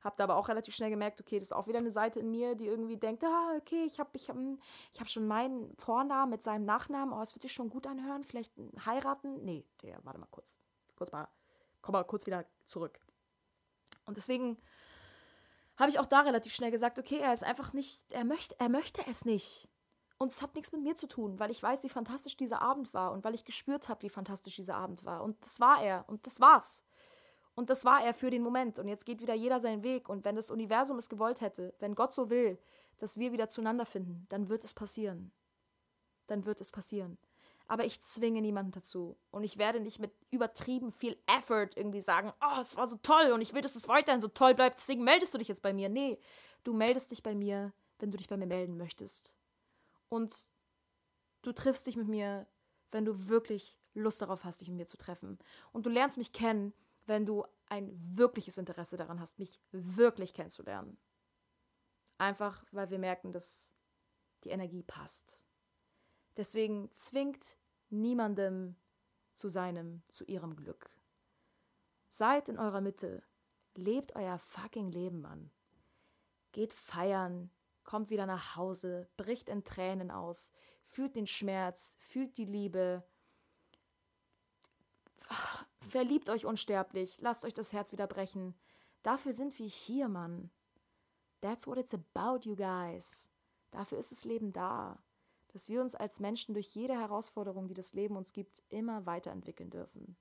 Habe 0.00 0.14
da 0.18 0.24
aber 0.24 0.36
auch 0.36 0.48
relativ 0.48 0.74
schnell 0.74 0.90
gemerkt, 0.90 1.20
okay, 1.20 1.38
das 1.38 1.48
ist 1.48 1.52
auch 1.52 1.68
wieder 1.68 1.78
eine 1.78 1.90
Seite 1.90 2.20
in 2.20 2.30
mir, 2.30 2.54
die 2.54 2.66
irgendwie 2.66 2.98
denkt, 2.98 3.24
ah, 3.24 3.54
okay, 3.56 3.84
ich 3.84 3.98
habe 3.98 4.10
ich 4.12 4.28
hab, 4.28 4.36
ich 4.92 5.00
hab 5.00 5.08
schon 5.08 5.26
meinen 5.26 5.74
Vornamen 5.78 6.30
mit 6.30 6.42
seinem 6.42 6.64
Nachnamen, 6.64 7.14
oh, 7.14 7.22
es 7.22 7.34
wird 7.34 7.42
sich 7.42 7.52
schon 7.52 7.70
gut 7.70 7.86
anhören, 7.86 8.22
vielleicht 8.22 8.52
heiraten. 8.84 9.42
Nee, 9.44 9.64
der, 9.82 9.98
warte 10.04 10.20
mal 10.20 10.28
kurz. 10.30 10.60
Kurz 10.96 11.10
mal, 11.12 11.28
komm 11.80 11.94
mal 11.94 12.04
kurz 12.04 12.26
wieder 12.26 12.44
zurück. 12.66 13.00
Und 14.04 14.16
deswegen 14.16 14.58
habe 15.76 15.90
ich 15.90 15.98
auch 15.98 16.06
da 16.06 16.20
relativ 16.20 16.54
schnell 16.54 16.70
gesagt, 16.70 16.98
okay, 16.98 17.18
er 17.18 17.32
ist 17.32 17.42
einfach 17.42 17.72
nicht, 17.72 18.04
er 18.10 18.24
möchte, 18.24 18.54
er 18.60 18.68
möchte 18.68 19.02
es 19.08 19.24
nicht. 19.24 19.68
Und 20.18 20.32
es 20.32 20.40
hat 20.40 20.54
nichts 20.54 20.72
mit 20.72 20.82
mir 20.82 20.96
zu 20.96 21.08
tun, 21.08 21.38
weil 21.38 21.50
ich 21.50 21.62
weiß, 21.62 21.84
wie 21.84 21.88
fantastisch 21.90 22.36
dieser 22.36 22.62
Abend 22.62 22.94
war 22.94 23.12
und 23.12 23.22
weil 23.24 23.34
ich 23.34 23.44
gespürt 23.44 23.88
habe, 23.88 24.02
wie 24.02 24.08
fantastisch 24.08 24.56
dieser 24.56 24.76
Abend 24.76 25.04
war. 25.04 25.22
Und 25.22 25.36
das 25.42 25.60
war 25.60 25.82
er 25.82 26.04
und 26.08 26.26
das 26.26 26.40
war's. 26.40 26.82
Und 27.54 27.70
das 27.70 27.84
war 27.84 28.04
er 28.04 28.14
für 28.14 28.30
den 28.30 28.42
Moment. 28.42 28.78
Und 28.78 28.88
jetzt 28.88 29.06
geht 29.06 29.20
wieder 29.20 29.34
jeder 29.34 29.60
seinen 29.60 29.82
Weg. 29.82 30.08
Und 30.08 30.24
wenn 30.24 30.36
das 30.36 30.50
Universum 30.50 30.98
es 30.98 31.08
gewollt 31.08 31.40
hätte, 31.40 31.74
wenn 31.78 31.94
Gott 31.94 32.14
so 32.14 32.28
will, 32.30 32.58
dass 32.98 33.18
wir 33.18 33.32
wieder 33.32 33.48
zueinander 33.48 33.86
finden, 33.86 34.26
dann 34.28 34.48
wird 34.48 34.64
es 34.64 34.74
passieren. 34.74 35.32
Dann 36.26 36.44
wird 36.44 36.60
es 36.60 36.70
passieren. 36.70 37.18
Aber 37.68 37.84
ich 37.84 38.00
zwinge 38.00 38.40
niemanden 38.40 38.72
dazu. 38.72 39.18
Und 39.30 39.42
ich 39.42 39.58
werde 39.58 39.80
nicht 39.80 39.98
mit 39.98 40.12
übertrieben 40.30 40.92
viel 40.92 41.18
Effort 41.26 41.70
irgendwie 41.76 42.00
sagen, 42.00 42.32
oh, 42.40 42.60
es 42.60 42.76
war 42.76 42.86
so 42.86 42.96
toll 42.96 43.32
und 43.32 43.40
ich 43.40 43.54
will, 43.54 43.62
dass 43.62 43.74
es 43.74 43.88
weiterhin 43.88 44.20
so 44.20 44.28
toll 44.28 44.54
bleibt, 44.54 44.78
deswegen 44.78 45.02
meldest 45.02 45.34
du 45.34 45.38
dich 45.38 45.48
jetzt 45.48 45.62
bei 45.62 45.72
mir. 45.72 45.88
Nee, 45.88 46.18
du 46.62 46.72
meldest 46.72 47.10
dich 47.10 47.22
bei 47.22 47.34
mir, 47.34 47.72
wenn 47.98 48.10
du 48.10 48.18
dich 48.18 48.28
bei 48.28 48.36
mir 48.36 48.46
melden 48.46 48.76
möchtest. 48.76 49.35
Und 50.08 50.48
du 51.42 51.52
triffst 51.52 51.86
dich 51.86 51.96
mit 51.96 52.08
mir, 52.08 52.46
wenn 52.90 53.04
du 53.04 53.28
wirklich 53.28 53.78
Lust 53.94 54.20
darauf 54.20 54.44
hast, 54.44 54.60
dich 54.60 54.68
mit 54.68 54.76
mir 54.76 54.86
zu 54.86 54.96
treffen. 54.96 55.38
Und 55.72 55.86
du 55.86 55.90
lernst 55.90 56.18
mich 56.18 56.32
kennen, 56.32 56.72
wenn 57.06 57.24
du 57.24 57.44
ein 57.68 57.90
wirkliches 58.16 58.58
Interesse 58.58 58.96
daran 58.96 59.20
hast, 59.20 59.38
mich 59.38 59.60
wirklich 59.72 60.34
kennenzulernen. 60.34 60.98
Einfach, 62.18 62.64
weil 62.72 62.90
wir 62.90 62.98
merken, 62.98 63.32
dass 63.32 63.72
die 64.44 64.50
Energie 64.50 64.82
passt. 64.82 65.46
Deswegen 66.36 66.90
zwingt 66.92 67.56
niemandem 67.90 68.76
zu 69.34 69.48
seinem, 69.48 70.02
zu 70.08 70.24
ihrem 70.24 70.56
Glück. 70.56 70.90
Seid 72.08 72.48
in 72.48 72.58
eurer 72.58 72.80
Mitte. 72.80 73.22
Lebt 73.74 74.16
euer 74.16 74.38
fucking 74.38 74.90
Leben, 74.90 75.20
Mann. 75.20 75.50
Geht 76.52 76.72
feiern, 76.72 77.50
kommt 77.86 78.10
wieder 78.10 78.26
nach 78.26 78.56
Hause, 78.56 79.08
bricht 79.16 79.48
in 79.48 79.64
Tränen 79.64 80.10
aus, 80.10 80.50
fühlt 80.84 81.16
den 81.16 81.26
Schmerz, 81.26 81.96
fühlt 82.00 82.36
die 82.36 82.44
Liebe. 82.44 83.02
Verliebt 85.88 86.28
euch 86.28 86.44
unsterblich, 86.44 87.20
lasst 87.20 87.44
euch 87.44 87.54
das 87.54 87.72
Herz 87.72 87.92
wieder 87.92 88.06
brechen. 88.06 88.54
Dafür 89.02 89.32
sind 89.32 89.58
wir 89.58 89.66
hier, 89.66 90.08
Mann. 90.08 90.50
That's 91.40 91.66
what 91.66 91.78
it's 91.78 91.94
about, 91.94 92.40
you 92.48 92.56
guys. 92.56 93.30
Dafür 93.70 93.98
ist 93.98 94.10
das 94.10 94.24
Leben 94.24 94.52
da. 94.52 94.98
Dass 95.52 95.68
wir 95.68 95.80
uns 95.80 95.94
als 95.94 96.20
Menschen 96.20 96.54
durch 96.54 96.74
jede 96.74 96.94
Herausforderung, 96.94 97.68
die 97.68 97.74
das 97.74 97.94
Leben 97.94 98.16
uns 98.16 98.32
gibt, 98.32 98.62
immer 98.68 99.06
weiterentwickeln 99.06 99.70
dürfen. 99.70 100.16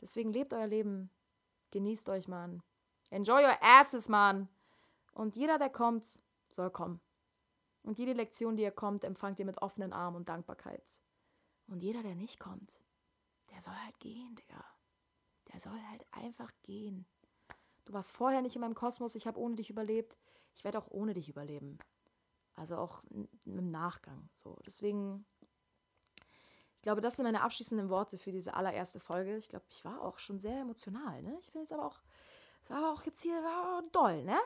Deswegen 0.00 0.32
lebt 0.32 0.52
euer 0.52 0.66
Leben. 0.66 1.10
Genießt 1.70 2.08
euch, 2.10 2.26
Mann. 2.26 2.62
Enjoy 3.10 3.44
your 3.44 3.56
asses, 3.60 4.08
Mann. 4.08 4.48
Und 5.12 5.36
jeder, 5.36 5.58
der 5.58 5.70
kommt, 5.70 6.20
soll 6.54 6.70
kommen. 6.70 7.00
Und 7.82 7.98
jede 7.98 8.12
Lektion, 8.12 8.56
die 8.56 8.62
ihr 8.62 8.70
kommt, 8.70 9.04
empfangt 9.04 9.38
ihr 9.38 9.46
mit 9.46 9.62
offenen 9.62 9.92
Armen 9.92 10.16
und 10.16 10.28
Dankbarkeit. 10.28 11.00
Und 11.66 11.82
jeder, 11.82 12.02
der 12.02 12.14
nicht 12.14 12.38
kommt, 12.38 12.80
der 13.50 13.62
soll 13.62 13.74
halt 13.74 13.98
gehen, 14.00 14.36
Digga. 14.36 14.64
Der 15.52 15.60
soll 15.60 15.80
halt 15.90 16.06
einfach 16.12 16.52
gehen. 16.62 17.06
Du 17.84 17.92
warst 17.92 18.12
vorher 18.12 18.42
nicht 18.42 18.54
in 18.54 18.60
meinem 18.60 18.74
Kosmos, 18.74 19.14
ich 19.14 19.26
habe 19.26 19.38
ohne 19.38 19.56
dich 19.56 19.70
überlebt. 19.70 20.16
Ich 20.54 20.64
werde 20.64 20.78
auch 20.78 20.88
ohne 20.90 21.14
dich 21.14 21.28
überleben. 21.28 21.78
Also 22.54 22.76
auch 22.76 23.02
im 23.44 23.70
Nachgang. 23.70 24.28
So, 24.34 24.58
deswegen, 24.66 25.24
ich 26.76 26.82
glaube, 26.82 27.00
das 27.00 27.16
sind 27.16 27.24
meine 27.24 27.42
abschließenden 27.42 27.88
Worte 27.88 28.18
für 28.18 28.32
diese 28.32 28.54
allererste 28.54 29.00
Folge. 29.00 29.36
Ich 29.36 29.48
glaube, 29.48 29.64
ich 29.70 29.84
war 29.84 30.02
auch 30.02 30.18
schon 30.18 30.38
sehr 30.38 30.60
emotional, 30.60 31.22
ne? 31.22 31.36
Ich 31.40 31.50
bin 31.52 31.62
jetzt 31.62 31.72
aber 31.72 31.86
auch, 31.86 32.00
es 32.62 32.70
war 32.70 32.92
auch 32.92 33.02
jetzt 33.04 33.22
hier 33.22 33.42
war 33.42 33.82
doll, 33.92 34.24
ne? 34.24 34.38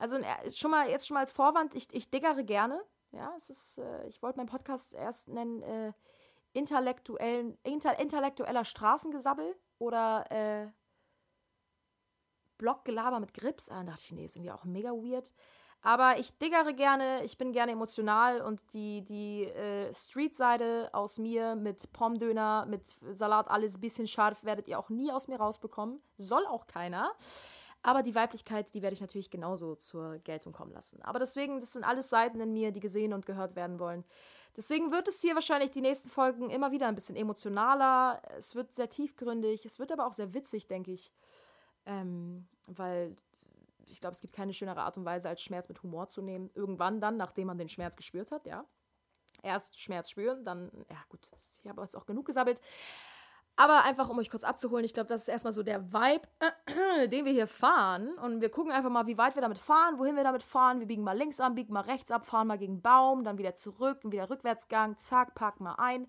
Also 0.00 0.16
äh, 0.16 0.50
schon 0.50 0.70
mal, 0.70 0.88
jetzt 0.88 1.06
schon 1.06 1.14
mal 1.14 1.20
als 1.20 1.30
Vorwand, 1.30 1.74
ich, 1.74 1.92
ich 1.92 2.10
diggere 2.10 2.42
gerne. 2.42 2.82
Ja, 3.12 3.32
es 3.36 3.50
ist, 3.50 3.78
äh, 3.78 4.06
ich 4.06 4.22
wollte 4.22 4.38
meinen 4.38 4.48
Podcast 4.48 4.94
erst 4.94 5.28
nennen, 5.28 5.62
äh, 5.62 5.92
intellektuellen, 6.54 7.58
inter, 7.62 7.98
intellektueller 8.00 8.64
Straßengesabbel 8.64 9.54
oder 9.78 10.24
äh, 10.30 10.68
Bloggelaber 12.56 13.20
mit 13.20 13.34
Grips. 13.34 13.68
Ah, 13.68 13.84
dachte 13.84 14.02
ich, 14.04 14.12
nee, 14.12 14.24
ist 14.24 14.36
irgendwie 14.36 14.52
auch 14.52 14.64
mega 14.64 14.90
weird. 14.90 15.34
Aber 15.82 16.18
ich 16.18 16.36
diggere 16.38 16.74
gerne, 16.74 17.24
ich 17.24 17.38
bin 17.38 17.52
gerne 17.52 17.72
emotional 17.72 18.40
und 18.42 18.60
die, 18.72 19.02
die 19.02 19.44
äh, 19.44 19.92
Street-Seite 19.94 20.90
aus 20.92 21.18
mir 21.18 21.56
mit 21.56 21.92
Pomdöner, 21.92 22.66
mit 22.66 22.96
Salat, 23.10 23.48
alles 23.48 23.76
ein 23.76 23.80
bisschen 23.80 24.06
scharf, 24.06 24.44
werdet 24.44 24.68
ihr 24.68 24.78
auch 24.78 24.90
nie 24.90 25.10
aus 25.10 25.28
mir 25.28 25.38
rausbekommen. 25.38 26.02
Soll 26.16 26.46
auch 26.46 26.66
keiner. 26.66 27.12
Aber 27.82 28.02
die 28.02 28.14
Weiblichkeit, 28.14 28.74
die 28.74 28.82
werde 28.82 28.94
ich 28.94 29.00
natürlich 29.00 29.30
genauso 29.30 29.74
zur 29.74 30.18
Geltung 30.18 30.52
kommen 30.52 30.72
lassen. 30.72 31.00
Aber 31.02 31.18
deswegen, 31.18 31.60
das 31.60 31.72
sind 31.72 31.84
alles 31.84 32.10
Seiten 32.10 32.40
in 32.40 32.52
mir, 32.52 32.72
die 32.72 32.80
gesehen 32.80 33.14
und 33.14 33.24
gehört 33.24 33.56
werden 33.56 33.78
wollen. 33.78 34.04
Deswegen 34.56 34.92
wird 34.92 35.08
es 35.08 35.20
hier 35.20 35.34
wahrscheinlich 35.34 35.70
die 35.70 35.80
nächsten 35.80 36.10
Folgen 36.10 36.50
immer 36.50 36.72
wieder 36.72 36.88
ein 36.88 36.94
bisschen 36.94 37.16
emotionaler. 37.16 38.20
Es 38.36 38.54
wird 38.54 38.74
sehr 38.74 38.90
tiefgründig. 38.90 39.64
Es 39.64 39.78
wird 39.78 39.92
aber 39.92 40.06
auch 40.06 40.12
sehr 40.12 40.34
witzig, 40.34 40.66
denke 40.66 40.92
ich. 40.92 41.12
Ähm, 41.86 42.46
weil 42.66 43.16
ich 43.86 44.00
glaube, 44.00 44.14
es 44.14 44.20
gibt 44.20 44.34
keine 44.34 44.52
schönere 44.52 44.82
Art 44.82 44.98
und 44.98 45.04
Weise, 45.04 45.28
als 45.28 45.42
Schmerz 45.42 45.68
mit 45.68 45.82
Humor 45.82 46.06
zu 46.06 46.20
nehmen. 46.20 46.50
Irgendwann 46.54 47.00
dann, 47.00 47.16
nachdem 47.16 47.46
man 47.46 47.58
den 47.58 47.68
Schmerz 47.68 47.96
gespürt 47.96 48.30
hat, 48.30 48.46
ja. 48.46 48.64
Erst 49.42 49.80
Schmerz 49.80 50.10
spüren, 50.10 50.44
dann, 50.44 50.70
ja 50.90 50.98
gut, 51.08 51.20
ich 51.52 51.66
habe 51.66 51.80
jetzt 51.80 51.96
auch 51.96 52.04
genug 52.04 52.26
gesabbelt. 52.26 52.60
Aber 53.60 53.84
einfach, 53.84 54.08
um 54.08 54.18
euch 54.18 54.30
kurz 54.30 54.42
abzuholen, 54.42 54.86
ich 54.86 54.94
glaube, 54.94 55.08
das 55.08 55.20
ist 55.20 55.28
erstmal 55.28 55.52
so 55.52 55.62
der 55.62 55.92
Vibe, 55.92 56.26
äh, 56.38 57.08
den 57.08 57.26
wir 57.26 57.32
hier 57.32 57.46
fahren. 57.46 58.14
Und 58.14 58.40
wir 58.40 58.48
gucken 58.48 58.72
einfach 58.72 58.88
mal, 58.88 59.06
wie 59.06 59.18
weit 59.18 59.34
wir 59.34 59.42
damit 59.42 59.58
fahren, 59.58 59.98
wohin 59.98 60.16
wir 60.16 60.24
damit 60.24 60.42
fahren. 60.42 60.80
Wir 60.80 60.86
biegen 60.86 61.04
mal 61.04 61.14
links 61.14 61.40
an, 61.40 61.56
biegen 61.56 61.74
mal 61.74 61.82
rechts 61.82 62.10
ab, 62.10 62.24
fahren 62.24 62.46
mal 62.46 62.56
gegen 62.56 62.80
Baum, 62.80 63.22
dann 63.22 63.36
wieder 63.36 63.54
zurück 63.54 63.98
und 64.02 64.12
wieder 64.12 64.30
Rückwärtsgang, 64.30 64.96
zack, 64.96 65.34
parken 65.34 65.64
mal 65.64 65.74
ein. 65.74 66.04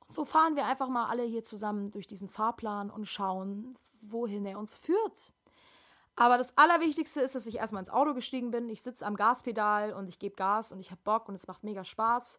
Und 0.00 0.12
so 0.12 0.26
fahren 0.26 0.56
wir 0.56 0.66
einfach 0.66 0.88
mal 0.88 1.08
alle 1.08 1.22
hier 1.22 1.42
zusammen 1.42 1.90
durch 1.90 2.06
diesen 2.06 2.28
Fahrplan 2.28 2.90
und 2.90 3.06
schauen, 3.06 3.78
wohin 4.02 4.44
er 4.44 4.58
uns 4.58 4.76
führt. 4.76 5.32
Aber 6.16 6.36
das 6.36 6.58
Allerwichtigste 6.58 7.22
ist, 7.22 7.34
dass 7.34 7.46
ich 7.46 7.56
erstmal 7.56 7.80
ins 7.80 7.88
Auto 7.88 8.12
gestiegen 8.12 8.50
bin. 8.50 8.68
Ich 8.68 8.82
sitze 8.82 9.06
am 9.06 9.16
Gaspedal 9.16 9.94
und 9.94 10.06
ich 10.06 10.18
gebe 10.18 10.36
Gas 10.36 10.70
und 10.70 10.80
ich 10.80 10.90
habe 10.90 11.00
Bock 11.02 11.30
und 11.30 11.34
es 11.34 11.46
macht 11.46 11.64
mega 11.64 11.82
Spaß. 11.82 12.38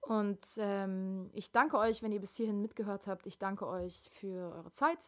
Und 0.00 0.40
ähm, 0.56 1.30
ich 1.32 1.52
danke 1.52 1.78
euch, 1.78 2.02
wenn 2.02 2.12
ihr 2.12 2.20
bis 2.20 2.36
hierhin 2.36 2.62
mitgehört 2.62 3.06
habt. 3.06 3.26
Ich 3.26 3.38
danke 3.38 3.66
euch 3.66 4.08
für 4.12 4.52
eure 4.54 4.70
Zeit. 4.70 4.98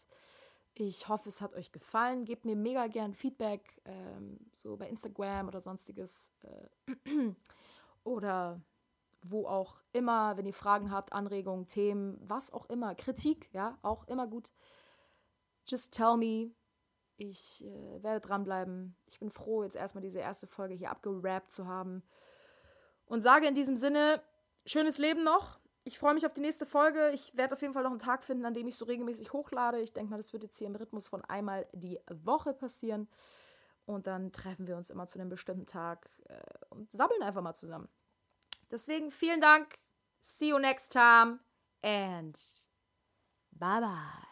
Ich 0.74 1.08
hoffe, 1.08 1.28
es 1.28 1.40
hat 1.40 1.54
euch 1.54 1.72
gefallen. 1.72 2.24
Gebt 2.24 2.44
mir 2.44 2.56
mega 2.56 2.86
gern 2.86 3.14
Feedback, 3.14 3.80
ähm, 3.84 4.38
so 4.52 4.76
bei 4.76 4.88
Instagram 4.88 5.48
oder 5.48 5.60
sonstiges. 5.60 6.32
Äh, 6.42 7.34
oder 8.04 8.60
wo 9.22 9.46
auch 9.46 9.76
immer, 9.92 10.36
wenn 10.36 10.46
ihr 10.46 10.54
Fragen 10.54 10.90
habt, 10.90 11.12
Anregungen, 11.12 11.66
Themen, 11.66 12.18
was 12.22 12.52
auch 12.52 12.66
immer, 12.66 12.94
Kritik, 12.94 13.50
ja, 13.52 13.78
auch 13.82 14.06
immer 14.08 14.26
gut. 14.26 14.52
Just 15.66 15.92
tell 15.92 16.16
me. 16.16 16.52
Ich 17.16 17.62
äh, 17.66 18.02
werde 18.02 18.20
dranbleiben. 18.20 18.96
Ich 19.06 19.18
bin 19.18 19.28
froh, 19.28 19.62
jetzt 19.62 19.76
erstmal 19.76 20.02
diese 20.02 20.20
erste 20.20 20.46
Folge 20.46 20.74
hier 20.74 20.90
abgerappt 20.90 21.50
zu 21.50 21.66
haben. 21.66 22.02
Und 23.04 23.20
sage 23.20 23.46
in 23.46 23.54
diesem 23.54 23.76
Sinne, 23.76 24.22
schönes 24.66 24.98
Leben 24.98 25.22
noch. 25.24 25.60
Ich 25.84 25.98
freue 25.98 26.14
mich 26.14 26.26
auf 26.26 26.32
die 26.32 26.40
nächste 26.40 26.66
Folge. 26.66 27.10
Ich 27.10 27.36
werde 27.36 27.54
auf 27.54 27.62
jeden 27.62 27.72
Fall 27.72 27.82
noch 27.82 27.90
einen 27.90 27.98
Tag 27.98 28.22
finden, 28.22 28.44
an 28.44 28.54
dem 28.54 28.68
ich 28.68 28.76
so 28.76 28.84
regelmäßig 28.84 29.32
hochlade. 29.32 29.80
Ich 29.80 29.92
denke 29.92 30.10
mal, 30.10 30.18
das 30.18 30.32
wird 30.32 30.42
jetzt 30.42 30.58
hier 30.58 30.66
im 30.66 30.76
Rhythmus 30.76 31.08
von 31.08 31.24
einmal 31.24 31.66
die 31.72 31.98
Woche 32.10 32.52
passieren. 32.52 33.08
Und 33.86 34.06
dann 34.06 34.30
treffen 34.30 34.66
wir 34.66 34.76
uns 34.76 34.90
immer 34.90 35.06
zu 35.06 35.18
einem 35.18 35.30
bestimmten 35.30 35.66
Tag 35.66 36.10
äh, 36.28 36.40
und 36.68 36.92
sabbeln 36.92 37.22
einfach 37.22 37.42
mal 37.42 37.54
zusammen. 37.54 37.88
Deswegen 38.70 39.10
vielen 39.10 39.40
Dank. 39.40 39.78
See 40.20 40.50
you 40.50 40.58
next 40.58 40.92
time 40.92 41.40
and 41.82 42.38
bye 43.52 43.80
bye. 43.80 44.29